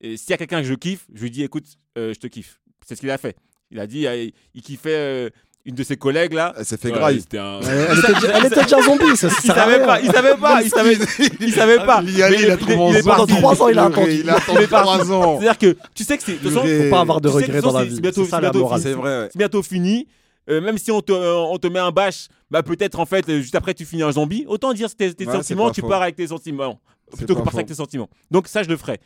Et 0.00 0.16
s'il 0.16 0.30
y 0.30 0.32
a 0.34 0.36
quelqu'un 0.36 0.60
que 0.60 0.68
je 0.68 0.74
kiffe, 0.74 1.06
je 1.12 1.22
lui 1.22 1.30
dis 1.30 1.42
écoute, 1.42 1.64
euh, 1.96 2.12
je 2.14 2.18
te 2.18 2.26
kiffe. 2.26 2.60
C'est 2.86 2.94
ce 2.94 3.00
qu'il 3.00 3.10
a 3.10 3.18
fait. 3.18 3.36
Il 3.70 3.80
a 3.80 3.86
dit, 3.86 4.06
euh, 4.06 4.28
il 4.54 4.62
kiffait 4.62 4.94
euh, 4.94 5.30
une 5.68 5.74
de 5.74 5.82
ses 5.84 5.96
collègues 5.96 6.32
là. 6.32 6.54
Elle 6.58 6.64
s'est 6.64 6.76
fait 6.78 6.88
Ouais, 6.90 6.98
graille. 6.98 7.20
C'était 7.20 7.38
un. 7.38 7.60
Elle 7.60 7.98
était 7.98 8.12
déjà- 8.14 8.28
elle 8.38 8.46
était 8.46 8.62
déjà 8.62 8.82
zombie, 8.82 9.16
ça, 9.16 9.28
ça 9.30 9.36
Il 9.44 9.52
savait 9.52 9.84
pas, 9.84 10.00
il 10.00 10.10
savait 10.10 10.36
pas, 10.36 10.62
il 10.62 10.70
savait, 10.70 10.98
il 11.40 11.52
savait 11.52 11.76
pas. 11.76 12.00
L'IA, 12.00 12.30
Mais 12.30 12.36
il 12.36 12.50
a 12.50 12.54
il 12.54 12.96
est 12.96 13.10
en 13.10 13.26
trois 13.26 13.62
ans, 13.62 13.68
il 13.68 13.78
a 13.78 13.84
attendu. 13.84 14.12
Il 14.20 14.30
a 14.30 14.34
attendu 14.36 14.58
Il 14.60 14.64
est 14.64 14.66
parti. 14.66 14.88
3 15.06 15.12
ans. 15.12 15.38
C'est-à-dire 15.40 15.58
que 15.58 15.76
tu 15.94 16.04
sais 16.04 16.16
que 16.16 16.24
c'est. 16.24 16.32
Purée. 16.34 16.84
Faut 16.84 16.90
pas 16.90 17.00
avoir 17.00 17.20
de 17.20 17.28
regrets 17.28 17.60
dans 17.60 17.72
la 17.78 17.84
vie. 17.84 17.94
c'est 17.96 18.00
bientôt- 18.00 18.24
C'est 18.24 18.30
ça 18.30 18.36
c'est 18.38 18.42
la 18.42 18.50
bientôt 18.50 18.64
morale. 18.64 18.80
C'est 18.82 18.92
vrai, 18.92 19.18
ouais. 19.20 19.28
c'est 19.32 19.38
bientôt 19.38 19.62
fini. 19.62 20.08
Euh, 20.50 20.62
même 20.62 20.78
si 20.78 20.90
on 20.90 21.02
te, 21.02 21.12
euh, 21.12 21.34
on 21.36 21.58
te 21.58 21.66
met 21.66 21.78
un 21.78 21.90
bâche, 21.90 22.28
bah 22.50 22.62
peut-être 22.62 22.98
en 22.98 23.04
fait, 23.04 23.28
euh, 23.28 23.40
juste 23.42 23.54
après, 23.54 23.74
tu 23.74 23.84
finis 23.84 24.02
un 24.02 24.12
zombie. 24.12 24.46
Autant 24.48 24.72
dire 24.72 24.88
tes, 24.96 25.12
tes 25.12 25.26
Ouais, 25.26 25.32
sentiments, 25.34 25.66
pas 25.66 25.72
tu 25.74 25.82
faux. 25.82 25.88
pars 25.88 26.00
avec 26.00 26.16
tes 26.16 26.26
sentiments. 26.28 26.80
Plutôt 27.14 27.34
que 27.34 27.38
pas 27.40 27.44
partir 27.44 27.58
avec 27.58 27.68
tes 27.68 27.74
sentiments. 27.74 28.08
Donc 28.30 28.48
ça, 28.48 28.62
je 28.62 28.68
le 28.70 28.78
ferai. 28.78 28.98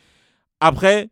Après, 0.61 1.09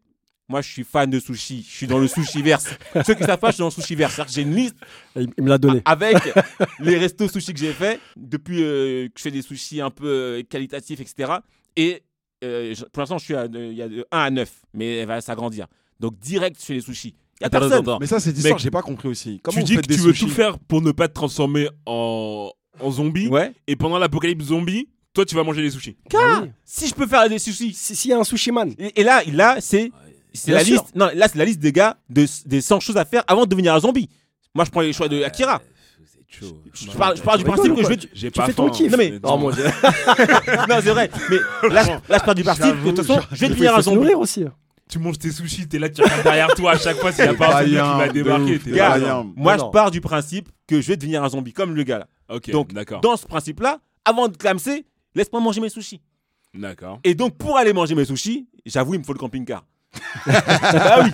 moi, 0.51 0.61
je 0.61 0.69
suis 0.71 0.83
fan 0.83 1.09
de 1.09 1.19
sushi. 1.19 1.65
Je 1.67 1.75
suis 1.77 1.87
dans 1.87 1.97
le 1.97 2.07
sushi 2.07 2.41
verse. 2.41 2.67
Ceux 3.05 3.15
qui 3.15 3.23
savent 3.23 3.39
pas, 3.39 3.49
je 3.49 3.53
suis 3.55 3.61
dans 3.61 3.67
le 3.67 3.71
sushi 3.71 3.95
verse. 3.95 4.13
C'est-à-dire 4.13 4.29
que 4.29 4.35
j'ai 4.35 4.41
une 4.43 4.55
liste 4.55 4.75
Il 5.15 5.29
me 5.43 5.49
l'a 5.49 5.57
donné. 5.57 5.81
avec 5.85 6.17
les 6.79 6.97
restos 6.97 7.27
sushi 7.29 7.53
que 7.53 7.59
j'ai 7.59 7.73
fait 7.73 7.99
depuis 8.15 8.61
euh, 8.61 9.07
que 9.07 9.13
je 9.17 9.21
fais 9.23 9.31
des 9.31 9.41
sushis 9.41 9.81
un 9.81 9.89
peu 9.89 10.05
euh, 10.07 10.43
qualitatifs, 10.43 10.99
etc. 10.99 11.31
Et 11.75 12.03
euh, 12.43 12.75
pour 12.91 13.01
l'instant, 13.01 13.17
je 13.17 13.23
suis 13.25 13.35
à, 13.35 13.41
euh, 13.43 13.69
il 13.71 13.77
y 13.77 13.81
a 13.81 13.87
de 13.89 14.05
1 14.11 14.17
à 14.19 14.29
9, 14.29 14.51
mais 14.73 14.97
elle 14.97 15.07
va 15.07 15.21
s'agrandir. 15.21 15.67
Donc 15.99 16.19
direct, 16.19 16.57
je 16.59 16.65
fais 16.65 16.73
les 16.73 16.81
sushis. 16.81 17.15
Il 17.39 17.43
y 17.43 17.45
a 17.45 17.47
Attends, 17.47 17.59
personne. 17.59 17.71
attends, 17.79 17.91
attends. 17.93 17.97
Mais 18.01 18.07
ça, 18.07 18.19
c'est 18.19 18.35
histoire, 18.37 18.59
j'ai 18.59 18.69
pas 18.71 18.81
compris 18.83 19.07
aussi. 19.07 19.39
Comment 19.43 19.57
Tu 19.57 19.63
dis 19.63 19.75
que 19.77 19.81
des 19.81 19.95
tu 19.95 20.01
veux 20.01 20.13
tout 20.13 20.27
faire 20.29 20.59
pour 20.59 20.81
ne 20.81 20.91
pas 20.91 21.07
te 21.07 21.13
transformer 21.13 21.69
en, 21.85 22.51
en 22.79 22.91
zombie. 22.91 23.27
Ouais. 23.27 23.51
Et 23.67 23.75
pendant 23.75 23.97
l'apocalypse 23.97 24.45
zombie, 24.45 24.89
toi, 25.13 25.25
tu 25.25 25.35
vas 25.35 25.43
manger 25.43 25.61
des 25.61 25.69
sushis. 25.71 25.97
Car, 26.09 26.43
oui. 26.43 26.49
si 26.63 26.87
je 26.87 26.93
peux 26.95 27.05
faire 27.05 27.27
des 27.27 27.37
sushis. 27.39 27.73
Si- 27.73 27.95
S'il 27.95 28.11
y 28.11 28.13
a 28.13 28.17
un 28.19 28.23
sushi 28.23 28.51
man, 28.51 28.73
Et, 28.77 29.01
et 29.01 29.03
là, 29.03 29.21
là 29.33 29.57
c'est 29.59 29.91
c'est 30.33 30.51
la 30.51 30.63
sûr. 30.63 30.81
liste. 30.81 30.95
Non, 30.95 31.09
là, 31.13 31.27
c'est 31.27 31.37
la 31.37 31.45
liste 31.45 31.59
des 31.59 31.71
gars 31.71 31.97
de, 32.09 32.25
des 32.45 32.61
100 32.61 32.79
choses 32.79 32.97
à 32.97 33.05
faire 33.05 33.23
avant 33.27 33.43
de 33.45 33.49
devenir 33.49 33.73
un 33.73 33.79
zombie. 33.79 34.09
Moi, 34.53 34.65
je 34.65 34.71
prends 34.71 34.81
les 34.81 34.93
choix 34.93 35.07
de 35.07 35.23
Akira. 35.23 35.61
Je 36.73 36.89
parle, 36.97 37.17
je 37.17 37.21
parle 37.21 37.37
du 37.39 37.43
principe 37.43 37.75
que 37.75 37.83
je 37.83 37.87
vais. 37.89 37.97
J'ai 38.13 38.31
tu 38.31 38.39
pas 38.39 38.45
fais 38.47 38.53
ton 38.53 38.69
kiff. 38.69 38.89
Non, 38.91 38.97
mais- 38.97 39.19
Oh 39.23 39.37
non, 40.69 40.77
c'est 40.81 40.89
vrai. 40.91 41.09
Mais 41.29 41.37
là, 41.69 41.83
je- 41.83 42.11
là, 42.11 42.17
je 42.19 42.23
pars 42.25 42.35
du 42.35 42.43
principe 42.43 42.63
que 42.65 42.89
de 42.89 42.91
toute 42.95 43.05
façon, 43.05 43.19
je 43.31 43.39
vais 43.41 43.49
devenir 43.49 43.75
un 43.75 43.81
zombie. 43.81 44.13
aussi. 44.15 44.45
Tu 44.89 44.99
manges 44.99 45.19
tes 45.19 45.31
sushis, 45.31 45.67
t'es 45.67 45.79
là, 45.79 45.89
tu 45.89 46.01
regardes 46.01 46.23
derrière 46.23 46.53
toi 46.55 46.71
à 46.71 46.77
chaque 46.77 46.97
fois 46.97 47.11
s'il 47.13 47.23
n'y 47.23 47.29
a 47.29 47.33
pas 47.33 47.47
un 47.47 47.59
zombie 47.63 47.71
qui 47.71 47.75
va 47.99 48.09
débarquer. 48.09 48.59
Moi, 49.35 49.57
je 49.57 49.71
pars 49.71 49.91
du 49.91 50.01
principe 50.01 50.49
que 50.67 50.81
je 50.81 50.87
vais 50.87 50.97
devenir 50.97 51.23
un 51.23 51.29
zombie, 51.29 51.53
comme 51.53 51.75
le 51.75 51.83
gars 51.83 51.99
là. 51.99 52.07
Donc, 52.51 52.73
d'accord. 52.73 53.01
Dans 53.01 53.15
ce 53.17 53.25
principe-là, 53.25 53.79
avant 54.05 54.27
de 54.27 54.35
clamser, 54.35 54.85
laisse-moi 55.15 55.41
manger 55.41 55.61
mes 55.61 55.69
sushis. 55.69 56.01
D'accord. 56.53 56.99
Et 57.03 57.13
donc, 57.15 57.37
pour 57.37 57.57
aller 57.57 57.71
manger 57.73 57.95
mes 57.95 58.03
sushis, 58.05 58.47
j'avoue, 58.65 58.93
il 58.95 58.99
me 58.99 59.03
faut 59.05 59.13
le 59.13 59.19
camping-car. 59.19 59.63
Ah 60.27 61.01
oui, 61.03 61.09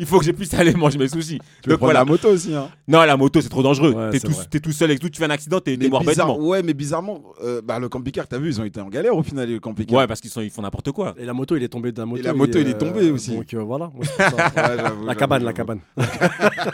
il 0.00 0.06
faut 0.06 0.18
que 0.18 0.24
je 0.24 0.32
puisse 0.32 0.52
aller 0.54 0.72
manger 0.74 0.98
mes 0.98 1.08
sushis. 1.08 1.38
Tu 1.62 1.68
Donc 1.68 1.78
prendre 1.78 1.92
voilà. 1.92 1.98
la 2.00 2.04
moto 2.04 2.28
aussi, 2.28 2.54
hein. 2.54 2.70
Non, 2.86 3.02
la 3.04 3.16
moto, 3.16 3.40
c'est 3.40 3.48
trop 3.48 3.62
dangereux. 3.62 3.92
Ouais, 3.92 4.10
t'es, 4.10 4.20
tout, 4.20 4.32
t'es 4.50 4.60
tout 4.60 4.72
seul 4.72 4.90
et 4.92 4.98
tout, 4.98 5.08
tu 5.10 5.18
fais 5.18 5.26
un 5.26 5.30
accident, 5.30 5.60
t'es, 5.60 5.76
t'es 5.76 5.88
mort 5.88 6.00
bizarre- 6.02 6.28
bêtement. 6.28 6.46
ouais, 6.46 6.62
mais 6.62 6.72
bizarrement, 6.74 7.22
euh, 7.42 7.60
bah, 7.62 7.78
le 7.78 7.88
camping-car, 7.88 8.26
t'as 8.26 8.38
vu, 8.38 8.48
ils 8.48 8.60
ont 8.60 8.64
été 8.64 8.80
en 8.80 8.88
galère 8.88 9.14
au 9.16 9.22
final, 9.22 9.50
le 9.50 9.60
camping-car. 9.60 9.98
Ouais, 9.98 10.06
parce 10.06 10.20
qu'ils 10.20 10.30
sont, 10.30 10.40
ils 10.40 10.50
font 10.50 10.62
n'importe 10.62 10.90
quoi. 10.92 11.14
Et 11.18 11.24
la 11.24 11.32
moto, 11.34 11.56
il 11.56 11.62
est 11.62 11.68
tombé 11.68 11.92
la 11.96 12.06
moto. 12.06 12.22
la 12.22 12.32
moto, 12.34 12.58
il 12.58 12.68
est 12.68 12.78
tombé 12.78 13.10
aussi. 13.10 13.34
Donc 13.36 13.52
euh, 13.54 13.62
voilà. 13.62 13.90
Ça. 14.16 14.28
Ouais, 14.38 14.42
j'avoue, 14.56 14.78
La 14.78 14.88
j'avoue, 15.12 15.14
cabane, 15.18 15.44
la 15.44 15.52
cabane. 15.52 15.80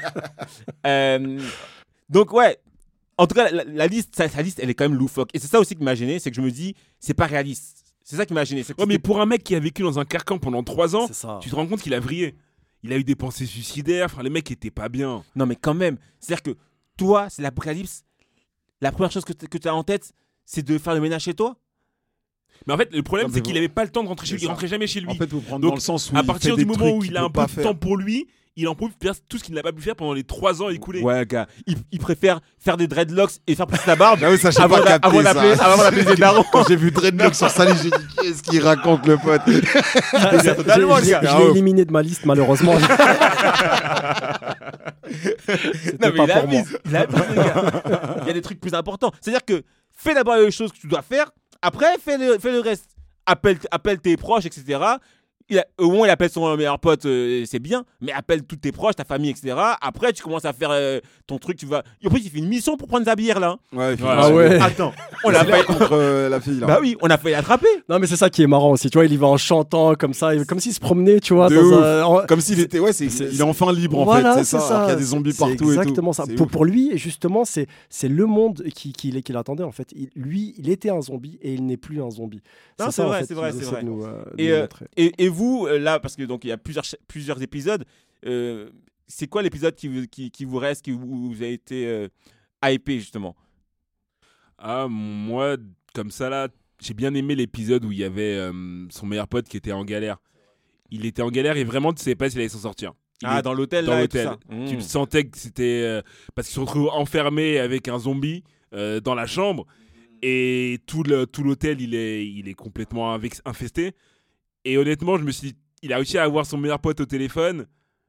Euh, 0.87 1.39
donc, 2.09 2.33
ouais. 2.33 2.59
En 3.17 3.27
tout 3.27 3.35
cas, 3.35 3.51
la, 3.51 3.63
la 3.65 3.87
liste, 3.87 4.15
sa, 4.17 4.29
sa 4.29 4.43
liste, 4.43 4.59
elle 4.63 4.71
est 4.71 4.75
quand 4.75 4.89
même 4.89 4.99
loufoque. 4.99 5.31
Et 5.35 5.39
c'est 5.39 5.47
ça 5.47 5.61
aussi 5.61 5.77
qui 5.77 5.85
m'a 5.85 5.95
gêné, 5.95 6.19
c'est 6.19 6.31
que 6.31 6.37
je 6.37 6.41
me 6.41 6.51
dis, 6.51 6.75
c'est 6.99 7.15
pas 7.15 7.27
réaliste. 7.27 7.84
C'est 8.05 8.17
ça 8.17 8.27
qui 8.27 8.35
m'a 8.35 8.45
gêné. 8.45 8.63
c'est 8.63 8.75
que 8.75 8.81
Ouais, 8.81 8.87
mais 8.87 8.99
pour 8.99 9.21
un 9.21 9.27
mec 9.27 9.43
qui 9.43 9.55
a 9.55 9.61
vécu 9.61 9.83
dans 9.83 9.99
un 9.99 10.05
carcan 10.05 10.39
pendant 10.39 10.63
3 10.63 10.95
ans, 10.95 11.07
C'est 11.09 11.15
ça. 11.15 11.39
tu 11.43 11.51
te 11.51 11.57
rends 11.57 11.67
compte 11.67 11.81
qu'il 11.81 11.95
a 11.95 12.01
vrillé. 12.01 12.35
Il 12.83 12.93
a 12.93 12.99
eu 12.99 13.05
des 13.05 13.15
pensées 13.17 13.47
suicidaires. 13.47 14.07
Enfin, 14.07 14.23
les 14.23 14.29
mecs 14.31 14.51
étaient 14.51 14.71
pas 14.71 14.89
bien. 14.91 15.25
Non, 15.35 15.47
mais 15.47 15.57
quand 15.57 15.73
même. 15.75 15.97
C'est-à-dire 16.21 16.43
que 16.43 16.57
toi, 16.99 17.29
c'est 17.31 17.41
l'apocalypse. 17.43 18.05
La 18.83 18.93
première 18.93 19.11
chose 19.11 19.25
que 19.25 19.33
tu 19.59 19.69
as 19.69 19.75
en 19.75 19.83
tête, 19.85 20.13
c'est 20.45 20.63
de 20.63 20.77
faire 20.77 20.95
le 20.95 21.01
ménage 21.01 21.23
chez 21.23 21.33
toi? 21.35 21.57
Mais 22.67 22.75
en 22.75 22.77
fait, 22.77 22.93
le 22.93 23.03
problème, 23.03 23.29
c'est 23.33 23.41
qu'il 23.41 23.55
vous- 23.55 23.59
avait 23.59 23.69
pas 23.69 23.85
le 23.85 23.91
temps 23.91 24.03
de 24.05 24.09
rentrer 24.09 24.27
chez 24.27 24.35
lui. 24.37 24.43
Il 24.43 24.49
rentrait 24.49 24.69
jamais 24.69 24.87
chez 24.87 25.01
lui. 25.01 25.09
En 25.11 25.15
fait, 25.15 25.27
vous 25.31 25.41
prendre 25.41 25.63
Donc, 25.63 25.71
dans 25.71 25.75
le 25.77 25.81
sens 25.81 26.13
où 26.13 26.17
à 26.17 26.23
partir 26.23 26.57
du 26.57 26.67
moment 26.67 26.91
où 26.91 27.03
il 27.05 27.17
a 27.17 27.23
un 27.25 27.29
peu 27.31 27.33
pas 27.33 27.47
de 27.47 27.63
temps 27.63 27.75
pour 27.75 27.97
lui, 27.97 28.29
il 28.57 28.69
en 28.69 28.77
faire 29.03 29.15
tout 29.29 29.37
ce 29.39 29.43
qu'il 29.45 29.53
n'a 29.55 29.63
pas 29.63 29.73
pu 29.73 29.83
faire 29.83 29.97
pendant 29.97 30.13
les 30.13 30.23
3 30.23 30.63
ans 30.63 30.69
écoulés. 30.69 31.03
Ouais, 31.03 31.27
gars. 31.27 31.47
Il, 31.67 31.77
il 31.91 31.99
préfère 31.99 32.41
faire 32.59 32.77
des 32.77 32.87
dreadlocks 32.87 33.33
et 33.49 33.55
faire 33.57 33.67
pousser 33.67 33.83
la 33.87 33.97
barbe 33.97 34.19
J'avoue, 34.21 34.37
ça, 34.37 34.51
j'ai 34.53 34.61
avant, 34.61 34.77
pas 34.77 34.83
d'a- 34.83 34.99
capté 34.99 35.09
avant 35.09 35.23
ça. 35.23 35.35
d'appeler 35.35 35.53
avant 35.61 35.83
d'appeler 35.83 36.05
des 36.15 36.15
darons. 36.17 36.45
Quand 36.53 36.65
j'ai 36.69 36.77
vu 36.77 36.91
Dreadlock 36.93 37.35
sur 37.35 37.51
sa 37.51 37.65
liste, 37.65 37.83
j'ai 37.83 37.91
dit 37.91 37.97
qu'est-ce 38.23 38.43
qu'il 38.45 38.63
raconte 38.63 39.07
le 39.09 39.17
pote 39.17 39.43
totalement, 40.57 41.01
gars. 41.01 41.21
Je 41.23 41.27
Ah 41.27 41.39
l'ai 41.39 41.45
ouais. 41.47 41.51
éliminé 41.51 41.85
de 41.85 41.91
ma 41.93 42.03
liste, 42.03 42.25
malheureusement. 42.27 42.75
Non, 42.75 42.81
mais 45.09 45.97
pas 45.99 46.09
il 46.09 46.15
pour 46.15 46.27
moi. 46.27 46.37
abuse. 46.37 46.79
Il 46.85 46.97
abuse, 46.97 47.23
le 47.31 47.35
gars. 47.35 48.17
Il 48.23 48.27
y 48.29 48.31
a 48.31 48.33
des 48.35 48.43
trucs 48.43 48.61
plus 48.61 48.75
importants. 48.75 49.13
C'est-à-dire 49.21 49.45
que 49.45 49.63
fais 49.93 50.15
d'abord 50.15 50.37
les 50.37 50.51
choses 50.51 50.73
que 50.73 50.79
tu 50.79 50.87
dois 50.87 51.03
faire. 51.03 51.31
Après, 51.63 51.87
fais 52.05 52.19
le, 52.19 52.39
fais 52.39 52.53
le 52.53 52.61
reste. 52.61 52.87
appelle, 53.27 53.59
appelle 53.71 53.99
tes 53.99 54.17
proches, 54.17 54.45
etc. 54.47 54.79
Il 55.51 55.59
a- 55.59 55.67
au 55.79 55.91
moins, 55.91 56.07
il 56.07 56.11
appelle 56.11 56.31
son 56.31 56.57
meilleur 56.57 56.79
pote, 56.79 57.05
euh, 57.05 57.45
c'est 57.47 57.59
bien, 57.59 57.85
mais 58.01 58.13
appelle 58.13 58.45
tous 58.45 58.57
tes 58.57 58.73
proches, 58.73 58.97
ta 58.97 59.05
famille, 59.05 59.29
etc. 59.31 59.55
Après, 59.83 60.13
tu 60.15 60.23
commences 60.23 60.47
à 60.47 60.55
faire 60.55 60.71
euh, 60.71 61.01
ton 61.27 61.37
truc, 61.39 61.59
tu 61.59 61.67
vas. 61.67 61.83
Et 62.03 62.07
en 62.07 62.11
plus, 62.11 62.25
il 62.25 62.31
fait 62.31 62.39
une 62.39 62.49
mission 62.49 62.79
pour 62.79 62.89
prendre 62.89 63.05
sa 63.05 63.15
bière 63.15 63.39
là. 63.41 63.57
Ouais, 63.75 63.93
il 63.93 64.01
Voilà. 64.01 64.23
Ah 64.25 64.31
ouais. 64.33 64.59
Attends, 64.59 64.93
on 65.23 65.29
l'a 65.29 65.43
Il 65.45 65.51
failli. 65.51 65.65
contre 65.65 65.93
euh, 65.93 66.29
la 66.31 66.41
fille 66.41 66.61
là. 66.61 66.67
Bah 66.67 66.79
oui, 66.81 66.97
on 67.03 67.11
a 67.11 67.19
failli 67.19 67.35
l'attraper. 67.35 67.67
Non, 67.91 67.99
mais 67.99 68.07
c'est 68.07 68.17
ça 68.17 68.31
qui 68.31 68.43
est 68.43 68.47
marrant 68.47 68.71
aussi. 68.71 68.89
Tu 68.89 68.97
vois, 68.97 69.05
il 69.05 69.13
y 69.13 69.17
va 69.19 69.27
en 69.27 69.37
chantant 69.37 69.95
comme 69.97 70.15
ça, 70.15 70.35
il- 70.35 70.47
comme 70.47 70.61
s'il 70.61 70.73
se 70.73 70.81
promenait, 70.81 71.21
tu 71.21 71.35
vois. 71.35 71.51
De 71.51 71.57
dans 71.57 71.63
ouf. 71.63 71.75
un- 71.85 72.03
en- 72.05 72.27
Comme 72.27 72.41
s'il 72.41 72.61
était, 72.61 72.79
ouais, 72.79 72.95
c'est, 72.95 73.11
c'est- 73.11 73.29
il 73.31 73.39
est 73.39 73.43
enfin 73.43 73.71
libre 73.71 73.99
en 73.99 74.05
Voilà, 74.05 74.37
fait, 74.39 74.45
c'est 74.45 74.59
ça. 74.59 74.67
alors 74.77 74.81
qu'il 74.87 74.95
y 74.95 74.97
a 74.97 74.99
des 74.99 75.05
zombies 75.05 75.33
C'est 75.33 75.39
partout 75.41 75.53
et 75.53 75.57
tout. 75.57 75.73
exactement 75.73 76.15
ça. 76.15 76.25
Pour, 76.39 76.47
pour 76.49 76.65
lui, 76.65 76.93
justement, 76.97 77.45
c'est 77.45 77.67
c'est 77.91 78.09
le 78.09 78.25
monde 78.25 78.63
qui, 78.75 78.95
qui, 78.95 79.23
qui 79.23 79.33
l'attendait 79.33 79.63
en 79.65 79.73
fait. 79.73 79.89
Il- 79.95 80.09
lui, 80.17 80.55
il 80.57 80.71
était 80.71 80.89
un 80.91 81.03
zombie 81.03 81.39
et 81.43 81.53
il 81.53 81.67
n'est 81.67 81.77
plus 81.77 82.03
un 82.03 82.11
zombie. 82.11 82.41
Non, 82.81 82.87
c'est 82.91 83.03
vrai, 83.03 83.25
c'est 83.29 83.35
vrai, 83.35 83.53
c'est 83.53 83.65
vrai. 83.65 83.85
Et, 84.39 85.25
vous, 85.35 85.67
euh, 85.69 85.79
là, 85.79 86.01
parce 86.01 86.17
que 86.17 86.23
donc 86.23 86.45
il 86.45 86.49
y 86.49 86.53
a 86.53 86.57
plusieurs, 86.59 87.43
épisodes, 87.43 87.85
euh, 88.27 88.71
c'est 89.07 89.27
quoi 89.27 89.43
l'épisode 89.43 89.75
qui, 89.75 89.89
vous- 89.89 90.07
qui, 90.07 90.31
qui 90.31 90.45
vous 90.45 90.59
reste, 90.59 90.85
qui 90.85 90.93
vous, 90.93 91.33
avez 91.35 91.53
été 91.53 91.87
euh, 91.87 92.09
hypé 92.65 92.99
justement? 92.99 93.37
Ah, 94.59 94.87
moi, 94.89 95.57
comme 95.95 96.11
ça 96.11 96.29
là, 96.31 96.49
j'ai 96.81 96.95
bien 96.95 97.15
aimé 97.15 97.35
l'épisode 97.35 97.85
où 97.85 97.93
il 97.93 97.99
y 97.99 98.05
avait 98.05 98.35
euh, 98.37 98.87
son 98.91 99.07
meilleur 99.07 99.29
pote 99.29 99.49
qui 99.49 99.57
était 99.57 99.73
en 99.73 99.85
galère. 99.85 100.19
Il 100.91 101.07
était 101.07 101.23
en 101.23 101.31
galère 101.31 101.57
et 101.57 101.65
vraiment, 101.65 101.93
tu 101.93 102.03
savais 102.03 102.15
pas 102.15 102.31
s'il 102.31 102.41
allait 102.41 102.49
s'en 102.49 102.59
sortir. 102.61 102.93
Il 103.23 103.29
Ah, 103.29 103.39
est- 103.39 103.43
dans 103.43 103.55
l'hôtel 103.55 103.85
dans 103.87 103.99
l'hôtel. 103.99 104.31
Tu 104.69 104.75
le 104.77 104.81
sentais 104.81 105.25
que 105.25 105.39
c'était. 105.39 106.01
parce 106.35 106.49
qu'il 106.49 106.55
se 106.55 106.61
retrouve 106.61 106.89
enfermé 106.89 107.59
avec 107.59 107.89
un 107.89 107.99
zombie 107.99 108.43
dans 108.73 109.15
la 109.15 109.27
chambre. 109.27 109.67
Et 110.23 110.79
tout 110.87 111.03
l'hôtel, 111.03 111.81
il 111.81 111.95
est, 111.95 112.27
il 112.27 112.49
est 112.49 112.55
complètement 112.55 113.13
infesté. 113.45 113.93
Et 114.65 114.79
honnêtement, 114.79 115.19
je 115.19 115.25
me 115.25 115.31
suis 115.31 115.53
dit, 115.53 115.59
il 115.83 115.93
a 115.93 115.97
réussi 115.97 116.19
à 116.19 116.25
avoir 116.25 116.47
son 116.47 116.59
meilleur 116.59 116.79
pote 116.79 117.01
au 117.01 117.07
téléphone. 117.07 117.67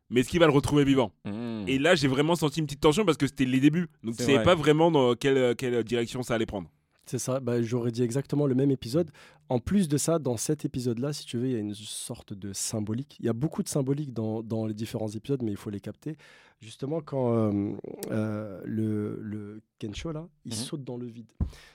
Mais 0.10 0.20
est-ce 0.22 0.30
qu'il 0.30 0.40
va 0.40 0.46
le 0.46 0.52
retrouver 0.52 0.84
vivant? 0.84 1.12
Mmh. 1.26 1.64
Et 1.68 1.80
là, 1.80 1.96
j'ai 1.96 2.08
vraiment 2.08 2.36
senti 2.36 2.60
une 2.60 2.68
petite 2.68 2.80
tension 2.82 3.06
parce 3.06 3.18
que 3.18 3.26
c'était 3.26 3.46
les 3.46 3.60
débuts. 3.60 3.88
Donc, 4.04 4.16
tu 4.16 4.24
C'est 4.24 4.34
savais 4.34 4.44
pas 4.44 4.54
vraiment 4.56 4.92
dans 4.92 5.16
quelle, 5.16 5.56
quelle 5.56 5.84
direction 5.84 6.22
ça 6.22 6.36
allait 6.36 6.46
prendre. 6.46 6.70
C'est 7.06 7.20
ça, 7.20 7.40
bah, 7.40 7.62
j'aurais 7.62 7.92
dit 7.92 8.02
exactement 8.04 8.48
le 8.48 8.56
même 8.56 8.72
épisode. 8.72 9.12
En 9.50 9.60
plus 9.60 9.88
de 9.88 9.98
ça, 9.98 10.18
dans 10.18 10.38
cet 10.38 10.66
épisode-là, 10.66 11.14
si 11.14 11.26
tu 11.26 11.38
veux, 11.38 11.46
il 11.48 11.52
y 11.52 11.56
a 11.56 11.60
une 11.60 11.76
sorte 11.76 12.34
de 12.34 12.52
symbolique. 12.52 13.18
Il 13.20 13.26
y 13.26 13.30
a 13.30 13.34
beaucoup 13.34 13.62
de 13.62 13.68
symbolique 13.70 14.12
dans, 14.14 14.42
dans 14.42 14.66
les 14.66 14.74
différents 14.74 15.08
épisodes, 15.10 15.44
mais 15.44 15.52
il 15.52 15.58
faut 15.58 15.70
les 15.70 15.80
capter. 15.80 16.18
Justement, 16.62 17.02
quand 17.02 17.32
euh, 17.36 17.74
euh, 18.12 18.62
le, 18.66 19.20
le 19.22 19.62
Kensho, 19.80 20.12
là, 20.12 20.28
il 20.46 20.54
Mhm. 20.54 20.58
saute 20.58 20.84
dans 20.84 20.98
le 20.98 21.06
vide. 21.06 21.28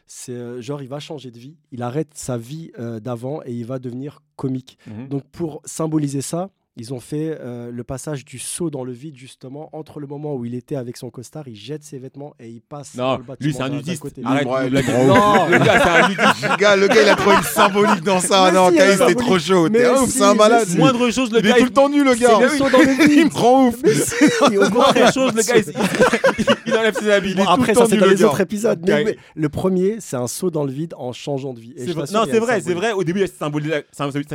C'est 0.06 0.32
euh, 0.32 0.60
genre, 0.60 0.82
il 0.82 0.88
va 0.88 0.98
changer 0.98 1.30
de 1.30 1.38
vie, 1.38 1.56
il 1.70 1.82
arrête 1.82 2.10
sa 2.14 2.36
vie 2.36 2.72
d'avant 3.00 3.40
et 3.44 3.52
il 3.54 3.64
va 3.66 3.78
devenir 3.78 4.22
comique. 4.36 4.78
Mhm. 4.88 5.08
Donc 5.08 5.24
pour 5.30 5.60
symboliser 5.64 6.22
ça, 6.22 6.50
ils 6.76 6.94
ont 6.94 7.00
fait 7.00 7.37
euh, 7.40 7.70
le 7.72 7.85
passage 7.85 8.24
du 8.24 8.38
saut 8.38 8.70
dans 8.70 8.85
le 8.85 8.92
vide 8.92 9.16
justement 9.16 9.68
entre 9.72 9.98
le 10.00 10.06
moment 10.06 10.35
où 10.35 10.44
il 10.44 10.54
était 10.54 10.76
avec 10.76 10.96
son 10.96 11.11
costard, 11.11 11.48
il 11.48 11.56
jette 11.56 11.83
ses 11.83 11.98
vêtements 11.98 12.35
et 12.38 12.48
il 12.48 12.61
passe 12.61 12.96
dans 12.96 13.12
Non, 13.12 13.18
le 13.18 13.24
bâtiment 13.24 13.46
lui 13.48 13.52
c'est 13.54 13.62
un 13.62 13.68
d'un 13.68 13.76
nudiste. 13.76 14.00
côté. 14.02 14.22
Arrête, 14.24 14.46
Ouais, 14.46 14.70
le, 14.70 14.80
gars, 14.80 15.04
Non. 15.04 15.48
le 15.48 15.59
gars, 15.59 15.80
c'est 15.83 15.88
un 15.90 16.09
nudiste. 16.09 16.42
Le 16.50 16.56
gars, 16.56 16.76
le 16.76 16.88
gars, 16.88 17.02
il 17.02 17.09
a 17.09 17.16
trouvé 17.16 17.37
une 17.37 17.42
symbolique 17.42 18.02
dans 18.04 18.20
ça. 18.20 18.44
Mais 18.46 18.52
non, 18.59 18.68
si, 18.70 18.76
il 18.76 18.80
une 19.00 19.06
t'es 19.06 19.14
trop 19.14 19.38
chaud. 19.38 19.68
T'es 19.68 19.85
un 19.85 19.94
ouf, 19.94 20.11
si, 20.11 20.18
c'est 20.18 20.24
un 20.24 20.35
malade. 20.35 20.66
si. 20.68 20.76
Moindre 20.78 21.11
chose, 21.11 21.30
le 21.33 21.40
Il 21.40 21.46
est 21.46 21.48
gars. 21.50 21.56
tout 21.59 21.64
le 21.64 21.70
temps 21.70 21.88
nu, 21.88 22.04
le 22.04 22.14
gars. 22.14 22.30
C'est 22.38 22.42
le 22.42 22.48
saut 22.59 22.70
dans 22.70 22.78
le 22.78 22.85
Il 23.04 23.09
vide. 23.09 23.33
me 23.33 23.38
rend 23.38 23.66
ouf. 23.68 23.76
Mais 23.85 23.94
si, 23.94 24.24
au. 24.56 24.61
Moindre 24.70 25.12
chose, 25.12 25.33
le 25.35 25.42
gars, 25.42 25.56
il, 25.56 26.44
il- 26.70 26.74
il 26.74 26.78
enlève 26.78 26.94
ses 26.98 27.11
habits. 27.11 27.35
Bon, 27.35 27.44
tout 27.44 27.50
après, 27.50 27.74
ça, 27.74 27.87
c'est 27.88 27.96
dans 27.96 28.06
le 28.06 28.12
les 28.12 28.24
autres 28.24 28.40
épisodes. 28.40 28.80
Mais, 28.87 29.00
Ok. 29.00 29.02
mais 29.06 29.16
le 29.35 29.48
premier, 29.48 29.96
c'est 30.00 30.16
un 30.16 30.26
saut 30.26 30.50
dans 30.50 30.64
le 30.64 30.72
vide 30.72 30.94
en 30.96 31.12
changeant 31.12 31.52
de 31.52 31.61
vie. 31.61 31.74
Et 31.76 31.87
vrai- 31.92 32.04
Non, 32.12 32.24
c'est 32.30 32.38
vrai, 32.38 32.61
c'est 32.61 32.74
vrai. 32.74 32.92
Au 32.92 33.04
début, 33.04 33.20
c'est 33.20 33.37
symbolique. 33.38 33.72
Ouais, 33.72 33.85
symbolique. 33.92 34.28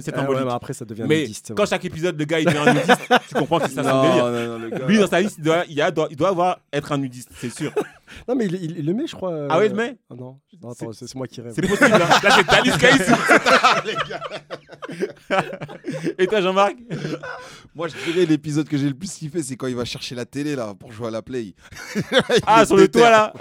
après, 0.49 0.73
ça 0.73 0.85
devient 0.85 1.05
Mais 1.07 1.21
nudiste. 1.21 1.53
quand 1.55 1.65
chaque 1.65 1.85
épisode, 1.85 2.17
le 2.19 2.25
gars, 2.25 2.39
il 2.39 2.45
devient 2.45 2.57
un 2.59 2.73
nudiste, 2.73 2.89
tu 3.29 3.35
comprends 3.35 3.59
que 3.59 3.67
c'est 3.69 3.75
ça 3.75 3.83
son 3.83 4.01
délire. 4.01 4.87
Lui, 4.87 4.97
dans 4.99 5.07
sa 5.07 5.21
liste, 5.21 5.39
il 5.39 6.15
doit 6.17 6.29
avoir 6.29 6.59
être 6.73 6.91
un 6.91 6.97
nudiste, 6.97 7.29
c'est 7.37 7.53
sûr. 7.53 7.71
Non, 8.27 8.35
mais 8.35 8.45
il, 8.45 8.55
il- 8.55 8.77
il 8.79 8.85
le 8.85 8.93
met, 8.93 9.07
je 9.07 9.15
crois. 9.15 9.31
euh, 9.33 9.47
Ah 9.49 9.57
ouais, 9.57 9.65
il 9.67 9.69
le 9.71 9.75
met 9.75 9.97
Ah 10.09 10.15
non, 10.15 10.39
non 10.61 10.69
attends, 10.71 10.91
c'est 10.93 11.13
moi 11.15 11.27
qui 11.27 11.41
rêve. 11.41 11.53
C'est 11.55 11.61
possible. 11.67 11.91
hein. 11.93 11.99
Là, 12.23 12.29
c'est 12.49 12.63
liste, 12.63 12.77
Kaïs. 12.77 13.01
Et 16.17 16.27
toi, 16.27 16.41
Jean-Marc? 16.41 16.75
Moi, 17.73 17.87
je 17.87 18.11
dirais 18.11 18.25
l'épisode 18.25 18.67
que 18.67 18.77
j'ai 18.77 18.87
le 18.87 18.93
plus 18.93 19.11
kiffé, 19.11 19.41
c'est 19.43 19.55
quand 19.55 19.67
il 19.67 19.75
va 19.75 19.85
chercher 19.85 20.15
la 20.15 20.25
télé 20.25 20.55
là 20.55 20.73
pour 20.79 20.91
jouer 20.91 21.07
à 21.07 21.11
la 21.11 21.21
play. 21.21 21.53
Ah, 22.45 22.65
sur 22.65 22.77
le 22.77 22.87
toit, 22.87 23.09
là 23.09 23.33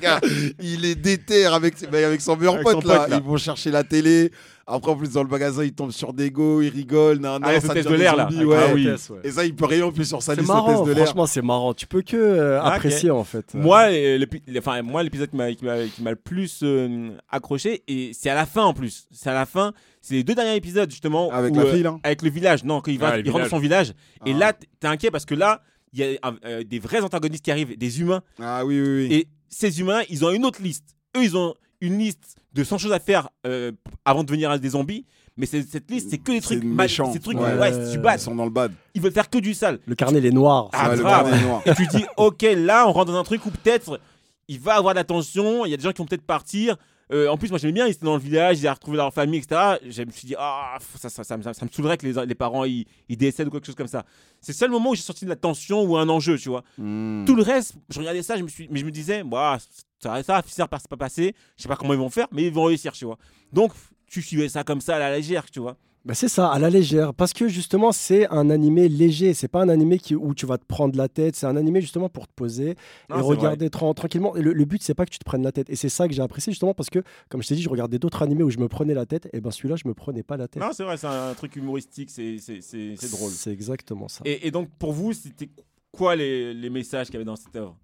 Gars, 0.00 0.20
il 0.60 0.84
est 0.84 0.94
déter 0.94 1.46
avec, 1.46 1.82
avec 1.82 2.20
son 2.20 2.36
meilleur 2.36 2.54
Avec 2.54 2.64
pote, 2.64 2.82
son 2.82 2.88
là. 2.88 2.98
pote, 3.00 3.08
là. 3.10 3.16
Ils 3.16 3.22
vont 3.22 3.36
chercher 3.36 3.70
la 3.70 3.84
télé. 3.84 4.30
Après, 4.68 4.90
en 4.90 4.96
plus, 4.96 5.10
dans 5.12 5.22
le 5.22 5.28
magasin, 5.28 5.62
il 5.62 5.72
tombe 5.72 5.92
sur 5.92 6.12
des 6.12 6.30
go, 6.32 6.60
il 6.60 6.70
rigole. 6.70 7.18
nan, 7.18 7.40
Ah, 7.42 7.46
nan, 7.46 7.54
les 7.54 7.60
ça 7.60 7.72
devient 7.72 7.88
de 7.88 7.94
l'air, 7.94 8.16
là. 8.16 8.28
Ah 8.28 8.44
ouais. 8.44 8.72
oui. 8.74 8.88
Et 9.22 9.30
ça, 9.30 9.44
il 9.44 9.54
peut 9.54 9.64
rien 9.66 9.88
plus 9.92 10.06
sur 10.06 10.20
sa 10.22 10.34
C'est 10.34 10.40
liste 10.40 10.52
marrant, 10.52 10.80
hôtesse 10.82 10.86
de 10.88 10.92
l'air. 10.92 11.04
franchement, 11.04 11.26
c'est 11.26 11.42
marrant. 11.42 11.72
Tu 11.72 11.86
peux 11.86 12.02
que 12.02 12.16
euh, 12.16 12.60
Ah, 12.60 12.72
apprécier 12.72 13.10
en 13.12 13.22
fait. 13.22 13.54
Moi, 13.54 13.82
euh, 13.90 14.18
enfin, 14.58 14.82
moi, 14.82 15.04
l'épisode 15.04 15.30
qui 15.30 15.36
m'a 15.36 15.52
qui 15.54 15.64
m'a- 15.64 15.84
qui 15.86 16.02
m'a 16.02 16.10
le 16.10 16.16
plus 16.16 16.60
euh, 16.64 17.10
accroché, 17.30 17.84
et 17.86 18.10
c'est 18.12 18.28
à 18.28 18.34
la 18.34 18.44
fin 18.44 18.64
en 18.64 18.74
plus. 18.74 19.06
C'est 19.12 19.30
à 19.30 19.34
la 19.34 19.46
fin. 19.46 19.72
C'est 20.02 20.14
les 20.14 20.24
deux 20.24 20.34
derniers 20.34 20.56
épisodes 20.56 20.90
justement. 20.90 21.30
Avec 21.30 21.54
où, 21.54 21.58
la 21.60 21.66
fille, 21.66 21.82
là 21.84 21.96
Avec 22.02 22.22
le 22.22 22.30
village. 22.30 22.64
Non, 22.64 22.80
quand 22.80 22.90
il 22.90 22.98
va, 22.98 23.10
Ah, 23.10 23.18
il 23.18 23.30
rentre 23.30 23.44
dans 23.44 23.50
son 23.50 23.58
village. 23.60 23.90
Et 24.24 24.32
Ah. 24.34 24.38
là, 24.38 24.52
t'es 24.52 24.86
inquiet 24.88 25.10
parce 25.12 25.24
que 25.26 25.34
là, 25.36 25.62
il 25.92 26.00
y 26.00 26.18
a 26.20 26.32
euh, 26.44 26.64
des 26.64 26.80
vrais 26.80 27.02
antagonistes 27.02 27.44
qui 27.44 27.52
arrivent, 27.52 27.78
des 27.78 28.00
humains. 28.00 28.22
Ah 28.40 28.64
oui, 28.66 28.80
oui, 28.80 29.06
oui. 29.08 29.14
Et 29.14 29.28
ces 29.48 29.78
humains, 29.80 30.02
ils 30.10 30.24
ont 30.24 30.30
une 30.32 30.44
autre 30.44 30.60
liste. 30.60 30.84
Eux, 31.16 31.22
ils 31.22 31.36
ont 31.36 31.54
une 31.80 31.98
liste 31.98 32.36
de 32.52 32.64
100 32.64 32.78
choses 32.78 32.92
à 32.92 32.98
faire 33.00 33.28
euh, 33.46 33.72
avant 34.04 34.22
de 34.22 34.28
devenir 34.28 34.58
des 34.58 34.70
zombies. 34.70 35.04
Mais 35.36 35.44
c'est- 35.44 35.70
cette 35.70 35.90
liste, 35.90 36.08
c'est 36.10 36.16
que 36.18 36.32
des 36.32 36.40
trucs 36.40 36.64
mal, 36.64 36.86
méchant. 36.86 37.12
ces 37.12 37.20
trucs, 37.20 37.38
Ouais. 37.38 37.90
du 37.90 37.98
bad. 37.98 38.18
Ils 38.18 38.22
sont 38.22 38.34
dans 38.34 38.44
le 38.46 38.50
bad. 38.50 38.72
Ils 38.94 39.02
veulent 39.02 39.12
faire 39.12 39.28
que 39.28 39.36
du 39.38 39.52
sale. 39.52 39.78
Le 39.86 39.94
carnet, 39.94 40.18
il 40.18 40.26
est 40.26 40.30
noir. 40.30 40.70
Ah, 40.72 40.88
Ouais, 40.90 40.96
le 40.96 41.02
carnet 41.02 41.36
est 41.36 41.42
noir. 41.42 41.60
Et 41.66 41.74
tu 41.74 41.86
dis, 41.88 42.04
ok, 42.16 42.42
là, 42.56 42.88
on 42.88 42.92
rentre 42.92 43.12
dans 43.12 43.18
un 43.18 43.24
truc 43.24 43.44
où 43.44 43.50
peut-être 43.50 44.00
il 44.48 44.58
va 44.58 44.76
avoir 44.76 44.94
de 44.94 44.98
l'attention, 44.98 45.66
il 45.66 45.70
y 45.70 45.74
a 45.74 45.76
des 45.76 45.82
gens 45.82 45.92
qui 45.92 45.98
vont 45.98 46.06
peut-être 46.06 46.24
partir. 46.26 46.76
Euh, 47.12 47.28
en 47.28 47.36
plus, 47.36 47.50
moi, 47.50 47.58
j'aimais 47.58 47.72
bien, 47.72 47.86
ils 47.86 47.92
étaient 47.92 48.04
dans 48.04 48.16
le 48.16 48.22
village, 48.22 48.60
ils 48.60 48.68
ont 48.68 48.72
retrouvé 48.72 48.96
leur 48.96 49.12
famille, 49.14 49.38
etc. 49.38 49.76
Je 49.88 50.02
me 50.02 50.10
suis 50.10 50.26
dit, 50.26 50.34
ah, 50.36 50.76
ça, 50.98 51.08
ça, 51.08 51.22
ça, 51.22 51.36
me- 51.36 51.42
ça 51.42 51.52
me 51.64 51.70
saoulerait 51.70 51.96
que 51.98 52.06
les, 52.06 52.26
les 52.26 52.34
parents 52.34 52.64
ils, 52.64 52.84
ils 53.08 53.16
décèdent 53.16 53.46
ou 53.46 53.50
quelque 53.50 53.66
chose 53.66 53.76
comme 53.76 53.86
ça. 53.86 54.04
C'est 54.40 54.52
le 54.52 54.56
seul 54.56 54.70
moment 54.70 54.90
où 54.90 54.94
j'ai 54.96 55.02
senti 55.02 55.24
de 55.24 55.30
la 55.30 55.36
tension 55.36 55.82
ou 55.84 55.96
un 55.96 56.08
enjeu, 56.08 56.36
tu 56.36 56.48
vois. 56.48 56.64
Hmm. 56.78 57.24
Tout 57.24 57.36
le 57.36 57.42
reste, 57.42 57.74
je 57.90 57.98
regardais 58.00 58.22
ça, 58.22 58.36
je 58.36 58.42
me 58.42 58.48
suis, 58.48 58.66
mais 58.70 58.80
je 58.80 58.84
me 58.84 58.90
disais, 58.90 59.22
bah, 59.22 59.58
ça, 60.02 60.22
ça 60.24 60.42
se 60.42 60.62
pas 60.88 60.96
passer. 60.96 61.34
Je 61.56 61.62
sais 61.62 61.68
pas 61.68 61.76
comment 61.76 61.92
ils 61.94 61.98
vont 61.98 62.10
faire, 62.10 62.26
mais 62.32 62.44
ils 62.44 62.52
vont 62.52 62.64
réussir, 62.64 62.92
tu 62.92 63.04
vois. 63.04 63.18
Donc, 63.52 63.72
tu 64.08 64.20
suivais 64.22 64.48
ça 64.48 64.64
comme 64.64 64.80
ça 64.80 64.96
à 64.96 64.98
la 64.98 65.16
légère, 65.16 65.48
tu 65.50 65.60
vois. 65.60 65.76
Bah, 66.06 66.14
c'est 66.14 66.28
ça, 66.28 66.48
à 66.52 66.58
la 66.60 66.70
légère. 66.70 67.12
Parce 67.14 67.32
que 67.32 67.48
justement, 67.48 67.90
c'est 67.90 68.28
un 68.28 68.48
animé 68.48 68.88
léger. 68.88 69.34
C'est 69.34 69.48
pas 69.48 69.60
un 69.60 69.68
animé 69.68 69.98
qui, 69.98 70.14
où 70.14 70.34
tu 70.34 70.46
vas 70.46 70.56
te 70.56 70.64
prendre 70.64 70.96
la 70.96 71.08
tête. 71.08 71.34
C'est 71.34 71.46
un 71.46 71.56
animé 71.56 71.80
justement 71.80 72.08
pour 72.08 72.28
te 72.28 72.32
poser 72.32 72.76
Non, 73.10 73.18
et 73.18 73.20
regarder 73.22 73.68
tra- 73.70 73.92
tranquillement. 73.92 74.36
Et 74.36 74.40
le, 74.42 74.52
le 74.52 74.64
but, 74.64 74.80
c'est 74.82 74.94
pas 74.94 75.04
que 75.04 75.10
tu 75.10 75.18
te 75.18 75.24
prennes 75.24 75.42
la 75.42 75.50
tête. 75.50 75.68
Et 75.68 75.74
c'est 75.74 75.88
ça 75.88 76.06
que 76.06 76.14
j'ai 76.14 76.22
apprécié 76.22 76.52
justement 76.52 76.74
parce 76.74 76.90
que, 76.90 77.00
comme 77.28 77.42
je 77.42 77.48
t'ai 77.48 77.56
dit, 77.56 77.62
je 77.62 77.68
regardais 77.68 77.98
d'autres 77.98 78.22
animés 78.22 78.44
où 78.44 78.50
je 78.50 78.58
me 78.58 78.68
prenais 78.68 78.94
la 78.94 79.04
tête. 79.04 79.28
Et 79.32 79.40
ben 79.40 79.50
celui-là, 79.50 79.74
je 79.74 79.88
me 79.88 79.94
prenais 79.94 80.22
pas 80.22 80.36
la 80.36 80.46
tête. 80.46 80.62
Non, 80.62 80.70
c'est 80.72 80.84
vrai, 80.84 80.96
c'est 80.96 81.08
un 81.08 81.34
truc 81.34 81.56
humoristique, 81.56 82.10
c'est 82.10 82.38
c'est- 82.38 82.60
c'est- 82.60 82.94
c'est 82.96 83.10
drôle. 83.10 83.32
C'est 83.32 83.50
exactement 83.52 84.06
ça. 84.06 84.22
Et, 84.24 84.46
et 84.46 84.52
donc, 84.52 84.68
pour 84.78 84.92
vous, 84.92 85.12
c'était 85.12 85.50
quoi 85.90 86.14
les, 86.14 86.54
les 86.54 86.70
messages 86.70 87.06
qu'il 87.06 87.14
y 87.14 87.16
avait 87.16 87.24
dans 87.24 87.34
cette 87.34 87.56
œuvre? 87.56 87.76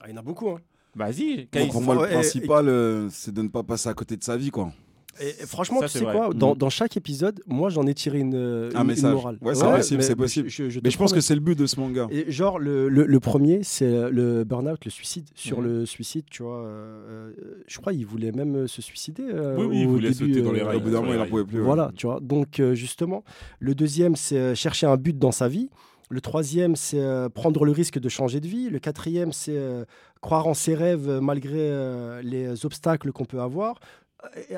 Ah, 0.00 0.04
il 0.06 0.12
y 0.12 0.14
en 0.14 0.18
a 0.18 0.22
beaucoup. 0.22 0.48
hein. 0.50 0.60
Vas-y, 0.94 1.48
Bon, 1.52 1.66
pour 1.70 1.82
moi, 1.82 1.96
le 1.96 2.08
et- 2.08 2.12
principal, 2.14 2.68
euh, 2.68 3.08
c'est 3.10 3.34
de 3.34 3.42
ne 3.42 3.48
pas 3.48 3.64
passer 3.64 3.88
à 3.88 3.94
côté 3.94 4.16
de 4.16 4.22
sa 4.22 4.36
vie, 4.36 4.50
quoi. 4.50 4.72
Et, 5.20 5.28
et 5.28 5.46
franchement, 5.46 5.80
Ça, 5.80 5.86
tu 5.88 5.98
sais 5.98 6.04
vrai. 6.04 6.14
quoi 6.14 6.30
dans, 6.34 6.52
Mhm. 6.52 6.58
dans 6.58 6.68
chaque 6.70 6.96
épisode, 6.96 7.40
moi, 7.46 7.70
j'en 7.70 7.86
ai 7.86 7.94
tiré 7.94 8.18
une, 8.18 8.34
euh, 8.34 8.68
Un 8.74 8.76
une- 8.76 8.80
une 8.82 8.86
message. 8.88 9.12
morale. 9.14 9.38
Ouais, 9.40 9.54
c'est 9.54 9.64
possible, 9.64 9.98
mais- 9.98 10.04
c'est 10.04 10.16
possible. 10.16 10.48
je- 10.48 10.68
je 10.70 10.78
te 10.80 10.84
Mais 10.84 10.90
je 10.90 10.98
pense 10.98 11.12
que 11.12 11.20
c'est 11.20 11.34
le 11.34 11.40
but 11.40 11.58
de 11.58 11.66
ce 11.66 11.78
manga. 11.78 12.06
Et 12.10 12.30
genre, 12.30 12.58
le, 12.58 12.88
le- 12.88 13.06
le 13.06 13.20
premier, 13.20 13.60
c'est 13.62 14.10
le 14.10 14.44
burn-out, 14.44 14.84
le 14.84 14.90
suicide. 14.90 15.28
Sur 15.34 15.60
le 15.60 15.86
suicide, 15.86 16.24
tu 16.30 16.42
vois, 16.42 16.64
euh, 16.64 17.30
euh, 17.38 17.62
je 17.66 17.78
crois 17.78 17.92
qu'il 17.92 18.06
voulait 18.06 18.32
même 18.32 18.56
euh, 18.56 18.66
se 18.66 18.82
suicider. 18.82 19.24
euh, 19.24 19.56
Oui, 19.58 19.66
oui, 19.66 19.80
il 19.82 19.86
au 19.86 19.90
voulait 19.90 20.10
début, 20.10 20.30
sauter 20.32 20.42
dans 20.42 20.52
les 20.52 20.60
euh, 20.60 20.66
rails. 20.66 20.76
Au 20.76 20.80
bout 20.80 20.90
d'un 20.90 21.00
moment, 21.00 21.12
il 21.12 21.16
en 21.16 21.20
rails. 21.20 21.30
pouvait 21.30 21.44
plus. 21.44 21.58
ouais. 21.58 21.64
Voilà, 21.64 21.92
tu 21.96 22.06
vois. 22.06 22.20
Donc, 22.20 22.60
euh, 22.60 22.74
justement, 22.74 23.24
le 23.60 23.74
deuxième, 23.74 24.16
c'est 24.16 24.36
euh, 24.38 24.54
chercher 24.54 24.86
un 24.86 24.96
but 24.96 25.18
dans 25.18 25.32
sa 25.32 25.48
vie. 25.48 25.70
Le 26.10 26.20
troisième, 26.20 26.76
c'est 26.76 27.00
euh, 27.00 27.28
prendre 27.30 27.64
le 27.64 27.72
risque 27.72 27.98
de 27.98 28.08
changer 28.08 28.38
de 28.40 28.46
vie. 28.46 28.68
Le 28.68 28.78
quatrième, 28.78 29.32
c'est 29.32 29.56
euh, 29.56 29.84
croire 30.20 30.46
en 30.46 30.54
ses 30.54 30.74
rêves 30.74 31.08
euh, 31.08 31.20
malgré 31.20 31.52
euh, 31.58 32.20
les 32.22 32.66
obstacles 32.66 33.10
qu'on 33.10 33.24
peut 33.24 33.40
avoir. 33.40 33.80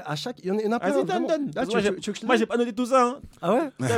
À 0.05 0.17
chaque, 0.17 0.37
il 0.43 0.47
y 0.47 0.51
en 0.51 0.57
a, 0.57 0.61
il 0.61 0.65
y 0.65 0.69
en 0.69 0.73
a 0.73 0.79
plein. 0.81 0.91
Vas-y, 0.93 1.05
donne. 1.05 1.51
Ah, 1.57 1.65
Moi, 1.65 1.67
tu, 1.67 1.81
j'ai- 1.81 1.97
tu- 1.97 2.13
tu 2.13 2.27
Moi, 2.27 2.37
pas 2.47 2.57
noté 2.57 2.73
tout 2.73 2.87
ça. 2.87 3.05
hein. 3.07 3.17
Ah 3.43 3.55
ouais 3.55 3.71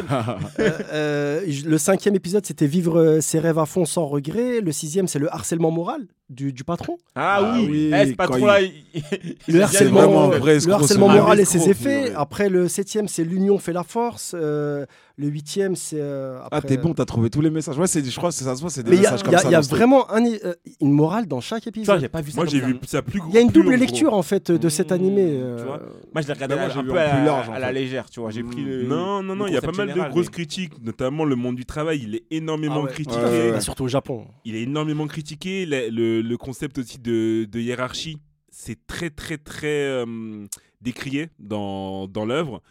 Euh, 0.60 0.70
euh, 0.92 1.40
Le 1.64 1.78
cinquième 1.78 2.14
épisode, 2.14 2.44
c'était 2.46 2.66
vivre 2.66 2.98
euh, 2.98 3.20
ses 3.20 3.38
rêves 3.38 3.58
à 3.58 3.66
fond 3.66 3.84
sans 3.84 4.06
regret. 4.06 4.60
Le 4.60 4.72
sixième, 4.72 5.06
c'est 5.08 5.18
le 5.18 5.32
harcèlement 5.32 5.70
moral. 5.70 6.06
Du, 6.30 6.52
du 6.52 6.62
patron. 6.64 6.98
Ah, 7.14 7.38
Ah 7.40 7.52
oui, 7.60 7.66
oui, 7.70 7.90
Eh, 7.94 8.14
quand 8.16 8.26
trop 8.26 8.48
il- 8.60 8.72
il- 8.94 9.36
Le 9.54 9.62
harcèlement, 9.62 10.00
vraiment 10.02 10.24
un 10.24 10.32
euh, 10.34 10.38
vrai 10.38 10.58
le 10.58 10.72
harcèlement 10.72 11.08
moral 11.08 11.38
et 11.38 11.42
escroc, 11.42 11.58
ses 11.64 11.70
effets. 11.70 12.12
Après, 12.14 12.48
le 12.48 12.68
septième, 12.68 13.08
c'est 13.08 13.24
l'union 13.24 13.58
fait 13.58 13.72
la 13.72 13.82
force. 13.84 14.34
Euh, 14.38 14.84
le 15.16 15.26
huitième, 15.26 15.74
c'est. 15.74 15.96
euh, 16.00 16.38
Ah, 16.52 16.60
t'es 16.62 16.76
bon, 16.76 16.94
t'as 16.94 17.04
trouvé 17.04 17.28
tous 17.28 17.40
les 17.40 17.50
messages. 17.50 17.76
Ouais, 17.76 17.88
c'est, 17.88 18.04
je 18.08 18.16
crois 18.16 18.30
ça 18.30 18.54
se 18.54 18.60
voit, 18.60 18.70
c'est 18.70 18.84
des 18.84 18.90
Mais 18.90 18.96
il 18.98 19.02
y 19.02 19.06
a, 19.06 19.10
messages 19.10 19.24
comme 19.24 19.34
a- 19.34 19.38
ça. 19.38 19.48
il 19.48 19.52
y 19.52 19.54
a 19.56 19.62
ce 19.62 19.68
vraiment 19.70 20.08
un, 20.12 20.24
euh, 20.24 20.54
une 20.80 20.92
morale 20.92 21.26
dans 21.26 21.40
chaque 21.40 21.66
épisode. 21.66 21.98
j'ai 22.00 22.08
pas 22.08 22.20
vu 22.20 22.30
ça. 22.30 22.36
Moi, 22.36 22.46
j'ai 22.46 22.60
vu 22.60 22.78
ça 22.86 23.02
plus 23.02 23.20
Il 23.28 23.34
y 23.34 23.38
a 23.38 23.40
une 23.40 23.48
double 23.48 23.74
lecture 23.74 24.10
gros. 24.10 24.18
en 24.18 24.22
fait 24.22 24.52
de 24.52 24.68
cet 24.68 24.90
Mmh, 24.90 24.94
animé. 24.94 25.22
tu 25.24 25.30
euh, 25.42 25.64
vois. 25.66 25.80
Moi, 26.14 26.22
je 26.22 26.26
l'ai 26.28 26.32
regardé 26.34 26.54
Bah, 26.54 26.60
moi, 26.60 26.70
un 26.70 26.74
j'ai 26.74 26.82
vu 26.82 26.88
peu 26.88 27.00
à, 27.00 27.08
plus 27.16 27.24
large, 27.24 27.48
en 27.48 27.52
à 27.54 27.58
la 27.58 27.72
légère, 27.72 28.08
tu 28.10 28.20
vois. 28.20 28.30
J'ai 28.30 28.44
pris 28.44 28.62
le. 28.62 28.84
Non, 28.84 29.22
non, 29.24 29.34
non, 29.34 29.46
il 29.48 29.54
y 29.54 29.56
a 29.56 29.60
pas 29.62 29.72
mal 29.72 29.92
de 29.92 30.08
grosses 30.10 30.30
critiques, 30.30 30.74
notamment 30.84 31.24
le 31.24 31.34
monde 31.34 31.56
du 31.56 31.64
travail. 31.64 32.00
Il 32.04 32.14
est 32.14 32.24
énormément 32.30 32.76
Ah 32.80 32.84
ouais. 32.84 32.90
critiqué. 32.92 33.60
Surtout 33.60 33.84
au 33.84 33.88
Japon. 33.88 34.26
Il 34.44 34.54
est 34.54 34.62
énormément 34.62 35.06
critiqué. 35.08 35.66
Le, 35.66 36.17
le- 36.22 36.28
le 36.28 36.36
concept 36.36 36.78
aussi 36.78 36.98
de, 36.98 37.46
de 37.50 37.60
hiérarchie, 37.60 38.18
c'est 38.50 38.86
très, 38.86 39.10
très, 39.10 39.38
très 39.38 39.66
euh, 39.86 40.46
décrié 40.80 41.28
dans, 41.38 42.08
dans 42.08 42.24
l'œuvre. 42.24 42.62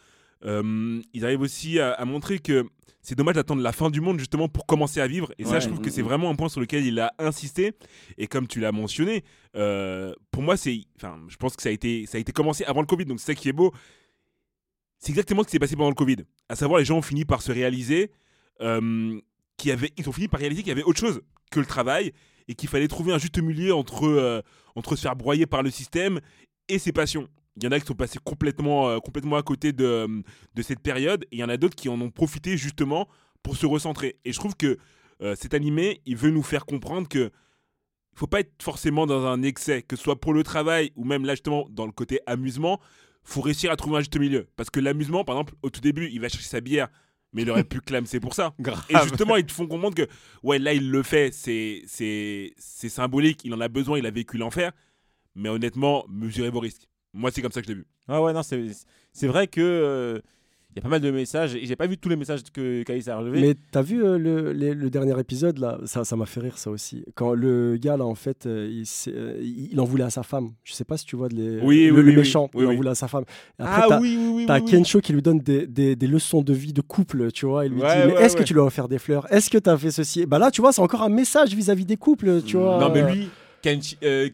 Euh, 0.44 1.00
ils 1.14 1.24
arrivent 1.24 1.40
aussi 1.40 1.78
à, 1.80 1.92
à 1.92 2.04
montrer 2.04 2.38
que 2.38 2.64
c'est 3.00 3.14
dommage 3.14 3.36
d'attendre 3.36 3.62
la 3.62 3.72
fin 3.72 3.90
du 3.90 4.00
monde 4.00 4.18
justement 4.18 4.48
pour 4.48 4.66
commencer 4.66 5.00
à 5.00 5.06
vivre. 5.06 5.32
Et 5.38 5.44
ça, 5.44 5.60
je 5.60 5.66
trouve 5.68 5.80
que 5.80 5.88
Mm, 5.88 5.92
c'est 5.92 6.02
mm. 6.02 6.06
vraiment 6.06 6.30
un 6.30 6.34
point 6.34 6.48
sur 6.48 6.60
lequel 6.60 6.84
il 6.84 6.98
a 7.00 7.14
insisté. 7.18 7.72
Et 8.18 8.26
comme 8.26 8.46
tu 8.46 8.60
l'as 8.60 8.72
mentionné, 8.72 9.24
euh, 9.56 10.12
pour 10.30 10.42
moi, 10.42 10.56
c'est, 10.56 10.78
enfin, 10.96 11.18
je 11.28 11.36
pense 11.36 11.56
que 11.56 11.62
ça 11.62 11.70
a 11.70 11.72
été, 11.72 12.04
ça 12.06 12.18
a 12.18 12.20
été 12.20 12.32
commencé 12.32 12.64
avant 12.64 12.80
le 12.80 12.86
Covid. 12.86 13.06
Donc 13.06 13.18
c'est 13.20 13.26
ça 13.26 13.34
qui 13.34 13.48
est 13.48 13.52
beau. 13.52 13.72
C'est 14.98 15.10
exactement 15.10 15.42
ce 15.42 15.46
qui 15.48 15.52
s'est 15.52 15.58
passé 15.58 15.76
pendant 15.76 15.88
le 15.90 15.94
Covid. 15.94 16.16
À 16.48 16.56
savoir, 16.56 16.78
les 16.80 16.84
gens 16.84 16.98
ont 16.98 17.02
fini 17.02 17.24
par 17.24 17.40
se 17.40 17.52
réaliser 17.52 18.10
euh, 18.60 19.18
qu'il 19.56 19.68
y 19.70 19.72
avait, 19.72 19.90
ils 19.96 20.08
ont 20.08 20.12
fini 20.12 20.28
par 20.28 20.40
réaliser 20.40 20.62
qu'il 20.62 20.70
y 20.70 20.72
avait 20.72 20.82
autre 20.82 20.98
chose 21.00 21.22
que 21.50 21.60
le 21.60 21.66
travail 21.66 22.12
et 22.48 22.54
qu'il 22.54 22.68
fallait 22.68 22.88
trouver 22.88 23.12
un 23.12 23.18
juste 23.18 23.38
milieu 23.38 23.74
entre, 23.74 24.06
euh, 24.06 24.42
entre 24.74 24.96
se 24.96 25.02
faire 25.02 25.16
broyer 25.16 25.46
par 25.46 25.62
le 25.62 25.70
système 25.70 26.20
et 26.68 26.78
ses 26.78 26.92
passions. 26.92 27.28
Il 27.56 27.64
y 27.64 27.66
en 27.66 27.72
a 27.72 27.80
qui 27.80 27.86
sont 27.86 27.94
passés 27.94 28.18
complètement, 28.24 28.88
euh, 28.88 28.98
complètement 28.98 29.36
à 29.36 29.42
côté 29.42 29.72
de, 29.72 30.22
de 30.54 30.62
cette 30.62 30.80
période 30.80 31.24
et 31.24 31.36
il 31.36 31.38
y 31.38 31.44
en 31.44 31.48
a 31.48 31.56
d'autres 31.56 31.76
qui 31.76 31.88
en 31.88 32.00
ont 32.00 32.10
profité 32.10 32.56
justement 32.56 33.08
pour 33.42 33.56
se 33.56 33.66
recentrer. 33.66 34.16
Et 34.24 34.32
je 34.32 34.38
trouve 34.38 34.56
que 34.56 34.78
euh, 35.20 35.34
cet 35.36 35.54
animé, 35.54 36.00
il 36.06 36.16
veut 36.16 36.30
nous 36.30 36.42
faire 36.42 36.64
comprendre 36.66 37.08
que 37.08 37.30
faut 38.14 38.26
pas 38.26 38.40
être 38.40 38.62
forcément 38.62 39.06
dans 39.06 39.26
un 39.26 39.42
excès, 39.42 39.82
que 39.82 39.94
ce 39.94 40.02
soit 40.02 40.20
pour 40.20 40.34
le 40.34 40.42
travail 40.42 40.90
ou 40.96 41.04
même 41.04 41.24
là 41.24 41.34
justement 41.34 41.68
dans 41.70 41.86
le 41.86 41.92
côté 41.92 42.20
amusement, 42.26 42.80
faut 43.22 43.40
réussir 43.40 43.70
à 43.70 43.76
trouver 43.76 43.98
un 43.98 44.00
juste 44.00 44.18
milieu. 44.18 44.48
Parce 44.56 44.70
que 44.70 44.80
l'amusement, 44.80 45.24
par 45.24 45.36
exemple, 45.36 45.54
au 45.62 45.70
tout 45.70 45.80
début, 45.80 46.08
il 46.10 46.20
va 46.20 46.28
chercher 46.28 46.48
sa 46.48 46.60
bière, 46.60 46.88
mais 47.32 47.42
il 47.42 47.50
aurait 47.50 47.64
pu 47.64 47.80
clamser 47.80 48.20
pour 48.20 48.34
ça. 48.34 48.54
Et 48.88 48.94
justement, 49.04 49.36
ils 49.36 49.44
te 49.46 49.52
font 49.52 49.66
comprendre 49.66 49.94
que, 49.94 50.06
ouais, 50.42 50.58
là, 50.58 50.72
il 50.72 50.90
le 50.90 51.02
fait, 51.02 51.32
c'est, 51.32 51.82
c'est, 51.86 52.52
c'est 52.56 52.88
symbolique, 52.88 53.44
il 53.44 53.52
en 53.54 53.60
a 53.60 53.68
besoin, 53.68 53.98
il 53.98 54.06
a 54.06 54.10
vécu 54.10 54.38
l'enfer. 54.38 54.72
Mais 55.34 55.48
honnêtement, 55.48 56.04
mesurez 56.08 56.50
vos 56.50 56.60
risques. 56.60 56.88
Moi, 57.12 57.30
c'est 57.30 57.42
comme 57.42 57.52
ça 57.52 57.60
que 57.60 57.66
je 57.68 57.72
l'ai 57.72 57.78
vu. 57.78 57.86
Ah 58.08 58.22
ouais, 58.22 58.32
non, 58.32 58.42
c'est 58.42 58.66
c'est 59.12 59.26
vrai 59.26 59.46
que. 59.46 59.60
euh, 59.60 60.20
y 60.78 60.80
a 60.80 60.82
pas 60.82 60.88
mal 60.88 61.00
de 61.00 61.10
messages. 61.10 61.54
et 61.54 61.64
J'ai 61.66 61.76
pas 61.76 61.86
vu 61.86 61.98
tous 61.98 62.08
les 62.08 62.16
messages 62.16 62.40
que 62.52 62.82
Caïs 62.82 63.06
a 63.08 63.16
relevés. 63.18 63.40
Mais 63.40 63.54
t'as 63.70 63.82
vu 63.82 64.04
euh, 64.04 64.18
le, 64.18 64.52
le 64.52 64.90
dernier 64.90 65.18
épisode 65.20 65.58
là 65.58 65.78
Ça 65.84 66.04
ça 66.04 66.16
m'a 66.16 66.26
fait 66.26 66.40
rire 66.40 66.58
ça 66.58 66.70
aussi. 66.70 67.04
Quand 67.14 67.34
le 67.34 67.76
gars 67.76 67.96
là 67.96 68.04
en 68.04 68.14
fait, 68.14 68.46
euh, 68.46 68.68
il, 68.70 68.84
euh, 69.12 69.38
il 69.70 69.78
en 69.80 69.84
voulait 69.84 70.04
à 70.04 70.10
sa 70.10 70.22
femme. 70.22 70.50
Je 70.64 70.72
sais 70.72 70.84
pas 70.84 70.96
si 70.96 71.04
tu 71.04 71.16
vois 71.16 71.28
de 71.28 71.34
les, 71.34 71.60
Oui, 71.60 71.86
le, 71.86 71.92
oui, 71.92 71.96
le 71.96 72.02
oui, 72.02 72.02
oui. 72.10 72.16
méchant. 72.16 72.50
Oui, 72.54 72.64
il 72.64 72.68
en 72.68 72.74
voulait 72.74 72.90
à 72.90 72.94
sa 72.94 73.08
femme. 73.08 73.24
Après, 73.58 73.82
ah 73.84 73.86
t'as- 73.88 74.00
oui, 74.00 74.16
oui, 74.18 74.32
oui. 74.36 74.46
T'as. 74.46 74.60
Kensho 74.60 75.00
qui 75.00 75.12
lui 75.12 75.22
donne 75.22 75.38
des, 75.40 75.66
des- 75.66 75.96
des 75.96 76.06
leçons 76.06 76.42
de 76.42 76.52
vie 76.52 76.72
de 76.72 76.80
couple, 76.82 77.30
tu 77.32 77.46
vois. 77.46 77.64
Il 77.66 77.72
lui 77.72 77.80
Ouais, 77.82 78.06
dit, 78.08 78.12
ouais, 78.14 78.22
est-ce 78.22 78.36
que 78.36 78.42
tu 78.42 78.52
lui 78.54 78.60
as 78.60 78.64
offert 78.64 78.88
des 78.88 78.98
fleurs? 78.98 79.26
Est-ce 79.32 79.48
que 79.50 79.58
tu 79.58 79.68
as 79.70 79.76
fait 79.78 79.90
ceci? 79.90 80.26
Bah 80.26 80.38
là, 80.38 80.50
tu 80.50 80.60
vois, 80.60 80.72
c'est 80.72 80.82
encore 80.82 81.02
un 81.02 81.08
message 81.08 81.54
vis-à-vis 81.54 81.84
des 81.86 81.96
couples, 81.96 82.42
tu 82.42 82.56
vois. 82.56 82.78
Non, 82.78 82.90
mais 82.92 83.02
lui, 83.12 83.28
Kenchi- 83.62 83.96
euh, 84.04 84.28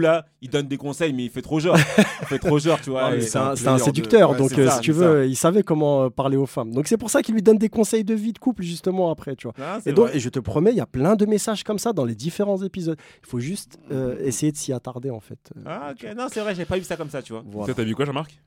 là, 0.00 0.26
il 0.42 0.50
donne 0.50 0.68
des 0.68 0.76
conseils, 0.76 1.12
mais 1.14 1.24
il 1.24 1.30
fait 1.30 1.40
trop 1.40 1.58
genre. 1.58 1.76
il 1.76 2.26
fait 2.26 2.38
trop 2.38 2.58
genre, 2.58 2.78
tu 2.80 2.90
vois. 2.90 3.10
C'est 3.20 3.38
un 3.38 3.50
un, 3.52 3.56
c'est 3.56 3.66
un 3.66 3.72
player 3.72 3.78
de- 3.78 3.82
séducteur, 3.84 4.30
ouais, 4.32 4.36
donc 4.38 4.52
euh, 4.58 4.68
ça, 4.68 4.76
si 4.76 4.80
tu 4.82 4.92
veux, 4.92 5.26
il 5.26 5.36
savait 5.36 5.62
comment 5.62 6.04
euh, 6.04 6.10
parler 6.10 6.36
aux 6.36 6.44
femmes. 6.46 6.70
Donc 6.72 6.86
c'est 6.86 6.98
pour 6.98 7.08
ça 7.08 7.22
qu'il 7.22 7.34
lui 7.34 7.42
donne 7.42 7.56
des 7.56 7.70
conseils 7.70 8.04
de 8.04 8.12
vie 8.14 8.32
de 8.34 8.38
couple 8.38 8.62
justement 8.62 9.10
après, 9.10 9.36
tu 9.36 9.46
vois. 9.46 9.54
Ah, 9.58 9.80
Et 9.86 9.92
donc, 9.92 10.08
vrai. 10.08 10.16
et 10.16 10.20
je 10.20 10.28
te 10.28 10.38
promets, 10.38 10.70
il 10.70 10.76
y 10.76 10.80
a 10.82 10.86
plein 10.86 11.16
de 11.16 11.24
messages 11.24 11.64
comme 11.64 11.78
ça 11.78 11.92
dans 11.94 12.04
les 12.04 12.14
différents 12.14 12.62
épisodes. 12.62 12.98
Il 13.22 13.26
faut 13.28 13.40
juste 13.40 13.78
euh, 13.90 14.18
essayer 14.22 14.52
de 14.52 14.56
s'y 14.58 14.72
attarder 14.74 15.08
en 15.10 15.20
fait. 15.20 15.50
Ah, 15.64 15.92
ok. 15.92 16.14
Non, 16.14 16.26
c'est 16.30 16.40
vrai, 16.40 16.54
j'ai 16.54 16.66
pas 16.66 16.76
vu 16.76 16.84
ça 16.84 16.96
comme 16.96 17.10
ça, 17.10 17.22
tu 17.22 17.32
vois. 17.32 17.42
voilà. 17.46 17.72
T'as 17.72 17.84
vu 17.84 17.94
quoi, 17.94 18.04
Jean-Marc? 18.04 18.38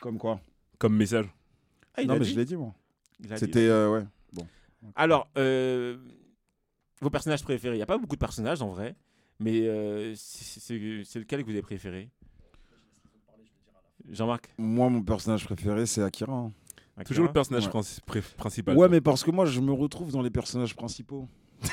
Comme 0.00 0.18
quoi? 0.18 0.40
Comme 0.78 0.96
message 0.96 1.26
Ah, 1.94 2.02
il 2.02 2.08
Non, 2.08 2.14
mais 2.14 2.20
dit. 2.24 2.32
je 2.32 2.36
l'ai 2.36 2.44
dit, 2.44 2.56
moi. 2.56 2.74
C'était. 3.36 3.60
euh, 3.68 3.88
ouais. 3.90 4.02
Alors, 4.96 5.28
euh, 5.38 5.96
vos 7.00 7.10
personnages 7.10 7.42
préférés. 7.44 7.76
Il 7.76 7.78
n'y 7.78 7.82
a 7.82 7.86
pas 7.86 7.98
beaucoup 7.98 8.16
de 8.16 8.20
personnages 8.20 8.62
en 8.62 8.68
vrai, 8.70 8.96
mais 9.40 9.62
euh, 9.66 10.12
c'est 10.16 10.74
lequel 11.18 11.40
que 11.40 11.44
vous 11.46 11.52
avez 11.52 11.62
préféré? 11.62 12.08
Jean-Marc? 14.10 14.48
Moi, 14.58 14.88
mon 14.90 15.02
personnage 15.02 15.44
préféré, 15.44 15.86
c'est 15.86 16.02
Akira. 16.02 16.32
hein. 16.32 16.52
Toujours 17.06 17.26
le 17.26 17.32
personnage 17.32 17.66
Ouais. 17.74 18.20
principal. 18.36 18.76
Ouais, 18.76 18.88
mais 18.88 19.00
parce 19.00 19.22
que 19.24 19.30
moi, 19.30 19.46
je 19.46 19.60
me 19.60 19.72
retrouve 19.72 20.12
dans 20.12 20.20
les 20.22 20.30
personnages 20.30 20.74
principaux. 20.76 21.26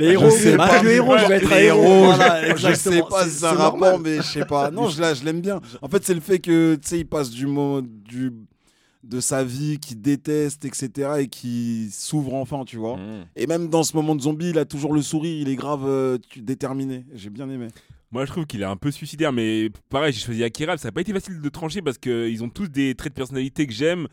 Les 0.00 0.06
héros, 0.12 0.30
Je 0.30 0.36
sais 0.36 0.56
pas. 0.56 0.82
le 0.82 0.90
héros, 0.90 1.16
je 1.18 1.26
vais 1.26 1.36
être 1.36 1.52
un 1.52 1.56
Les 1.56 1.64
héros. 1.66 2.04
Voilà, 2.06 2.54
je 2.56 2.74
sais 2.74 3.02
pas 3.02 3.22
C'est- 3.24 3.30
si 3.30 3.36
c'est 3.38 3.46
un 3.46 3.50
c'est 3.50 3.56
rapport, 3.56 3.98
mais 3.98 4.16
je 4.16 4.22
sais 4.22 4.44
pas. 4.44 4.70
Non, 4.70 4.88
je, 4.88 5.00
la- 5.00 5.14
je 5.14 5.24
l'aime 5.24 5.40
bien. 5.40 5.60
En 5.82 5.88
fait, 5.88 6.04
c'est 6.04 6.14
le 6.14 6.20
fait 6.20 6.38
que, 6.38 6.74
tu 6.76 6.88
sais, 6.88 6.98
il 7.00 7.06
passe 7.06 7.30
du 7.30 7.46
mot, 7.46 7.80
du, 7.82 8.32
de 9.04 9.20
sa 9.20 9.44
vie, 9.44 9.78
qu'il 9.78 10.00
déteste, 10.00 10.64
etc., 10.64 11.10
et 11.20 11.28
qui 11.28 11.88
s'ouvre 11.92 12.34
enfin, 12.34 12.64
tu 12.64 12.76
vois. 12.76 12.96
Mmh. 12.96 13.26
Et 13.36 13.46
même 13.46 13.68
dans 13.68 13.82
ce 13.84 13.96
moment 13.96 14.14
de 14.16 14.20
zombie, 14.20 14.50
il 14.50 14.58
a 14.58 14.64
toujours 14.64 14.92
le 14.92 15.02
sourire, 15.02 15.40
il 15.40 15.48
est 15.48 15.56
grave 15.56 15.84
euh, 15.86 16.18
tu- 16.28 16.40
déterminé. 16.42 17.04
J'ai 17.14 17.30
bien 17.30 17.48
aimé. 17.48 17.68
Moi, 18.10 18.24
je 18.24 18.30
trouve 18.32 18.46
qu'il 18.46 18.62
est 18.62 18.64
un 18.66 18.76
peu 18.76 18.90
suicidaire, 18.90 19.32
mais 19.32 19.70
pareil, 19.90 20.12
j'ai 20.12 20.20
choisi 20.20 20.42
Akira. 20.42 20.76
Ça 20.78 20.88
n'a 20.88 20.92
pas 20.92 21.02
été 21.02 21.12
facile 21.12 21.40
de 21.40 21.48
trancher 21.50 21.82
parce 21.82 21.98
qu'ils 21.98 22.42
ont 22.42 22.48
tous 22.48 22.68
des 22.68 22.94
traits 22.94 23.12
de 23.12 23.16
personnalité 23.16 23.66
que 23.66 23.72
j'aime 23.72 24.08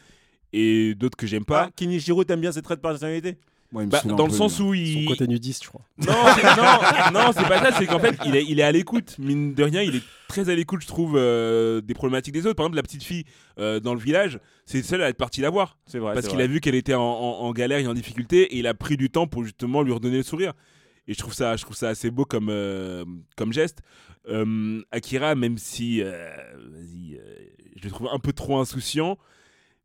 et 0.53 0.93
d'autres 0.95 1.15
que 1.17 1.25
j'aime 1.27 1.45
Pas 1.45 1.65
pas. 1.65 1.71
Kenichiro, 1.71 2.23
t'aimes 2.23 2.41
bien 2.41 2.51
ses 2.51 2.61
traits 2.61 2.77
de 2.79 2.81
personnalité? 2.81 3.37
Moi, 3.75 3.83
il 3.83 3.87
me 3.87 3.91
Bah, 3.91 3.99
saoule 3.99 4.13
un 4.13 4.15
dans 4.15 4.23
le 4.25 4.31
peu, 4.31 4.37
sens 4.37 4.57
lui. 4.59 4.63
où 4.63 4.73
Son 4.73 4.99
il. 5.01 5.05
côté 5.05 5.27
nudiste, 5.27 5.65
je 5.65 5.67
crois. 5.69 5.81
Non, 5.97 6.05
c'est- 6.35 6.55
non, 6.55 7.11
non, 7.19 7.31
c'est 7.35 7.45
pas 7.47 7.59
ça. 7.59 7.77
C'est 7.77 7.85
qu'en 7.85 7.99
fait, 7.99 8.17
il 8.25 8.35
est, 8.37 8.45
il 8.47 8.59
est 8.59 8.63
à 8.63 8.71
l'écoute. 8.71 9.17
Mine 9.19 9.53
de 9.53 9.63
rien, 9.63 9.81
il 9.81 9.97
est 9.97 10.03
très 10.29 10.49
à 10.49 10.55
l'écoute, 10.55 10.81
je 10.81 10.87
trouve, 10.87 11.15
euh, 11.17 11.81
des 11.81 11.93
problématiques 11.93 12.33
des 12.33 12.45
autres. 12.47 12.55
Par 12.55 12.65
exemple, 12.67 12.77
la 12.77 12.83
petite 12.83 13.03
fille 13.03 13.25
euh, 13.59 13.81
dans 13.81 13.93
le 13.93 13.99
village, 13.99 14.39
c'est 14.65 14.81
celle 14.81 15.01
à 15.01 15.09
être 15.09 15.17
partie 15.17 15.41
la 15.41 15.49
voir. 15.49 15.77
C'est 15.87 15.99
vrai. 15.99 16.13
parce 16.13 16.23
c'est 16.25 16.29
qu'il 16.29 16.37
vrai. 16.37 16.45
a 16.45 16.47
vu 16.47 16.61
qu'elle 16.61 16.75
était 16.75 16.93
en, 16.93 17.01
en- 17.01 17.39
en 17.41 17.51
galère 17.51 17.79
et 17.79 17.87
en 17.87 17.93
difficulté 17.93 18.43
et 18.55 18.59
il 18.59 18.67
a 18.67 18.73
pris 18.73 18.95
du 18.95 19.09
temps 19.09 19.27
pour 19.27 19.43
justement 19.43 19.81
lui 19.81 19.91
redonner 19.91 20.17
le 20.17 20.23
sourire. 20.23 20.53
Et 21.07 21.13
je 21.13 21.19
trouve 21.19 21.33
ça, 21.33 21.55
je 21.57 21.63
trouve 21.63 21.75
ça 21.75 21.89
assez 21.89 22.09
beau 22.09 22.23
comme, 22.25 22.47
euh, 22.49 23.03
comme 23.35 23.51
geste. 23.53 23.79
Euh, 24.29 24.81
Akira, 24.91 25.35
même 25.35 25.57
si 25.57 26.01
euh, 26.01 26.33
vas-y, 26.71 27.15
euh, 27.17 27.19
je 27.75 27.83
le 27.83 27.89
trouve 27.91 28.07
un 28.11 28.19
peu 28.19 28.31
trop 28.33 28.57
insouciant, 28.57 29.17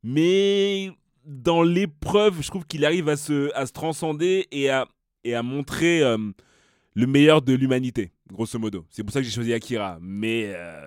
mais 0.03 0.91
dans 1.25 1.63
l'épreuve, 1.63 2.41
je 2.43 2.49
trouve 2.49 2.65
qu'il 2.67 2.85
arrive 2.85 3.09
à 3.09 3.17
se, 3.17 3.55
à 3.55 3.67
se 3.67 3.73
transcender 3.73 4.47
et 4.51 4.71
à, 4.71 4.87
et 5.25 5.35
à 5.35 5.43
montrer 5.43 6.03
euh, 6.03 6.17
le 6.95 7.07
meilleur 7.07 7.43
de 7.43 7.53
l'humanité, 7.55 8.13
grosso 8.33 8.59
modo. 8.59 8.85
C'est 8.91 9.03
pour 9.05 9.13
ça 9.13 9.21
que 9.21 9.25
j'ai 9.27 9.33
choisi 9.33 9.53
Akira, 9.53 9.99
mais 10.01 10.53
euh, 10.55 10.87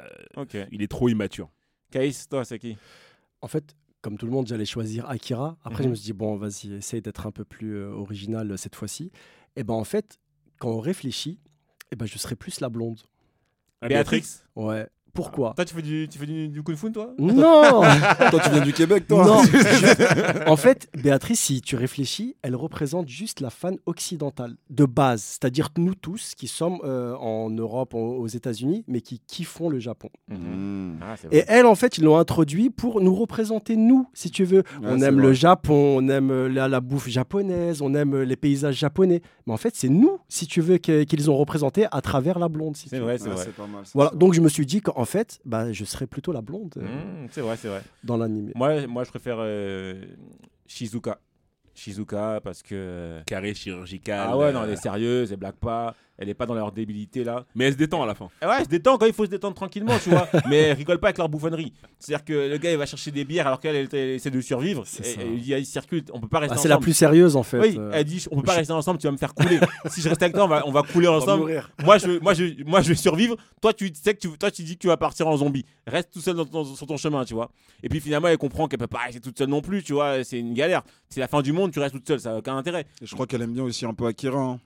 il 0.72 0.82
est 0.82 0.88
trop 0.88 1.10
immature. 1.10 1.50
Caïs, 1.92 2.28
toi, 2.28 2.44
c'est 2.46 2.60
qui? 2.60 2.78
En 3.42 3.48
fait, 3.48 3.76
comme 4.02 4.18
tout 4.18 4.26
le 4.26 4.32
monde, 4.32 4.48
j'allais 4.48 4.66
choisir 4.66 5.10
Akira. 5.10 5.58
Après, 5.64 5.84
je 5.84 5.88
Mhm. 5.88 5.92
me 5.92 5.96
suis 5.96 6.06
dit, 6.06 6.14
bon, 6.14 6.36
vas-y, 6.36 6.74
essaye 6.74 7.02
d'être 7.02 7.26
un 7.28 7.32
peu 7.32 7.46
plus 7.46 7.76
euh, 7.78 7.90
original 7.92 8.58
cette 8.58 8.76
fois-ci. 8.76 9.12
Et 9.56 9.64
ben 9.64 9.76
en 9.76 9.84
fait, 9.84 10.18
quand 10.60 10.72
on 10.72 10.80
réfléchit, 10.80 11.40
eh 11.92 11.96
ben, 11.96 12.06
je 12.06 12.18
serais 12.18 12.36
plus 12.36 12.60
la 12.60 12.70
blonde. 12.70 13.00
Béatrix? 13.88 14.24
Ouais. 14.56 14.88
Pourquoi 15.14 15.54
Toi, 15.56 15.64
tu 15.66 15.76
fais 15.76 15.82
du, 15.84 16.08
tu 16.10 16.18
fais 16.18 16.26
du, 16.26 16.48
du 16.48 16.64
kung 16.64 16.76
fu, 16.76 16.92
toi? 16.92 17.14
Non 17.20 17.82
Toi, 18.32 18.40
tu 18.44 18.50
viens 18.50 18.62
du 18.62 18.74
Québec, 18.74 19.06
toi 19.08 19.24
Non, 19.26 19.44
je- 19.44 20.48
En 20.50 20.56
fait, 20.58 20.90
Béatrice, 20.98 21.40
si 21.40 21.62
tu 21.62 21.76
réfléchis, 21.76 22.36
elle 22.42 22.56
représente 22.56 23.08
juste 23.08 23.40
la 23.40 23.52
fan 23.52 23.78
occidentale 23.86 24.56
de 24.72 24.86
base, 24.86 25.22
c'est-à-dire 25.22 25.70
nous 25.78 25.94
tous 25.94 26.34
qui 26.36 26.48
sommes 26.48 26.80
euh, 26.84 27.16
en 27.18 27.52
Europe, 27.52 27.94
en- 27.94 28.00
aux 28.00 28.26
États-Unis, 28.28 28.84
mais 28.88 29.02
qui 29.02 29.20
kiffons 29.20 29.70
le 29.70 29.78
Japon. 29.78 30.10
Mmh. 30.30 30.94
Ah, 31.02 31.16
c'est 31.16 31.28
vrai. 31.28 31.38
Et 31.38 31.44
elle, 31.48 31.68
en 31.68 31.76
fait, 31.76 32.00
ils 32.00 32.04
l'ont 32.04 32.18
introduit 32.18 32.72
pour 32.72 33.00
nous 33.00 33.14
représenter, 33.14 33.76
nous, 33.76 34.08
si 34.16 34.32
tu 34.32 34.46
veux. 34.46 34.64
on 34.82 34.98
c'est 34.98 35.06
aime 35.06 35.16
vrai. 35.20 35.28
le 35.28 35.34
Japon, 35.34 35.98
on 36.00 36.10
aime 36.10 36.32
euh, 36.32 36.48
la, 36.50 36.68
la 36.68 36.80
bouffe 36.82 37.08
japonaise, 37.08 37.84
on 37.84 37.94
aime 37.94 38.16
euh, 38.16 38.26
les 38.26 38.36
paysages 38.36 38.78
japonais. 38.78 39.22
Mais 39.46 39.54
en 39.54 39.58
fait, 39.58 39.76
c'est 39.76 39.90
nous, 39.90 40.20
si 40.30 40.48
tu 40.48 40.62
veux, 40.62 40.78
que- 40.78 41.04
qu'ils 41.04 41.30
ont 41.30 41.36
représenté 41.38 41.86
à 41.92 42.02
travers 42.02 42.40
la 42.40 42.48
blonde. 42.50 42.78
si 42.78 42.88
C'est 42.90 42.96
tu 42.96 43.00
veux. 43.02 43.04
vrai, 43.08 43.18
c'est 43.18 43.28
Ouais, 43.28 43.36
vrai. 43.36 43.44
c'est 43.46 43.56
pas 43.56 43.68
mal. 43.68 43.86
ça, 43.86 43.92
Voilà, 43.94 44.12
donc 44.12 44.34
je 44.34 44.42
me 44.42 44.48
suis 44.50 44.66
dit 44.66 44.82
qu'en 44.82 45.06
fait, 45.06 45.40
bah, 45.46 45.72
je 45.74 45.84
serais 45.86 46.08
plutôt 46.08 46.32
la 46.32 46.42
blonde 46.42 46.74
euh, 46.78 46.82
Mmh, 47.26 47.28
c'est 47.32 47.42
vrai, 47.42 47.58
c'est 47.58 47.68
vrai. 47.68 47.82
dans 48.04 48.16
l'animé. 48.18 48.52
Moi, 48.56 48.88
moi, 48.88 49.04
je 49.04 49.10
préfère 49.10 49.38
euh, 49.40 50.02
Shizuka. 50.68 51.20
Shizuka 51.76 52.40
parce 52.44 52.62
que. 52.62 53.22
Carré 53.26 53.54
chirurgical. 53.54 54.28
Ah 54.32 54.38
ouais, 54.38 54.54
non, 54.54 54.62
euh, 54.62 54.66
elle 54.66 54.74
est 54.74 54.76
sérieuse, 54.76 55.32
elle 55.32 55.40
blague 55.40 55.56
pas. 55.56 55.96
Elle 56.20 56.30
est 56.30 56.36
pas 56.36 56.46
dans 56.46 56.54
leur 56.54 56.72
débilité 56.72 57.24
là. 57.24 57.44
Mais 57.56 57.66
elle 57.66 57.74
se 57.74 57.78
détend 57.78 58.04
à 58.04 58.06
la 58.06 58.14
fin. 58.14 58.30
Et 58.42 58.46
ouais, 58.46 58.54
elle 58.60 58.66
se 58.66 58.70
détend 58.70 58.98
quand 59.00 59.08
il 59.08 59.14
faut 59.14 59.26
se 59.26 59.32
détendre 59.32 59.56
tranquillement, 59.56 59.98
tu 60.02 60.10
vois. 60.12 60.28
Mais 60.50 60.58
elle 60.58 60.78
rigole 60.78 61.00
pas 61.00 61.08
avec 61.08 61.18
leur 61.18 61.28
bouffonnerie. 61.28 61.74
C'est-à-dire 61.98 62.24
que 62.24 62.50
le 62.52 62.58
gars 62.58 62.72
il 62.72 62.78
va 62.78 62.86
chercher 62.86 63.10
des 63.10 63.26
bières 63.26 63.48
alors 63.48 63.60
qu'elle 63.60 63.76
elle, 63.76 63.90
elle 63.92 64.10
essaie 64.10 64.30
de 64.30 64.40
survivre. 64.40 64.84
C'est 64.86 65.06
Et- 65.08 65.14
ça. 65.16 65.22
et 65.24 65.28
il, 65.34 65.48
y 65.48 65.54
a- 65.56 65.58
il 65.60 65.66
circule, 65.66 66.04
on 66.14 66.20
peut 66.20 66.28
pas 66.28 66.40
rester 66.40 66.56
Ah, 66.58 66.62
c'est 66.62 66.68
la 66.70 66.78
plus 66.78 66.94
sérieuse 66.94 67.36
en 67.36 67.42
fait. 67.42 67.60
Oui, 67.60 67.76
euh, 67.80 67.90
elle 67.94 68.04
dit 68.06 68.24
on 68.30 68.38
peut 68.38 68.44
pas 68.44 68.54
je- 68.54 68.58
rester 68.60 68.74
ensemble, 68.74 69.00
tu 69.00 69.08
vas 69.08 69.12
me 69.12 69.18
faire 69.18 69.34
couler. 69.34 69.60
si 69.90 70.02
je 70.02 70.10
reste 70.10 70.22
avec 70.22 70.36
toi, 70.36 70.46
on 70.46 70.48
va, 70.48 70.68
on 70.68 70.72
va 70.72 70.84
couler 70.84 71.08
va 71.08 71.14
ensemble. 71.14 71.64
Moi 71.84 71.98
je, 71.98 72.20
moi, 72.20 72.34
je, 72.36 72.64
moi, 72.64 72.82
je 72.82 72.90
vais 72.90 72.96
survivre. 72.96 73.36
Toi, 73.62 73.74
tu 73.74 73.92
sais 73.96 74.14
que 74.14 74.20
tu, 74.20 74.30
toi, 74.38 74.52
tu 74.52 74.62
dis 74.64 74.76
que 74.76 74.82
tu 74.82 74.88
vas 74.88 74.98
partir 74.98 75.28
en 75.28 75.36
zombie. 75.38 75.66
Reste 75.88 76.12
tout 76.14 76.22
seul 76.22 76.36
dans 76.36 76.46
ton- 76.46 76.64
sur 76.76 76.86
ton 76.86 76.98
chemin, 76.98 77.26
tu 77.26 77.34
vois. 77.34 77.50
Et 77.82 77.90
puis 77.90 78.00
finalement, 78.00 78.28
elle 78.28 78.38
comprend 78.38 78.68
qu'elle 78.68 78.80
peut 78.80 78.86
pas 78.88 79.00
rester 79.00 79.20
toute 79.20 79.38
seule 79.38 79.50
non 79.50 79.62
plus, 79.62 79.82
tu 79.82 79.94
vois. 79.94 80.24
C'est 80.24 80.38
une 80.40 80.54
galère. 80.54 80.84
C'est 81.10 81.20
la 81.22 81.28
fin 81.28 81.42
du 81.42 81.54
monde, 81.54 81.72
tu 81.72 81.80
restes 81.80 81.96
toute 81.96 82.08
seule, 82.08 82.20
ça 82.20 82.32
n'a 82.34 82.38
aucun 82.38 82.56
intérêt. 82.56 82.86
Et 83.02 83.06
je 83.08 83.14
crois 83.16 83.26
qu'elle 83.26 83.42
aime 83.42 83.54
bien 83.54 83.64
aussi 83.64 83.86
un 83.86 83.94
peu 83.96 84.06
Akira. 84.06 84.40
hein. 84.40 84.60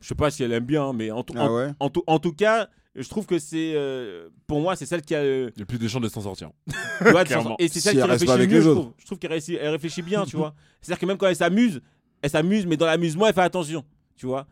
Je 0.00 0.08
sais 0.08 0.14
pas 0.14 0.30
si 0.30 0.42
elle 0.42 0.52
aime 0.52 0.64
bien, 0.64 0.84
hein, 0.84 0.92
mais 0.94 1.10
en, 1.10 1.22
tout- 1.22 1.34
Ah 1.36 1.50
en, 1.50 1.56
ouais 1.56 1.70
en 1.78 1.90
tout, 1.90 2.02
en 2.06 2.18
tout 2.18 2.32
cas, 2.32 2.68
je 2.94 3.08
trouve 3.08 3.26
que 3.26 3.38
c'est, 3.38 3.72
euh, 3.74 4.28
pour 4.46 4.60
moi, 4.60 4.74
c'est 4.76 4.86
celle 4.86 5.02
qui 5.02 5.14
a, 5.14 5.18
euh, 5.18 5.50
Il 5.56 5.60
y 5.60 5.62
a 5.62 5.66
plus 5.66 5.78
de 5.78 5.86
chances 5.88 6.02
de 6.02 6.08
s'en 6.08 6.22
sortir. 6.22 6.50
tu 6.98 7.10
vois, 7.10 7.24
Clairement. 7.24 7.56
et 7.58 7.68
c'est 7.68 7.74
Si 7.74 7.80
celle 7.82 7.94
qui 7.94 7.98
elle 8.00 8.10
reste 8.10 8.24
pas 8.26 8.32
réfléchit 8.32 8.32
avec 8.32 8.50
mieux, 8.50 8.56
les 8.58 8.62
je 8.64 8.68
autres. 8.70 8.80
trouve. 8.80 8.92
Je 8.98 9.04
trouve 9.06 9.18
qu'elle 9.18 9.32
elle 9.32 9.68
réfléchit 9.70 10.02
bien, 10.02 10.24
tu 10.24 10.36
vois. 10.38 10.54
C'est-à-dire 10.80 11.00
que 11.00 11.06
même 11.06 11.16
quand 11.18 11.26
elle 11.28 11.36
s'amuse, 11.36 11.80
elle 12.22 12.30
s'amuse, 12.30 12.66
mais 12.66 12.76
dans 12.76 12.86
l'amusement, 12.86 13.26
elle 13.26 13.34
fait 13.34 13.40
attention, 13.42 13.84
tu 14.16 14.26
vois. 14.26 14.46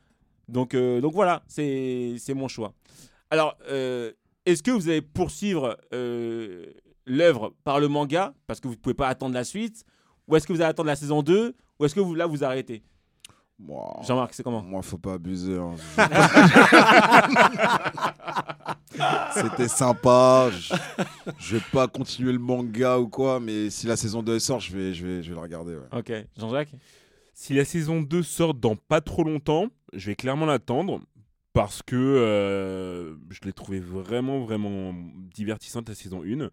Donc, 0.49 0.74
euh, 0.74 1.01
donc 1.01 1.12
voilà, 1.14 1.42
c'est 1.49 2.14
c'est 2.18 2.34
mon 2.34 2.49
choix. 2.49 2.72
Alors, 3.30 3.57
euh, 3.70 4.12
est-ce 4.46 4.62
que 4.62 4.70
vous 4.70 4.88
allez 4.88 5.03
poursuivre 5.03 5.76
euh, 5.92 6.64
l'œuvre 7.07 7.55
par 7.64 7.80
le 7.80 7.88
manga 7.88 8.32
parce 8.46 8.61
que 8.61 8.68
vous 8.68 8.74
ne 8.74 8.78
pouvez 8.78 8.94
pas 8.94 9.09
attendre 9.09 9.34
la 9.34 9.44
suite? 9.44 9.84
Ou 10.26 10.36
est-ce 10.36 10.46
que 10.46 10.53
vous 10.53 10.61
allez 10.61 10.70
attendre 10.70 10.86
la 10.88 10.96
saison 10.96 11.22
2 11.22 11.55
Ou 11.80 11.84
est-ce 11.84 11.94
que 11.94 12.01
vous, 12.01 12.14
là, 12.14 12.26
vous 12.26 12.44
arrêtez? 12.44 12.82
Moi, 13.61 14.00
Jean-Marc, 14.06 14.34
c'est 14.34 14.44
comment? 14.44 14.62
Moi, 14.62 14.82
faut 14.82 14.98
pas 14.98 15.14
abuser. 15.14 15.59
hein. 15.59 15.74
C'était 19.34 19.68
sympa. 19.68 20.50
Je, 20.50 20.74
je 21.38 21.56
vais 21.56 21.62
pas 21.72 21.88
continuer 21.88 22.32
le 22.32 22.38
manga 22.38 22.98
ou 22.98 23.09
quoi, 23.09 23.40
mais 23.40 23.70
si 23.70 23.86
la 23.86 23.96
saison 23.96 24.22
2 24.22 24.38
sort, 24.38 24.61
je 24.61 24.76
vais, 24.76 24.94
je 24.94 25.06
vais, 25.06 25.22
je 25.22 25.30
vais 25.30 25.36
la 25.36 25.42
regarder. 25.42 25.74
ouais. 25.74 25.98
Ok, 25.98 26.12
Jean-Jacques? 26.38 26.72
Si 27.34 27.54
la 27.54 27.64
saison 27.64 28.00
2 28.00 28.22
sort 28.22 28.54
dans 28.54 28.76
pas 28.76 29.00
trop 29.00 29.24
longtemps, 29.24 29.66
je 29.92 30.11
vais 30.11 30.16
clairement 30.16 30.46
l'attendre 30.46 31.00
parce 31.52 31.82
que 31.82 31.96
euh, 31.96 33.14
je 33.30 33.40
l'ai 33.44 33.52
trouvé 33.52 33.80
vraiment, 33.80 34.40
vraiment 34.40 34.92
divertissante 35.34 35.88
la 35.88 35.94
saison 35.94 36.22
1. 36.24 36.48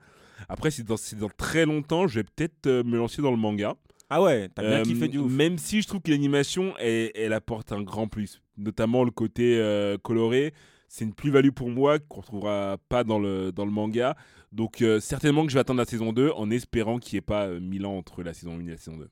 Après, 0.50 0.72
si 0.72 0.84
dans, 0.84 0.98
si 0.98 1.16
dans 1.16 1.30
très 1.30 1.66
longtemps, 1.66 2.08
je 2.08 2.20
vais 2.20 2.24
peut-être 2.24 2.68
euh, 2.68 2.84
me 2.84 2.98
lancer 2.98 3.22
dans 3.22 3.32
le 3.32 3.38
manga. 3.38 3.76
Ah 4.10 4.22
ouais, 4.22 4.50
t'as 4.54 4.62
bien 4.62 4.80
Euh, 4.80 4.84
kiffé 4.84 5.08
du 5.08 5.18
ouf. 5.18 5.32
Même 5.32 5.58
si 5.58 5.82
je 5.82 5.88
trouve 5.88 6.02
que 6.02 6.12
l'animation, 6.12 6.74
elle, 6.80 7.12
elle 7.16 7.34
apporte 7.34 7.72
un 7.72 7.82
grand 7.82 8.08
plus. 8.08 8.42
Notamment 8.58 9.04
le 9.04 9.12
côté 9.12 9.58
euh, 9.60 9.98
coloré. 9.98 10.54
C'est 10.88 11.04
une 11.06 11.14
plus-value 11.14 11.50
pour 11.50 11.70
moi 11.70 11.98
qu'on 12.00 12.22
retrouvera 12.22 12.78
pas 12.90 13.04
dans 13.04 13.20
le, 13.20 13.52
dans 13.52 13.66
le 13.66 13.72
manga. 13.72 14.16
Donc 14.52 14.82
euh, 14.82 15.00
certainement 15.00 15.44
que 15.44 15.50
je 15.50 15.56
vais 15.56 15.60
attendre 15.62 15.80
la 15.80 15.86
saison 15.86 16.14
2 16.14 16.30
en 16.36 16.50
espérant 16.52 17.00
qu'il 17.00 17.16
n'y 17.16 17.18
ait 17.18 17.22
pas 17.22 17.48
euh, 17.48 17.60
1000 17.60 17.86
ans 17.86 17.98
entre 17.98 18.22
la 18.24 18.34
saison 18.34 18.58
1 18.60 18.68
et 18.68 18.72
la 18.72 18.78
saison 18.78 18.96
2. 18.98 19.10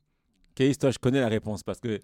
Caïs, 0.55 0.77
toi, 0.77 0.91
je 0.91 0.99
connais 0.99 1.19
la 1.19 1.27
réponse 1.29 1.63
parce 1.63 1.79
que 1.79 1.99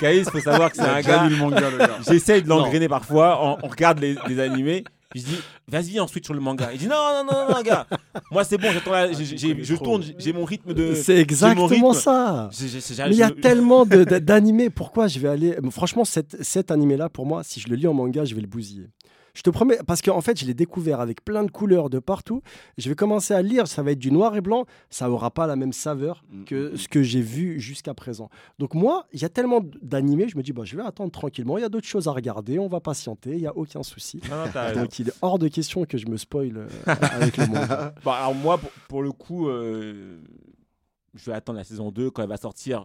Caïs, 0.00 0.28
faut 0.30 0.40
savoir 0.40 0.70
que 0.70 0.76
c'est 0.76 0.82
un 0.82 1.02
gars. 1.02 1.28
le 1.28 1.36
manga, 1.36 1.60
gars. 1.78 1.98
J'essaye 2.08 2.42
de 2.42 2.48
l'engrainer 2.48 2.88
parfois. 2.88 3.38
On, 3.44 3.58
on 3.66 3.68
regarde 3.68 3.98
les, 4.00 4.16
les 4.26 4.40
animés. 4.40 4.84
Je 5.14 5.22
dis, 5.22 5.36
vas-y, 5.66 5.98
on 6.00 6.06
switch 6.06 6.24
sur 6.24 6.34
le 6.34 6.40
manga. 6.40 6.72
Il 6.72 6.78
dit, 6.78 6.86
non, 6.86 6.94
non, 6.94 7.24
non, 7.24 7.46
non, 7.48 7.54
non, 7.56 7.62
gars. 7.62 7.86
Moi, 8.30 8.44
c'est 8.44 8.58
bon, 8.58 8.70
j'attends 8.70 8.92
la- 8.92 9.12
j'ai- 9.12 9.24
j'ai- 9.36 9.64
je 9.64 9.74
tourne, 9.74 10.04
j'ai- 10.18 10.32
mon 10.32 10.44
rythme 10.44 10.72
de. 10.72 10.94
C'est 10.94 11.16
exactement 11.18 11.92
ça. 11.94 12.48
Mais 13.08 13.14
il 13.16 13.18
y 13.18 13.22
a 13.22 13.30
tellement 13.42 13.84
d'animés. 14.20 14.70
Pourquoi 14.70 15.08
je 15.08 15.18
vais 15.18 15.28
aller. 15.28 15.56
Franchement, 15.70 16.04
cet, 16.04 16.40
cet 16.42 16.70
animé-là, 16.70 17.08
pour 17.08 17.26
moi, 17.26 17.42
si 17.42 17.58
je 17.60 17.68
le 17.68 17.74
lis 17.76 17.88
en 17.88 17.94
manga, 17.94 18.24
je 18.24 18.34
vais 18.36 18.40
le 18.40 18.46
bousiller. 18.46 18.86
Je 19.40 19.42
te 19.42 19.48
promets, 19.48 19.78
parce 19.86 20.02
qu'en 20.02 20.20
fait, 20.20 20.38
je 20.38 20.44
l'ai 20.44 20.52
découvert 20.52 21.00
avec 21.00 21.24
plein 21.24 21.42
de 21.44 21.50
couleurs 21.50 21.88
de 21.88 21.98
partout. 21.98 22.42
Je 22.76 22.90
vais 22.90 22.94
commencer 22.94 23.32
à 23.32 23.40
lire, 23.40 23.66
ça 23.68 23.82
va 23.82 23.92
être 23.92 23.98
du 23.98 24.12
noir 24.12 24.36
et 24.36 24.42
blanc. 24.42 24.66
Ça 24.90 25.10
aura 25.10 25.30
pas 25.30 25.46
la 25.46 25.56
même 25.56 25.72
saveur 25.72 26.22
que 26.44 26.76
ce 26.76 26.88
que 26.88 27.02
j'ai 27.02 27.22
vu 27.22 27.58
jusqu'à 27.58 27.94
présent. 27.94 28.28
Donc, 28.58 28.74
moi, 28.74 29.06
il 29.14 29.22
y 29.22 29.24
a 29.24 29.30
tellement 29.30 29.62
d'animés, 29.80 30.28
je 30.28 30.36
me 30.36 30.42
dis, 30.42 30.52
bah, 30.52 30.64
je 30.66 30.76
vais 30.76 30.82
attendre 30.82 31.10
tranquillement. 31.10 31.56
Il 31.56 31.62
y 31.62 31.64
a 31.64 31.70
d'autres 31.70 31.86
choses 31.86 32.06
à 32.06 32.12
regarder, 32.12 32.58
on 32.58 32.68
va 32.68 32.80
patienter, 32.80 33.30
il 33.30 33.40
n'y 33.40 33.46
a 33.46 33.56
aucun 33.56 33.82
souci. 33.82 34.20
Donc, 34.74 34.98
il 34.98 35.08
est 35.08 35.14
hors 35.22 35.38
de 35.38 35.48
question 35.48 35.86
que 35.86 35.96
je 35.96 36.06
me 36.08 36.18
spoil 36.18 36.58
euh, 36.58 36.68
avec 36.86 37.38
le 37.38 37.46
manga. 37.46 37.94
Bon, 38.04 38.10
alors, 38.10 38.34
moi, 38.34 38.58
pour, 38.58 38.70
pour 38.88 39.02
le 39.02 39.12
coup, 39.12 39.48
euh, 39.48 40.20
je 41.14 41.30
vais 41.30 41.32
attendre 41.32 41.56
la 41.56 41.64
saison 41.64 41.90
2 41.90 42.10
quand 42.10 42.22
elle 42.22 42.28
va 42.28 42.36
sortir. 42.36 42.84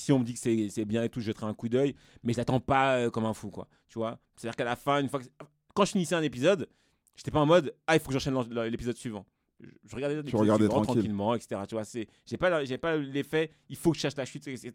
Si 0.00 0.12
on 0.12 0.18
me 0.18 0.24
dit 0.24 0.34
que 0.34 0.40
c'est 0.40 0.68
c'est 0.70 0.84
bien 0.84 1.02
et 1.04 1.08
tout, 1.08 1.20
je 1.20 1.26
jetterai 1.26 1.46
un 1.46 1.54
coup 1.54 1.68
d'œil. 1.68 1.94
Mais 2.22 2.32
je 2.32 2.38
l'attends 2.38 2.60
pas 2.60 2.96
euh, 2.96 3.10
comme 3.10 3.24
un 3.26 3.34
fou, 3.34 3.50
quoi. 3.50 3.68
Tu 3.88 3.98
vois? 3.98 4.18
C'est-à-dire 4.36 4.56
qu'à 4.56 4.64
la 4.64 4.76
fin, 4.76 5.00
une 5.00 5.08
fois 5.08 5.20
que... 5.20 5.26
quand 5.74 5.84
je 5.84 5.92
finissais 5.92 6.14
un 6.14 6.22
épisode, 6.22 6.68
j'étais 7.16 7.30
pas 7.30 7.40
en 7.40 7.46
mode 7.46 7.74
ah 7.86 7.96
il 7.96 8.00
faut 8.00 8.08
que 8.08 8.18
j'enchaîne 8.18 8.36
l'épisode 8.64 8.96
suivant. 8.96 9.26
Je- 9.60 9.94
regardais 9.94 10.16
l'épisode 10.16 10.40
regardais 10.40 10.64
suivant 10.64 10.82
tranquille. 10.82 11.02
tranquillement, 11.02 11.34
etc. 11.34 11.60
Tu 11.68 11.74
vois, 11.74 11.84
c'est 11.84 12.08
j'ai 12.24 12.36
pas 12.36 12.50
pas 12.78 12.96
l'effet 12.96 13.50
il 13.68 13.76
faut 13.76 13.90
que 13.90 13.96
je 13.96 14.02
cherche 14.02 14.16
la 14.16 14.24
chute, 14.24 14.46
etc. 14.48 14.72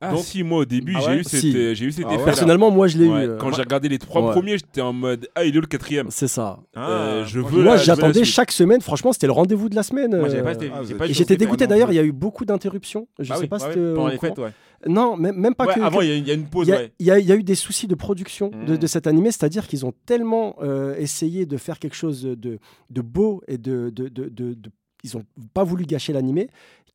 Ah 0.00 0.12
Donc- 0.12 0.20
si, 0.22 0.44
moi 0.44 0.58
au 0.60 0.64
début, 0.64 0.92
Ah 0.96 1.00
j'ai 1.00 1.06
ouais 1.08 1.16
eu, 1.18 1.24
cet, 1.24 1.40
Si. 1.40 1.56
euh, 1.56 1.74
j'ai 1.74 1.86
eu 1.86 1.90
cet 1.92 2.04
Ah 2.08 2.16
ouais. 2.16 2.24
Personnellement, 2.24 2.70
moi, 2.70 2.86
je 2.86 2.98
l'ai 2.98 3.08
Ouais, 3.08 3.24
eu. 3.24 3.28
euh, 3.30 3.36
Quand 3.36 3.50
j'ai 3.52 3.62
regardé 3.62 3.88
les 3.88 3.98
trois 3.98 4.22
Ouais. 4.24 4.30
premiers, 4.32 4.52
j'étais 4.58 4.80
en 4.80 4.92
mode 4.92 5.28
ah 5.34 5.44
il 5.44 5.54
est 5.54 5.58
où 5.58 5.60
le 5.60 5.66
quatrième? 5.66 6.06
C'est 6.10 6.28
ça. 6.28 6.60
Euh, 6.76 7.24
je 7.26 7.40
moi, 7.40 7.50
veux 7.50 7.62
Moi, 7.62 7.64
la- 7.72 7.76
je 7.78 7.82
veux 7.82 7.88
la 7.88 7.94
j'attendais 7.96 8.24
chaque 8.24 8.52
semaine. 8.52 8.80
Franchement, 8.80 9.12
c'était 9.12 9.26
le 9.26 9.32
rendez-vous 9.32 9.68
de 9.68 9.74
la 9.74 9.82
semaine. 9.82 10.16
Moi, 10.16 10.28
j'avais 10.28 10.42
pas, 10.44 10.52
été- 10.52 10.70
ah, 10.72 10.82
pas 10.96 11.06
Et 11.08 11.12
j'étais 11.12 11.36
dégoûté 11.36 11.66
d'ailleurs, 11.66 11.90
il 11.90 11.96
y 11.96 11.98
a 11.98 12.04
eu 12.04 12.12
beaucoup 12.12 12.44
d'interruptions. 12.44 13.08
Je 13.18 13.28
Bah 13.28 13.34
sais 13.34 13.40
oui, 13.42 13.46
pas 13.48 13.58
bah 13.58 13.70
si 13.72 13.78
les 14.12 14.18
fêtes, 14.18 14.38
ouais. 14.38 14.52
Non, 14.86 15.16
même, 15.16 15.34
même 15.34 15.54
pas 15.56 15.66
Ouais, 15.66 15.74
que. 15.74 15.80
avant, 15.80 16.00
il 16.00 16.10
y, 16.16 16.28
y 16.28 16.30
a 16.30 16.34
une 16.34 16.46
pause, 16.46 16.68
il 16.68 16.70
y, 16.70 16.74
a- 16.74 16.76
ouais. 16.76 16.92
il 17.00 17.06
y 17.06 17.10
a, 17.10 17.18
il 17.18 17.26
y 17.26 17.32
a 17.32 17.34
eu 17.34 17.42
des 17.42 17.56
soucis 17.56 17.88
de 17.88 17.96
production 17.96 18.50
de, 18.68 18.74
Mm. 18.74 18.78
de 18.78 18.86
cet 18.86 19.08
animé, 19.08 19.32
c'est-à-dire 19.32 19.66
qu'ils 19.66 19.84
ont 19.84 19.92
tellement 20.06 20.54
euh, 20.62 20.94
essayé 20.96 21.44
de 21.46 21.56
faire 21.56 21.80
quelque 21.80 21.96
chose 21.96 22.22
de, 22.22 22.36
de 22.88 23.00
beau 23.00 23.42
et 23.48 23.58
de, 23.58 23.90
de, 23.90 24.06
de- 24.08 24.28
de- 24.28 24.54
de- 24.54 24.70
Ils 25.04 25.16
n'ont 25.16 25.24
pas 25.54 25.62
voulu 25.64 25.84
gâcher 25.84 26.12
l'animé, 26.12 26.48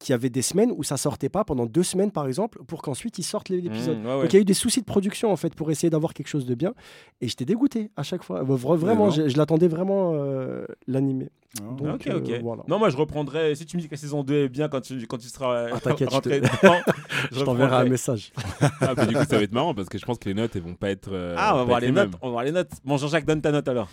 qu'il 0.04 0.12
y 0.12 0.16
avait 0.16 0.30
des 0.30 0.42
semaines 0.42 0.72
où 0.76 0.84
ça 0.84 0.98
sortait 0.98 1.30
pas, 1.30 1.44
pendant 1.44 1.66
deux 1.66 1.84
semaines 1.84 2.12
par 2.12 2.28
exemple, 2.28 2.60
pour 2.68 2.82
qu'ensuite 2.82 3.18
ils 3.18 3.24
sortent 3.24 3.50
l'épisode. 3.50 3.98
Mmh, 4.00 4.06
ouais, 4.06 4.14
ouais. 4.16 4.22
Donc 4.24 4.34
il 4.34 4.36
y 4.36 4.40
a 4.40 4.42
eu 4.42 4.46
des 4.46 4.54
soucis 4.54 4.82
de 4.82 4.86
production 4.86 5.32
en 5.32 5.36
fait 5.36 5.56
pour 5.56 5.72
essayer 5.72 5.90
d'avoir 5.90 6.14
quelque 6.14 6.28
chose 6.28 6.46
de 6.46 6.56
bien, 6.56 6.74
et 7.22 7.28
j'étais 7.28 7.46
dégoûté 7.46 7.90
à 7.98 8.04
chaque 8.04 8.24
fois. 8.24 8.44
Vra- 8.44 8.78
Vraiment, 8.78 9.10
je, 9.10 9.28
je 9.30 9.38
l'attendais 9.38 9.68
vraiment 9.68 10.12
euh, 10.16 10.66
l'animé. 10.88 11.30
Ah. 11.60 11.64
Donc, 11.78 11.96
ok, 11.96 12.10
ok. 12.16 12.30
euh, 12.30 12.40
voilà. 12.42 12.64
Non, 12.68 12.80
moi 12.80 12.90
je 12.90 12.98
reprendrai. 12.98 13.54
Si 13.56 13.66
tu 13.68 13.78
me 13.78 13.82
dis 13.82 13.88
que 13.88 13.94
la 13.94 14.00
saison 14.00 14.24
2 14.24 14.34
est 14.46 14.50
bien 14.50 14.70
quand 14.70 14.82
tu, 14.82 15.06
quand 15.06 15.18
tu 15.20 15.28
seras 15.28 15.54
euh, 15.56 15.70
Ah, 15.74 15.80
t'inquiète, 15.80 16.10
je 16.10 16.16
rentré 16.16 16.42
te- 16.42 16.46
dedans, 16.48 16.78
Je 17.32 17.44
t'enverrai 17.44 17.76
un 17.76 17.86
message. 17.86 18.32
Ah, 18.82 18.96
bah, 18.96 19.06
du 19.06 19.16
coup, 19.16 19.24
ça 19.24 19.38
va 19.38 19.44
être 19.44 19.52
marrant 19.54 19.74
parce 19.76 19.88
que 19.88 19.98
je 20.00 20.06
pense 20.06 20.18
que 20.18 20.28
les 20.30 20.34
notes, 20.36 20.56
elles 20.56 20.64
vont 20.64 20.74
pas 20.74 20.90
être. 20.90 21.10
euh, 21.12 21.36
Ah, 21.38 21.54
on 21.54 21.58
va 21.60 21.64
voir 21.66 21.80
les 21.80 21.92
mêmes. 21.92 22.10
notes. 22.10 22.20
On 22.22 22.28
va 22.28 22.32
voir 22.32 22.44
les 22.44 22.52
notes. 22.52 22.72
Bon, 22.84 22.98
Jean-Jacques, 22.98 23.26
donne 23.26 23.42
ta 23.42 23.52
note 23.52 23.68
alors. 23.68 23.88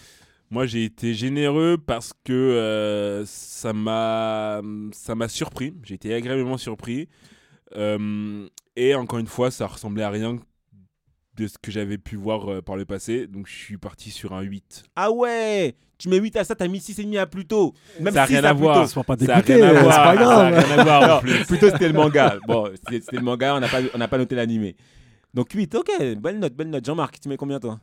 Moi, 0.51 0.67
j'ai 0.67 0.85
été 0.85 1.15
généreux 1.15 1.79
parce 1.79 2.13
que 2.25 2.33
euh, 2.33 3.25
ça 3.25 3.73
m'a 3.73 4.61
ça 4.93 5.15
m'a 5.15 5.29
surpris. 5.29 5.75
J'ai 5.85 5.95
été 5.95 6.13
agréablement 6.13 6.57
surpris. 6.59 7.09
Euh, 7.77 8.49
et 8.75 8.95
encore 8.97 9.21
une 9.21 9.29
fois, 9.29 9.51
ça 9.53 9.67
ressemblait 9.69 10.03
à 10.03 10.11
rien 10.11 10.39
de 11.37 11.47
ce 11.47 11.57
que 11.57 11.71
j'avais 11.71 11.99
pu 11.99 12.17
voir 12.17 12.51
euh, 12.51 12.63
par 12.63 12.77
le 12.77 12.85
passé. 12.85 13.29
Donc, 13.29 13.47
je 13.47 13.55
suis 13.55 13.77
parti 13.79 14.11
sur 14.11 14.33
un 14.35 14.41
8. 14.43 14.83
Ah 14.97 15.13
ouais 15.13 15.77
Tu 15.99 16.09
mets 16.09 16.19
8 16.19 16.37
à 16.37 16.45
ça, 16.45 16.57
t'as 16.57 16.67
mis 16.67 16.79
6,5 16.81 17.17
à 17.19 17.27
Pluto. 17.27 17.73
Même 18.01 18.13
Ça 18.13 18.25
a 18.25 18.27
6 18.27 18.33
rien 18.35 18.45
à 18.45 18.53
voir. 18.53 18.75
Pluto. 18.81 18.89
Sois 18.91 19.05
pas 19.05 19.17
Ça 19.17 19.37
a 19.37 19.43
dégoûté, 19.43 19.55
rien 19.55 19.67
à 19.67 19.75
c'est 19.77 19.83
voir. 19.83 19.97
pas 20.03 20.17
Ça 20.17 20.41
a 20.47 20.49
rien 20.49 20.79
à 20.79 20.83
voir 20.85 21.03
en 21.03 21.15
Non, 21.15 21.21
plus. 21.21 21.45
Plutôt 21.47 21.71
c'était 21.71 21.87
le 21.89 21.95
manga. 21.95 22.39
Bon, 22.49 22.69
c'était 22.75 23.01
c'était 23.01 23.17
le 23.19 23.23
manga, 23.23 23.55
on 23.55 23.61
n'a 23.61 23.69
pas, 23.69 23.79
on 23.95 23.99
n'a 23.99 24.09
pas 24.09 24.19
noté 24.19 24.35
l'animé. 24.35 24.75
Donc 25.33 25.53
8, 25.53 25.77
ok, 25.77 25.91
belle 26.19 26.41
note, 26.41 26.55
belle 26.55 26.71
note. 26.71 26.85
Jean-Marc, 26.85 27.21
tu 27.21 27.29
mets 27.29 27.37
combien 27.37 27.61
toi? 27.61 27.79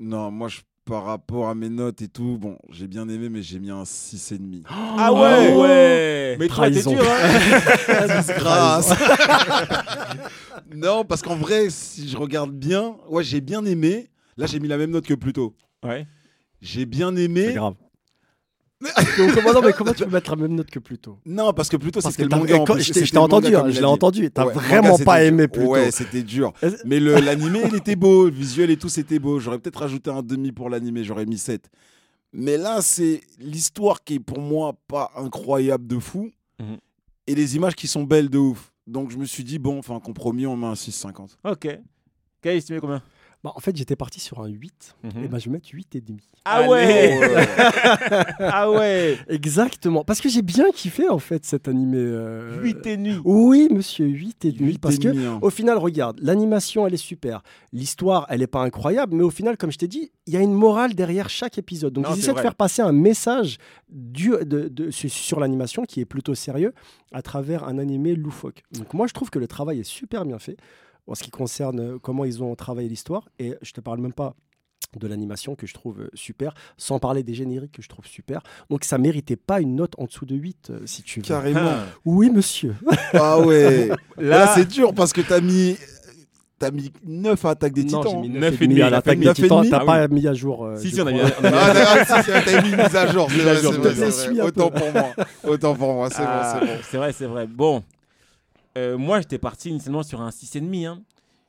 Non, 0.00 0.30
moi, 0.30 0.48
je, 0.48 0.60
par 0.88 1.04
rapport 1.04 1.48
à 1.50 1.54
mes 1.54 1.68
notes 1.68 2.00
et 2.00 2.08
tout, 2.08 2.38
bon, 2.40 2.56
j'ai 2.70 2.86
bien 2.86 3.06
aimé, 3.10 3.28
mais 3.28 3.42
j'ai 3.42 3.58
mis 3.58 3.70
un 3.70 3.82
6,5. 3.82 4.62
Ah 4.66 5.12
ouais 5.12 5.54
ouais 5.54 6.36
Mais 6.38 6.48
toi, 6.48 6.70
t'es 6.70 6.80
Trahison. 6.80 6.92
dur, 6.92 7.04
hein 7.04 8.22
Grâce. 8.38 8.94
non, 10.74 11.04
parce 11.04 11.20
qu'en 11.20 11.36
vrai, 11.36 11.66
si 11.68 12.08
je 12.08 12.16
regarde 12.16 12.52
bien, 12.52 12.96
ouais, 13.10 13.22
j'ai 13.22 13.42
bien 13.42 13.64
aimé. 13.66 14.08
Là, 14.38 14.46
j'ai 14.46 14.60
mis 14.60 14.68
la 14.68 14.78
même 14.78 14.90
note 14.90 15.04
que 15.06 15.12
plus 15.14 15.34
tôt. 15.34 15.54
Ouais. 15.84 16.06
J'ai 16.62 16.86
bien 16.86 17.14
C'est 17.14 17.22
aimé. 17.24 17.52
grave. 17.52 17.74
Donc, 18.80 19.34
comment, 19.34 19.52
non, 19.52 19.60
mais 19.62 19.72
comment 19.72 19.92
tu 19.92 20.04
peux 20.04 20.10
mettre 20.10 20.30
la 20.30 20.36
même 20.36 20.54
note 20.54 20.70
que 20.70 20.78
plus 20.78 20.98
tôt 20.98 21.18
Non, 21.26 21.52
parce 21.52 21.68
que 21.68 21.76
plutôt 21.76 22.00
Parce 22.00 22.14
c'était 22.14 22.28
le 22.28 22.36
manga. 22.36 22.58
en 22.60 22.64
plus, 22.64 22.82
je 22.84 23.10
t'ai 23.10 23.18
entendu, 23.18 23.56
hein, 23.56 23.64
je 23.68 23.80
l'ai 23.80 23.84
entendu. 23.84 24.30
T'as 24.30 24.46
Ouais, 24.46 24.52
vraiment 24.54 24.90
manga, 24.90 25.04
pas 25.04 25.24
aimé 25.24 25.48
tôt. 25.48 25.62
Ouais, 25.62 25.90
c'était 25.90 26.22
dur. 26.22 26.52
Mais 26.84 27.00
l'animé, 27.00 27.62
il 27.68 27.74
était 27.74 27.96
beau. 27.96 28.26
Le 28.26 28.30
visuel 28.30 28.70
et 28.70 28.76
tout, 28.76 28.88
c'était 28.88 29.18
beau. 29.18 29.40
J'aurais 29.40 29.58
peut-être 29.58 29.80
rajouté 29.80 30.10
un 30.10 30.22
demi 30.22 30.52
pour 30.52 30.70
l'animé. 30.70 31.02
J'aurais 31.02 31.26
mis 31.26 31.38
7. 31.38 31.68
Mais 32.32 32.56
là, 32.56 32.80
c'est 32.82 33.20
l'histoire 33.38 34.04
qui 34.04 34.14
est 34.16 34.20
pour 34.20 34.40
moi 34.40 34.74
pas 34.86 35.10
incroyable 35.16 35.86
de 35.86 35.98
fou. 35.98 36.30
Mhm. 36.60 36.76
Et 37.26 37.34
les 37.34 37.56
images 37.56 37.74
qui 37.74 37.86
sont 37.88 38.04
belles 38.04 38.30
de 38.30 38.38
ouf. 38.38 38.72
Donc 38.86 39.10
je 39.10 39.18
me 39.18 39.24
suis 39.24 39.44
dit, 39.44 39.58
bon, 39.58 39.78
enfin, 39.78 39.98
compromis, 40.00 40.46
on 40.46 40.56
met 40.56 40.66
un 40.66 40.74
6,50. 40.74 41.36
Ok. 41.44 41.68
Caïs, 42.40 42.64
tu 42.64 42.72
mets 42.72 42.80
combien? 42.80 43.02
Bah, 43.44 43.52
en 43.54 43.60
fait, 43.60 43.76
j'étais 43.76 43.94
parti 43.94 44.18
sur 44.18 44.40
un 44.40 44.48
8. 44.48 44.96
Mhm. 45.04 45.24
Et 45.24 45.28
ben, 45.28 45.38
je 45.38 45.44
vais 45.44 45.52
mettre 45.52 45.68
8 45.72 45.94
et 45.94 46.00
demi. 46.00 46.18
Ah 46.44 46.68
ouais 46.68 47.18
Ouais. 47.20 47.48
Ah 48.40 48.68
ouais 48.70 49.16
Exactement. 49.28 50.02
Parce 50.04 50.20
que 50.20 50.28
j'ai 50.28 50.42
bien 50.42 50.70
kiffé, 50.72 51.08
en 51.08 51.20
fait, 51.20 51.44
cet 51.44 51.68
animé. 51.68 51.98
euh, 51.98 52.60
8 52.62 52.86
et 52.86 52.96
demi. 52.96 53.16
Oui, 53.24 53.68
monsieur, 53.70 54.06
8 54.06 54.44
et 54.44 54.52
demi. 54.52 54.70
Huit 54.70 54.78
Parce 54.80 54.96
et 54.96 54.98
que 54.98 55.08
hein. 55.26 55.38
Au 55.40 55.50
final, 55.50 55.78
regarde, 55.78 56.18
l'animation, 56.20 56.84
elle 56.86 56.94
est 56.94 56.96
super. 56.96 57.42
L'histoire, 57.72 58.26
elle 58.28 58.40
n'est 58.40 58.46
pas 58.48 58.62
incroyable, 58.62 59.14
mais 59.14 59.22
au 59.22 59.30
final, 59.30 59.56
comme 59.56 59.70
je 59.70 59.78
t'ai 59.78 59.88
dit, 59.88 60.10
il 60.26 60.34
y 60.34 60.36
a 60.36 60.40
une 60.40 60.52
morale 60.54 60.94
derrière 60.94 61.28
chaque 61.30 61.58
épisode. 61.58 61.92
Donc, 61.92 62.06
essaient 62.16 62.32
de 62.34 62.38
faire 62.40 62.54
passer 62.56 62.82
un 62.82 62.92
message 62.92 63.58
du, 63.88 64.30
de, 64.30 64.68
de- 64.68 64.90
sur, 64.90 65.08
sur 65.10 65.38
l'animation 65.40 65.84
qui 65.84 66.00
est 66.00 66.04
plutôt 66.06 66.34
sérieux 66.34 66.72
à 67.12 67.22
travers 67.22 67.64
un 67.68 67.78
animé 67.78 68.14
loufoque. 68.16 68.62
Donc, 68.72 68.92
moi, 68.94 69.06
je 69.06 69.12
trouve 69.14 69.30
que 69.30 69.38
le 69.38 69.46
travail 69.46 69.78
est 69.80 69.84
super 69.84 70.24
bien 70.24 70.38
fait 70.40 70.56
en 71.08 71.14
ce 71.14 71.22
qui 71.24 71.30
concerne 71.30 71.80
euh, 71.80 71.98
comment 72.00 72.24
ils 72.24 72.42
ont 72.42 72.54
travaillé 72.54 72.88
l'histoire. 72.88 73.28
Et 73.38 73.54
je 73.62 73.72
te 73.72 73.80
parle 73.80 74.00
même 74.00 74.12
pas 74.12 74.34
de 74.98 75.06
l'animation 75.06 75.54
que 75.54 75.66
je 75.66 75.74
trouve 75.74 76.00
euh, 76.02 76.10
super, 76.14 76.54
sans 76.76 76.98
parler 76.98 77.22
des 77.22 77.34
génériques 77.34 77.72
que 77.72 77.82
je 77.82 77.88
trouve 77.88 78.06
super. 78.06 78.40
Donc 78.70 78.84
ça 78.84 78.96
méritait 78.96 79.36
pas 79.36 79.60
une 79.60 79.74
note 79.76 79.92
en 79.98 80.04
dessous 80.04 80.24
de 80.24 80.34
8, 80.36 80.70
euh, 80.70 80.80
si 80.86 81.02
tu 81.02 81.20
veux. 81.20 81.26
Carrément. 81.26 81.60
Ah. 81.62 81.84
Oui, 82.04 82.30
monsieur. 82.30 82.74
Ah 83.14 83.38
ouais. 83.40 83.88
Là, 84.18 84.38
Là, 84.46 84.52
c'est 84.54 84.66
dur 84.68 84.94
parce 84.94 85.12
que 85.12 85.20
t'as 85.20 85.40
mis. 85.40 85.76
T'as 86.58 86.72
mis 86.72 86.92
9 87.06 87.44
à 87.44 87.50
Attaque 87.50 87.72
des 87.72 87.84
non, 87.84 88.00
Titans. 88.00 88.22
j'ai 88.22 88.28
mis 88.28 88.34
Neuf 88.34 88.40
9 88.52 88.62
et 88.62 88.66
demi, 88.66 88.82
à 88.82 88.90
l'attaque 88.90 89.18
des 89.20 89.32
titans. 89.32 89.58
demi. 89.60 89.70
T'as 89.70 89.78
Ah 89.80 89.84
pas 89.84 90.08
mis 90.08 90.26
à 90.26 90.34
jour. 90.34 90.64
euh, 90.64 90.76
Si, 90.76 90.88
je 90.90 90.94
si, 90.96 91.00
on 91.00 91.06
a 91.06 91.12
mis- 91.12 91.20
a 91.20 91.24
mis- 91.26 91.30
Ah, 91.44 92.04
si, 92.04 92.24
si, 92.24 92.30
t'as 92.44 92.62
mis 92.62 92.70
une 92.70 92.76
mise 92.76 92.96
à 92.96 93.06
jour. 93.12 93.30
Mise 93.30 93.46
à 93.46 93.54
jour, 93.54 93.74
à 93.74 93.90
jour. 94.34 94.44
Autant 94.44 94.70
pour 94.70 94.92
moi. 94.92 95.04
Autant 95.44 95.74
pour 95.76 95.94
moi, 95.94 96.08
c'est 96.10 96.18
bon, 96.22 96.28
Ah, 96.28 96.58
c'est 96.60 96.66
bon. 96.66 96.72
C'est 96.90 96.96
vrai, 96.96 97.12
c'est 97.12 97.26
vrai. 97.26 97.46
Bon, 97.46 97.84
Euh, 98.78 98.96
moi 98.98 99.20
j'étais 99.20 99.38
parti 99.38 99.70
initialement 99.70 100.02
sur 100.02 100.20
un 100.20 100.30
6,5. 100.30 100.86
Hein. 100.86 101.02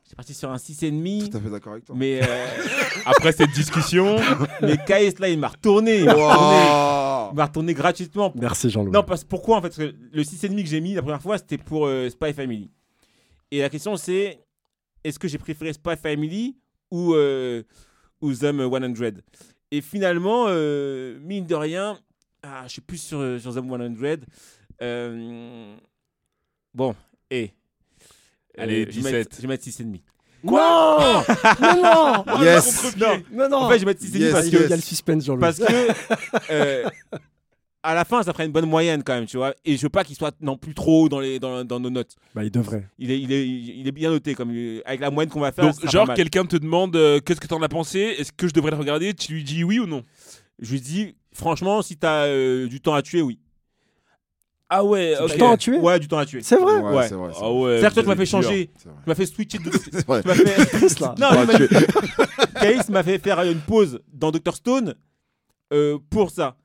J'étais 0.04 0.16
parti 0.16 0.34
sur 0.34 0.50
un 0.50 0.56
6,5. 0.56 1.30
Tout 1.30 1.36
à 1.36 1.40
fait 1.40 1.50
d'accord 1.50 1.72
avec 1.74 1.84
toi. 1.84 1.94
Mais, 1.96 2.20
euh, 2.22 2.46
Après 3.06 3.32
cette 3.32 3.52
discussion, 3.52 4.16
mais 4.60 4.76
Kaïs, 4.84 5.18
là, 5.20 5.28
il 5.28 5.38
m'a 5.38 5.48
retourné. 5.48 6.00
Il 6.00 6.04
m'a 6.06 6.12
retourné, 7.46 7.72
Wow. 7.72 7.78
gratuitement. 7.78 8.32
Merci 8.34 8.70
Jean-Louis. 8.70 8.90
Non, 8.92 9.04
parce, 9.04 9.22
pourquoi 9.22 9.58
en 9.58 9.62
fait? 9.62 9.68
Parce 9.68 9.78
que 9.78 9.94
le 10.12 10.22
6,5 10.22 10.62
que 10.62 10.68
j'ai 10.68 10.80
mis 10.80 10.94
la 10.94 11.02
première 11.02 11.22
fois, 11.22 11.38
c'était 11.38 11.58
pour 11.58 11.86
euh, 11.86 12.08
Spy 12.08 12.32
Family. 12.32 12.70
Et 13.52 13.60
la 13.60 13.68
question 13.68 13.96
c'est 13.96 14.40
est-ce 15.04 15.18
que 15.18 15.28
j'ai 15.28 15.38
préféré 15.38 15.72
Spy 15.72 15.96
Family 15.96 16.56
ou, 16.90 17.14
euh, 17.14 17.62
ou 18.20 18.34
Them 18.34 18.58
100 18.60 19.20
Et 19.70 19.80
finalement, 19.80 20.46
euh, 20.48 21.18
mine 21.20 21.46
de 21.46 21.54
rien, 21.54 21.98
ah, 22.42 22.62
je 22.66 22.72
suis 22.72 22.80
plus 22.80 22.98
sur, 22.98 23.40
sur 23.40 23.54
Them 23.54 23.68
100. 23.68 24.26
Euh, 24.82 25.76
bon, 26.74 26.94
et. 27.30 27.52
Allez, 28.58 28.86
je 28.90 29.00
vais 29.00 29.12
mettre- 29.12 29.30
17. 29.30 29.36
Je 29.36 29.42
vais 29.42 29.48
mettre 29.48 29.64
6,5. 29.64 30.00
Non 30.42 31.22
Mais 31.60 31.74
non 31.82 32.42
Yes. 32.42 32.96
Non, 32.96 33.22
Mais 33.30 33.48
non 33.48 33.56
en 33.58 33.68
fait, 33.68 33.74
je 33.78 33.84
vais 33.84 33.90
mettre 33.90 34.00
6,5 34.02 34.18
Yes, 34.18 34.32
parce 34.32 34.46
il 34.46 34.52
y 34.52 34.56
a 34.56 34.58
que 34.60 34.64
il 34.64 34.70
y 34.70 34.72
a 34.72 34.76
le 34.76 34.82
suspense 34.82 35.30
parce 35.38 35.58
que 35.58 35.64
euh, 36.50 36.88
à 37.82 37.94
la 37.94 38.04
fin, 38.04 38.22
ça 38.22 38.32
ferait 38.32 38.44
une 38.46 38.52
bonne 38.52 38.66
moyenne 38.68 39.02
quand 39.02 39.14
même, 39.14 39.26
tu 39.26 39.36
vois. 39.38 39.54
Et 39.64 39.76
je 39.76 39.82
veux 39.82 39.88
pas 39.88 40.04
qu'il 40.04 40.16
soit 40.16 40.34
non 40.40 40.56
plus 40.58 40.74
trop 40.74 41.04
haut 41.04 41.08
dans, 41.08 41.20
les, 41.20 41.38
dans, 41.38 41.64
dans 41.64 41.80
nos 41.80 41.88
notes. 41.90 42.14
Bah, 42.34 42.44
il 42.44 42.50
devrait. 42.50 42.86
Il 42.98 43.10
est, 43.10 43.18
il 43.20 43.32
est, 43.32 43.46
il 43.48 43.86
est 43.88 43.92
bien 43.92 44.10
noté, 44.10 44.34
comme 44.34 44.50
euh, 44.54 44.80
avec 44.84 45.00
la 45.00 45.10
moyenne 45.10 45.30
qu'on 45.30 45.40
va 45.40 45.52
faire. 45.52 45.64
donc 45.64 45.90
genre 45.90 46.12
quelqu'un 46.14 46.44
te 46.44 46.56
demande 46.56 46.94
euh, 46.96 47.20
qu'est-ce 47.20 47.40
que 47.40 47.46
t'en 47.46 47.62
as 47.62 47.68
pensé, 47.68 48.00
est-ce 48.18 48.32
que 48.32 48.48
je 48.48 48.52
devrais 48.52 48.70
le 48.72 48.76
regarder, 48.76 49.14
tu 49.14 49.32
lui 49.32 49.44
dis 49.44 49.62
oui 49.64 49.78
ou 49.78 49.86
non? 49.86 50.04
Je 50.58 50.72
lui 50.72 50.80
dis, 50.80 51.14
franchement, 51.32 51.80
si 51.80 51.96
t'as 51.96 52.26
euh, 52.26 52.66
du 52.66 52.80
temps 52.82 52.94
à 52.94 53.00
tuer, 53.02 53.22
oui. 53.22 53.38
Ah 54.72 54.84
ouais, 54.84 55.16
Du 55.28 55.36
temps 55.36 55.50
à 55.52 55.56
tuer 55.56 55.78
Ouais, 55.78 55.98
du 55.98 56.06
temps 56.06 56.18
à 56.18 56.24
tuer. 56.26 56.42
C'est 56.42 56.56
vrai 56.56 56.78
Ouais, 56.80 56.92
Ouais. 56.96 57.08
c'est 57.08 57.14
vrai. 57.14 57.30
c'est 57.34 57.40
Ah 57.42 57.52
ouais. 57.52 57.80
C'est-à-dire 57.80 57.88
que 57.90 57.94
toi, 57.94 58.02
tu 58.04 58.08
m'as 58.08 58.16
fait 58.16 58.26
changer. 58.26 58.70
C'est 58.76 58.88
vrai. 58.88 58.98
Tu 59.02 59.08
m'as 59.08 59.14
fait 59.16 59.26
switcher 59.26 59.58
de. 59.58 59.70
C'est 59.92 60.06
vrai. 60.06 60.22
tu 60.22 60.28
m'as 60.28 60.34
fait. 60.34 61.00
Là. 61.00 61.14
Non, 61.18 61.46
mais. 61.46 62.60
Caïs 62.60 62.88
m'a 62.88 63.02
fait 63.02 63.18
faire 63.18 63.42
une 63.42 63.58
pause 63.60 64.00
dans 64.12 64.30
Dr 64.30 64.54
Stone 64.54 64.94
euh, 65.72 65.98
pour 66.08 66.30
ça. 66.30 66.56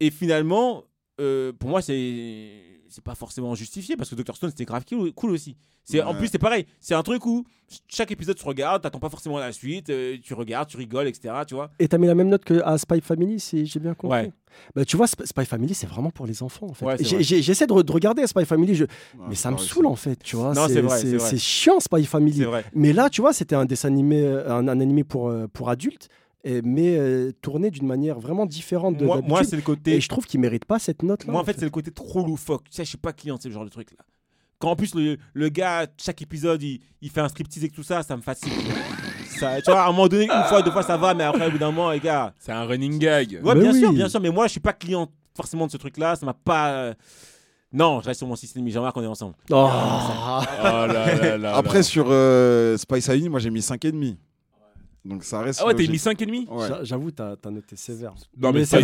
Et 0.00 0.10
finalement, 0.10 0.84
euh, 1.20 1.52
pour 1.52 1.68
moi, 1.68 1.82
c'est 1.82 2.48
c'est 2.90 3.02
pas 3.04 3.14
forcément 3.14 3.54
justifié 3.54 3.96
parce 3.96 4.10
que 4.10 4.14
Dr 4.14 4.36
Stone 4.36 4.50
c'était 4.50 4.64
grave 4.64 4.84
cool, 5.16 5.30
aussi. 5.30 5.56
C'est 5.84 6.02
en 6.02 6.14
plus 6.14 6.28
c'est 6.28 6.38
pareil, 6.38 6.66
c'est 6.80 6.94
un 6.94 7.02
truc 7.02 7.24
où 7.26 7.44
chaque 7.88 8.10
épisode 8.10 8.38
se 8.38 8.44
regarde, 8.44 8.82
t'attends 8.82 8.98
pas 8.98 9.08
forcément 9.08 9.38
la 9.38 9.52
suite, 9.52 9.90
euh, 9.90 10.16
tu 10.22 10.34
regardes, 10.34 10.68
tu 10.68 10.76
rigoles, 10.76 11.06
etc. 11.06 11.34
Tu 11.46 11.54
vois. 11.54 11.70
Et 11.78 11.88
t'as 11.88 11.98
mis 11.98 12.06
la 12.06 12.14
même 12.14 12.28
note 12.28 12.44
que 12.44 12.60
à 12.64 12.76
Spy 12.78 13.00
Family, 13.00 13.38
si 13.40 13.64
j'ai 13.66 13.80
bien 13.80 13.94
compris. 13.94 14.22
Ouais. 14.22 14.32
Bah, 14.74 14.84
tu 14.84 14.96
vois, 14.96 15.06
Sp- 15.06 15.24
Spy 15.26 15.44
Family, 15.46 15.74
c'est 15.74 15.86
vraiment 15.86 16.10
pour 16.10 16.26
les 16.26 16.42
enfants, 16.42 16.66
en 16.68 16.74
fait. 16.74 16.84
Ouais, 16.84 16.96
J'essaie 17.00 17.68
de, 17.68 17.72
re- 17.72 17.84
de 17.84 17.92
regarder 17.92 18.26
Spy 18.26 18.44
Family, 18.44 18.74
je- 18.74 18.84
Ouais, 18.84 18.90
mais 19.28 19.34
ça 19.36 19.50
me 19.52 19.56
saoule, 19.58 19.86
en 19.86 19.94
fait, 19.94 20.16
tu 20.22 20.34
vois. 20.36 20.52
Non, 20.54 20.66
c'est 20.68 21.38
chiant, 21.38 21.78
Spy 21.80 22.04
Family. 22.04 22.44
Mais 22.74 22.92
là, 22.92 23.08
tu 23.10 23.20
vois, 23.20 23.32
c'était 23.32 23.54
un 23.54 23.64
dessin 23.64 23.88
animé, 23.88 24.22
euh, 24.22 24.50
un, 24.52 24.66
un 24.66 24.80
animé 24.80 25.04
pour, 25.04 25.28
euh, 25.28 25.46
pour 25.52 25.68
adultes, 25.70 26.08
et- 26.44 26.62
mais 26.62 26.96
euh, 26.98 27.32
tourné 27.42 27.70
d'une 27.70 27.86
manière 27.86 28.18
vraiment 28.18 28.46
différente 28.46 28.96
de 28.96 29.04
Moi, 29.04 29.20
moi 29.26 29.44
c'est 29.44 29.56
le 29.56 29.62
côté. 29.62 29.94
Et 29.96 30.00
je 30.00 30.08
trouve 30.08 30.26
qu'il 30.26 30.40
mérite 30.40 30.64
pas 30.64 30.78
cette 30.78 31.02
note-là. 31.02 31.32
Moi, 31.32 31.40
en 31.40 31.44
fait, 31.44 31.56
c'est 31.58 31.64
le 31.64 31.70
côté 31.70 31.90
trop 31.90 32.24
loufoque. 32.24 32.64
Tu 32.70 32.76
sais, 32.76 32.84
je 32.84 32.88
suis 32.90 32.98
pas 32.98 33.12
client 33.12 33.36
de 33.36 33.42
ce 33.42 33.50
genre 33.50 33.64
de 33.64 33.70
truc 33.70 33.90
là. 33.92 34.04
Quand 34.58 34.70
en 34.72 34.76
plus 34.76 34.94
le, 34.94 35.16
le 35.32 35.48
gars, 35.48 35.86
chaque 35.96 36.20
épisode, 36.20 36.62
il, 36.62 36.80
il 37.00 37.08
fait 37.10 37.20
un 37.22 37.28
striptease 37.28 37.64
et 37.64 37.70
tout 37.70 37.82
ça, 37.82 38.02
ça 38.02 38.14
me 38.16 38.20
fatigue. 38.20 38.52
ça, 39.38 39.60
tu 39.62 39.70
vois, 39.70 39.82
à 39.82 39.88
un 39.88 39.90
moment 39.92 40.06
donné, 40.08 40.24
une 40.24 40.44
fois, 40.48 40.60
deux 40.60 40.70
fois, 40.70 40.82
ça 40.82 40.98
va, 40.98 41.14
mais 41.14 41.24
après, 41.24 41.46
au 41.46 41.50
bout 41.50 41.56
d'un 41.58 41.70
moment, 41.70 41.90
les 41.90 42.00
gars. 42.00 42.34
C'est 42.38 42.52
un 42.52 42.64
running 42.64 42.98
gag. 42.98 43.40
Ouais, 43.42 43.54
Mais 43.54 43.62
bien 43.62 43.72
sûr, 43.72 43.88
oui. 43.88 43.94
bien 43.96 44.08
sûr, 44.10 44.20
mais 44.20 44.28
moi, 44.30 44.46
je 44.48 44.50
suis 44.52 44.60
pas 44.60 44.74
client 44.74 45.08
forcément 45.34 45.66
de 45.66 45.72
ce 45.72 45.78
truc-là. 45.78 46.14
Ça 46.16 46.26
m'a 46.26 46.34
pas. 46.34 46.72
euh, 46.72 46.94
Non, 47.72 48.00
je 48.02 48.06
reste 48.08 48.18
sur 48.18 48.26
mon 48.26 48.34
6,5. 48.34 48.68
Jean-Marc, 48.70 48.94
on 48.98 49.02
est 49.02 49.06
ensemble. 49.06 49.34
Oh. 49.50 49.54
Oh 49.70 50.42
là 50.62 50.86
là 50.86 51.38
là 51.38 51.56
Après, 51.56 51.78
là. 51.78 51.82
sur 51.82 52.06
euh, 52.10 52.76
Spice 52.76 53.06
Family, 53.06 53.28
moi 53.30 53.40
j'ai 53.40 53.48
mis 53.50 53.60
5,5. 53.60 54.16
Donc 55.04 55.24
ça 55.24 55.40
reste. 55.40 55.60
Ah 55.62 55.66
ouais, 55.66 55.74
t'as 55.74 55.82
mis 55.90 55.98
5,5 55.98 56.46
Ouais. 56.50 56.68
J'a- 56.68 56.84
J'avoue, 56.84 57.10
t'as 57.10 57.34
as 57.44 57.50
noté 57.50 57.76
sévère. 57.76 58.12
Non, 58.38 58.52
mais 58.52 58.60
Mais 58.60 58.64
c'est- 58.66 58.80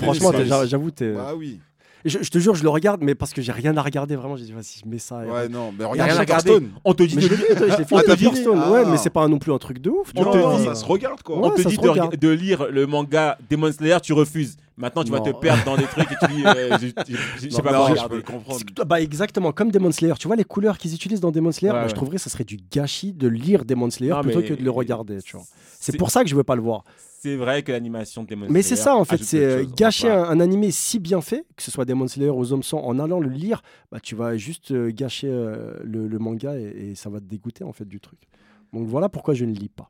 Franchement, 0.00 0.32
j'avoue, 0.64 0.90
t'es. 0.90 1.12
Bah 1.12 1.32
oui. 1.36 1.60
Je, 2.04 2.18
je 2.20 2.30
te 2.30 2.38
jure, 2.40 2.56
je 2.56 2.64
le 2.64 2.68
regarde, 2.68 3.00
mais 3.00 3.14
parce 3.14 3.32
que 3.32 3.40
j'ai 3.42 3.52
rien 3.52 3.76
à 3.76 3.82
regarder 3.82 4.16
vraiment. 4.16 4.34
J'ai 4.36 4.44
dit, 4.46 4.52
vas-y, 4.52 4.80
je 4.84 4.88
mets 4.88 4.98
ça. 4.98 5.18
Ouais, 5.20 5.48
non, 5.48 5.72
mais 5.76 5.84
regarde 5.84 6.10
rien 6.10 6.18
à 6.20 6.24
Dr. 6.24 6.30
regarder. 6.34 6.50
Stone. 6.50 6.70
On 6.84 6.94
te 6.94 7.02
dit 7.04 7.14
Mais 7.14 7.22
de 7.22 7.26
je 7.28 7.34
l'ai 7.34 7.36
lire. 7.36 7.46
On 7.92 8.00
te 8.00 8.16
dit- 8.16 8.28
Ah. 8.56 8.70
ouais, 8.72 8.84
mais 8.86 8.96
c'est 8.96 9.10
pas 9.10 9.28
non 9.28 9.38
plus 9.38 9.52
un 9.52 9.58
truc 9.58 9.78
de 9.78 9.88
ouf. 9.90 10.12
tu 10.12 10.20
On 10.20 10.24
vois. 10.24 10.32
te 10.32 10.38
Non, 10.38 10.56
dit- 10.58 10.64
ça 10.64 10.74
se 10.74 10.84
regarde 10.84 11.22
quoi. 11.22 11.38
Ouais, 11.38 11.46
On 11.46 11.50
te 11.50 11.62
dit 11.68 11.76
de, 11.76 12.16
de 12.16 12.28
lire 12.28 12.66
le 12.72 12.86
manga 12.88 13.38
Demon 13.48 13.70
Slayer, 13.70 13.98
tu 14.02 14.12
refuses. 14.14 14.56
Maintenant, 14.76 15.04
tu 15.04 15.10
vas 15.12 15.20
te 15.20 15.30
perdre 15.30 15.64
dans 15.64 15.76
des 15.76 15.84
trucs 15.84 16.10
et 16.10 16.14
tu 16.26 16.32
dis, 16.34 16.44
euh, 16.46 16.78
je- 16.80 16.86
je- 17.08 17.16
je- 17.16 17.48
je 17.48 17.48
sais 17.50 17.62
pas 17.62 17.72
non, 17.72 17.94
je 17.94 18.06
peux 18.08 18.16
le 18.16 18.22
comprendre. 18.22 18.60
Bah 18.86 19.00
exactement, 19.00 19.52
comme 19.52 19.70
Demon 19.70 19.92
Slayer. 19.92 20.14
Tu 20.18 20.26
vois 20.26 20.36
les 20.36 20.44
couleurs 20.44 20.78
qu'ils 20.78 20.94
utilisent 20.94 21.20
dans 21.20 21.30
Demon 21.30 21.52
Slayer 21.52 21.72
Ouais, 21.72 21.78
bah, 21.78 21.82
ouais. 21.84 21.90
Je 21.90 21.94
trouverais 21.94 22.16
que 22.16 22.22
ça 22.22 22.30
serait 22.30 22.44
du 22.44 22.58
gâchis 22.70 23.12
de 23.12 23.28
lire 23.28 23.64
Demon 23.64 23.90
Slayer 23.90 24.12
Non, 24.12 24.22
plutôt 24.22 24.40
mais- 24.40 24.48
que 24.48 24.54
de 24.54 24.62
le 24.62 24.70
regarder. 24.70 25.18
C'est 25.80 25.96
pour 25.98 26.10
ça 26.10 26.22
que 26.22 26.28
je 26.30 26.34
veux 26.34 26.44
pas 26.44 26.56
le 26.56 26.62
voir. 26.62 26.84
C'est 27.20 27.36
vrai 27.36 27.62
que 27.62 27.70
l'animation 27.70 28.24
de 28.24 28.28
Demon 28.28 28.46
Mais 28.50 28.62
c'est 28.62 28.70
Slayer 28.74 28.82
ça 28.82 28.96
en 28.96 29.04
fait, 29.04 29.22
c'est 29.22 29.44
euh, 29.44 29.64
gâcher 29.76 30.10
un, 30.10 30.24
un 30.24 30.40
animé 30.40 30.72
si 30.72 30.98
bien 30.98 31.20
fait, 31.20 31.44
que 31.56 31.62
ce 31.62 31.70
soit 31.70 31.84
Demon 31.84 32.08
Slayer 32.08 32.30
ou 32.30 32.44
Zom 32.44 32.64
100, 32.64 32.78
en 32.84 32.98
allant 32.98 33.20
le 33.20 33.28
lire, 33.28 33.62
bah, 33.92 34.00
tu 34.00 34.16
vas 34.16 34.36
juste 34.36 34.72
euh, 34.72 34.90
gâcher 34.90 35.28
euh, 35.30 35.74
le, 35.84 36.08
le 36.08 36.18
manga 36.18 36.58
et, 36.58 36.90
et 36.90 36.94
ça 36.96 37.10
va 37.10 37.20
te 37.20 37.24
dégoûter 37.26 37.62
en 37.62 37.72
fait 37.72 37.84
du 37.86 38.00
truc. 38.00 38.18
Donc 38.72 38.88
voilà 38.88 39.08
pourquoi 39.08 39.34
je 39.34 39.44
ne 39.44 39.54
lis 39.54 39.68
pas. 39.68 39.88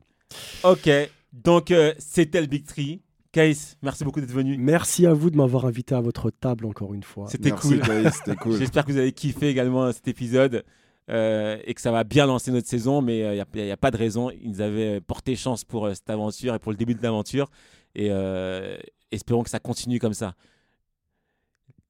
Ok, 0.65 0.91
donc 1.33 1.73
c'était 1.99 2.41
le 2.43 2.47
Big 2.49 2.67
Tree. 2.67 3.01
Kaïs, 3.33 3.79
merci 3.83 4.05
beaucoup 4.05 4.21
d'être 4.21 4.31
venu. 4.31 4.59
Merci 4.59 5.07
à 5.07 5.15
vous 5.15 5.31
de 5.31 5.37
m'avoir 5.37 5.65
invité 5.65 5.95
à 5.95 6.01
votre 6.01 6.31
table 6.31 6.67
encore 6.67 6.93
une 6.93 7.03
fois. 7.03 7.29
C'était 7.29 7.51
cool. 8.37 8.59
J'espère 8.59 8.85
que 8.85 8.93
vous 8.93 8.99
avez 8.99 9.13
kiffé 9.13 9.49
également 9.49 9.91
cet 9.91 10.07
épisode 10.07 10.65
euh, 11.09 11.59
et 11.65 11.73
que 11.73 11.81
ça 11.81 11.91
va 11.91 12.05
bien 12.05 12.27
lancer 12.27 12.53
notre 12.53 12.69
saison, 12.69 13.01
mais 13.01 13.21
il 13.21 13.63
n'y 13.65 13.71
a, 13.71 13.77
pas 13.77 13.91
de 13.91 13.97
raison. 13.97 14.31
Ils 14.31 14.51
nous 14.51 14.61
avaient 14.61 15.01
porté 15.01 15.35
chance 15.35 15.65
pour 15.65 15.87
euh, 15.87 15.95
cette 15.95 16.11
aventure 16.11 16.55
et 16.55 16.59
pour 16.59 16.73
le 16.73 16.77
début 16.77 16.95
de 16.95 17.03
l'aventure. 17.03 17.51
Et 17.95 18.09
euh, 18.11 18.77
espérons 19.11 19.43
que 19.43 19.51
ça 19.51 19.61
continue 19.61 19.99
comme 19.99 20.15
ça. 20.15 20.35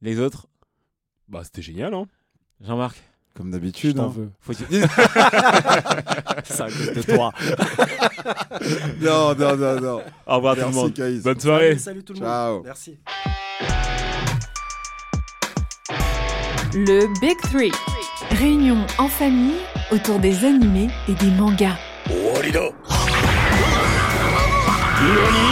Les 0.01 0.19
autres, 0.19 0.49
Bah, 1.29 1.43
c'était 1.45 1.63
génial, 1.63 1.93
hein. 1.93 2.07
Jean-Marc, 2.61 2.97
Comme 3.37 3.47
Je 3.49 3.53
d'habitude. 3.53 3.97
t'en 3.97 4.09
hein. 4.09 4.15
veux. 4.15 4.31
faut 4.41 4.53
cause 4.55 4.69
de 6.95 7.03
toi. 7.15 7.33
Non, 9.01 9.35
non, 9.35 9.57
non, 9.57 9.81
non. 9.81 10.01
au 10.27 10.37
revoir 10.37 10.55
tout 10.55 10.61
le 10.61 10.67
Merci, 10.67 10.79
monde. 10.79 10.95
Kaïs. 10.95 11.23
Bonne 11.23 11.41
soirée. 11.41 11.79
Salut 11.79 12.05
tout 12.05 12.13
le 12.13 12.19
Ciao. 12.21 12.55
monde. 12.55 12.63
Merci. 12.65 12.99
Le 16.75 17.21
Big 17.21 17.37
Three. 17.51 17.73
Réunion 18.39 18.79
en 18.99 19.09
famille 19.09 19.57
autour 19.91 20.19
des 20.19 20.45
animés 20.45 20.91
et 21.09 21.15
des 21.15 21.31
mangas. 21.33 21.77
終 25.03 25.52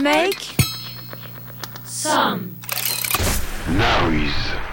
Make 0.00 0.56
some 1.84 2.56
noise. 3.68 4.71